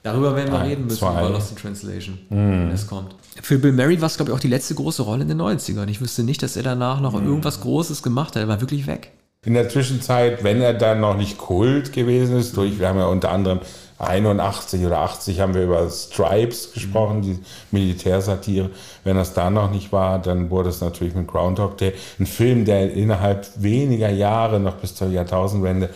Darüber 0.03 0.35
werden 0.35 0.51
wir 0.51 0.59
Ein, 0.59 0.69
reden 0.69 0.83
müssen, 0.85 0.99
zwei. 0.99 1.19
über 1.19 1.29
Lost 1.29 1.51
in 1.51 1.57
Translation, 1.57 2.19
mm. 2.29 2.35
wenn 2.35 2.71
es 2.71 2.87
kommt. 2.87 3.15
Für 3.41 3.57
Bill 3.57 3.73
Murray 3.73 3.99
war 3.99 4.07
es, 4.07 4.15
glaube 4.15 4.31
ich, 4.31 4.35
auch 4.35 4.39
die 4.39 4.47
letzte 4.47 4.75
große 4.75 5.01
Rolle 5.01 5.23
in 5.23 5.27
den 5.27 5.41
90ern. 5.41 5.87
Ich 5.87 6.01
wüsste 6.01 6.23
nicht, 6.23 6.41
dass 6.41 6.55
er 6.55 6.63
danach 6.63 7.01
noch 7.01 7.19
mm. 7.19 7.25
irgendwas 7.25 7.61
Großes 7.61 8.01
gemacht 8.01 8.35
hat. 8.35 8.43
Er 8.43 8.47
war 8.47 8.61
wirklich 8.61 8.87
weg. 8.87 9.11
In 9.45 9.53
der 9.53 9.69
Zwischenzeit, 9.69 10.43
wenn 10.43 10.61
er 10.61 10.73
dann 10.73 10.99
noch 10.99 11.15
nicht 11.15 11.37
Kult 11.37 11.93
gewesen 11.93 12.37
ist, 12.37 12.57
durch, 12.57 12.79
wir 12.79 12.89
haben 12.89 12.99
ja 12.99 13.05
unter 13.05 13.31
anderem 13.31 13.61
81 13.99 14.85
oder 14.85 14.99
80 14.99 15.39
haben 15.41 15.53
wir 15.53 15.63
über 15.63 15.89
Stripes 15.89 16.71
gesprochen, 16.73 17.21
die 17.21 17.39
Militärsatire. 17.71 18.69
Wenn 19.03 19.17
das 19.17 19.33
da 19.33 19.49
noch 19.49 19.71
nicht 19.71 19.91
war, 19.91 20.19
dann 20.19 20.49
wurde 20.49 20.69
es 20.69 20.81
natürlich 20.81 21.15
mit 21.15 21.27
Groundhog 21.27 21.77
Day 21.77 21.93
ein 22.19 22.25
Film, 22.25 22.65
der 22.65 22.93
innerhalb 22.93 23.47
weniger 23.57 24.09
Jahre 24.09 24.59
noch 24.59 24.75
bis 24.75 24.95
zur 24.95 25.09
Jahrtausendwende 25.09 25.89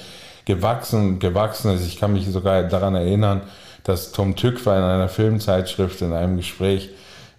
gewachsen, 0.45 1.20
gewachsen 1.20 1.74
ist. 1.74 1.88
Ich 1.88 1.97
kann 1.97 2.14
mich 2.14 2.28
sogar 2.28 2.64
daran 2.64 2.95
erinnern, 2.95 3.41
dass 3.84 4.12
Tom 4.12 4.36
Tückwer 4.36 4.78
in 4.78 4.84
einer 4.84 5.10
Filmzeitschrift 5.10 6.02
in 6.02 6.14
einem 6.14 6.38
Gespräch 6.38 6.90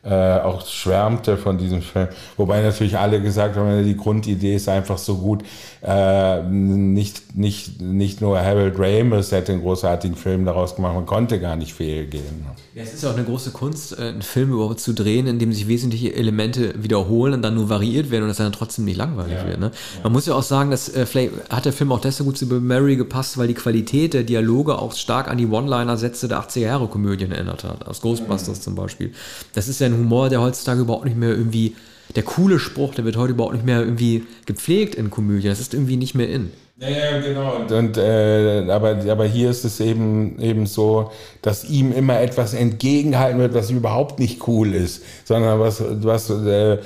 äh, 0.05 0.39
auch 0.39 0.67
schwärmte 0.67 1.39
von 1.39 1.57
diesem 1.57 1.81
Film. 1.81 2.09
Wobei 2.37 2.61
natürlich 2.61 2.99
alle 2.99 3.23
gesagt 3.23 3.57
haben, 3.57 3.85
die 3.85 3.97
Grundidee 3.97 4.55
ist 4.55 4.69
einfach 4.69 4.99
so 4.99 5.17
gut. 5.17 5.43
Äh, 5.83 6.43
nicht, 6.43 7.35
nicht, 7.37 7.81
nicht 7.81 8.21
nur 8.21 8.39
Harold 8.41 8.75
Ramis 8.79 9.33
hätte 9.33 9.53
einen 9.53 9.63
großartigen 9.63 10.17
Film 10.17 10.45
daraus 10.45 10.77
gemacht, 10.77 10.95
man 10.95 11.07
konnte 11.07 11.41
gar 11.41 11.57
nicht 11.57 11.73
fehlgehen. 11.73 12.45
Ja, 12.75 12.83
es 12.83 12.93
ist 12.93 13.05
ja 13.05 13.11
auch 13.11 13.15
eine 13.15 13.23
große 13.23 13.53
Kunst, 13.53 13.97
äh, 13.97 14.03
einen 14.03 14.23
Film 14.23 14.53
überhaupt 14.53 14.81
zu 14.81 14.95
drehen, 14.95 15.29
in 15.29 15.39
dem 15.39 15.53
sich 15.53 15.69
wesentliche 15.69 16.13
Elemente 16.13 16.75
wiederholen 16.83 17.35
und 17.35 17.43
dann 17.43 17.55
nur 17.55 17.69
variiert 17.69 18.11
werden 18.11 18.25
und 18.25 18.29
das 18.31 18.39
dann 18.39 18.51
trotzdem 18.51 18.85
nicht 18.85 18.97
langweilig 18.97 19.35
ja. 19.35 19.47
wird. 19.47 19.61
Ne? 19.61 19.71
Man 20.03 20.13
muss 20.13 20.27
ja 20.27 20.35
auch 20.35 20.43
sagen, 20.43 20.73
dass 20.73 20.89
äh, 20.89 21.07
vielleicht 21.07 21.51
hat 21.51 21.67
der 21.67 21.73
Film 21.73 21.93
auch 21.93 22.01
deshalb 22.01 22.27
gut 22.27 22.37
zu 22.37 22.47
Murray 22.47 22.97
gepasst, 22.97 23.39
weil 23.39 23.47
die 23.47 23.55
Qualität 23.55 24.13
der 24.13 24.25
Dialoge 24.25 24.77
auch 24.77 24.93
stark 24.93 25.29
an 25.29 25.39
die 25.39 25.47
One-Liner-Sätze 25.47 26.27
der 26.27 26.41
80er-Jahre-Komödien 26.41 27.31
erinnert 27.31 27.63
hat. 27.63 27.87
Aus 27.87 28.01
Ghostbusters 28.01 28.59
mhm. 28.59 28.63
zum 28.63 28.75
Beispiel. 28.75 29.13
Das 29.53 29.69
ist 29.69 29.81
ja 29.81 29.87
ein 29.87 29.95
Humor, 29.95 30.29
der 30.29 30.41
heutzutage 30.41 30.81
überhaupt 30.81 31.05
nicht 31.05 31.17
mehr 31.17 31.31
irgendwie, 31.31 31.77
der 32.17 32.25
coole 32.25 32.59
Spruch, 32.59 32.97
der 32.97 33.05
wird 33.05 33.17
heute 33.17 33.35
überhaupt 33.35 33.55
nicht 33.55 33.65
mehr 33.65 33.79
irgendwie 33.79 34.27
gepflegt 34.47 34.97
in 34.97 35.11
Komödien. 35.11 35.51
Das 35.51 35.61
ist 35.61 35.75
irgendwie 35.75 35.97
nicht 35.97 36.17
mehr 36.17 36.29
in. 36.29 36.51
Ja, 36.77 36.89
ja, 36.89 37.21
genau. 37.21 37.57
Und, 37.57 37.71
und 37.71 37.97
äh, 37.99 38.69
aber, 38.69 38.97
aber 39.09 39.25
hier 39.27 39.49
ist 39.51 39.65
es 39.65 39.79
eben, 39.79 40.41
eben 40.41 40.67
so, 40.67 41.13
dass 41.41 41.65
ihm 41.65 41.93
immer 41.93 42.21
etwas 42.21 42.53
entgegengehalten 42.53 43.39
wird, 43.39 43.55
was 43.55 43.71
überhaupt 43.71 44.19
nicht 44.19 44.49
cool 44.49 44.75
ist, 44.75 45.05
sondern 45.25 45.61
was, 45.61 45.83
was 46.03 46.31
äh, 46.31 46.79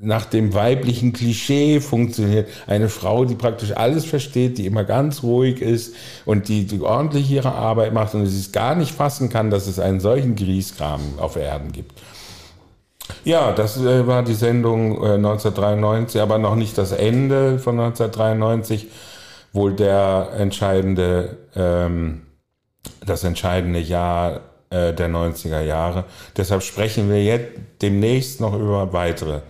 nach 0.00 0.24
dem 0.24 0.52
weiblichen 0.52 1.12
Klischee 1.12 1.80
funktioniert. 1.80 2.48
Eine 2.66 2.88
Frau, 2.88 3.24
die 3.24 3.36
praktisch 3.36 3.72
alles 3.72 4.04
versteht, 4.04 4.58
die 4.58 4.66
immer 4.66 4.82
ganz 4.82 5.22
ruhig 5.22 5.60
ist 5.60 5.94
und 6.24 6.48
die, 6.48 6.66
die 6.66 6.80
ordentlich 6.80 7.30
ihre 7.30 7.52
Arbeit 7.52 7.92
macht 7.92 8.14
und 8.14 8.26
sie 8.26 8.40
es 8.40 8.50
gar 8.50 8.74
nicht 8.74 8.92
fassen 8.92 9.28
kann, 9.28 9.50
dass 9.50 9.68
es 9.68 9.78
einen 9.78 10.00
solchen 10.00 10.34
Grieskram 10.34 11.00
auf 11.18 11.36
Erden 11.36 11.70
gibt. 11.70 11.92
Ja, 13.24 13.52
das 13.52 13.76
äh, 13.76 14.06
war 14.06 14.22
die 14.22 14.34
Sendung 14.34 14.92
äh, 15.02 15.14
1993, 15.14 16.20
aber 16.20 16.38
noch 16.38 16.56
nicht 16.56 16.78
das 16.78 16.92
Ende 16.92 17.58
von 17.58 17.78
1993, 17.78 18.88
wohl 19.52 19.74
der 19.74 20.30
entscheidende, 20.36 21.38
ähm, 21.54 22.22
das 23.04 23.24
entscheidende 23.24 23.80
Jahr 23.80 24.40
äh, 24.70 24.92
der 24.92 25.08
90er 25.08 25.60
Jahre. 25.60 26.04
Deshalb 26.36 26.62
sprechen 26.62 27.10
wir 27.10 27.22
jetzt 27.22 27.58
demnächst 27.82 28.40
noch 28.40 28.54
über 28.54 28.92
weitere 28.92 29.40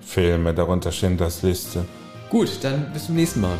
Filme, 0.00 0.54
darunter 0.54 0.92
Schindlers 0.92 1.42
Liste. 1.42 1.84
Gut, 2.30 2.50
dann 2.62 2.92
bis 2.92 3.06
zum 3.06 3.16
nächsten 3.16 3.40
Mal. 3.40 3.58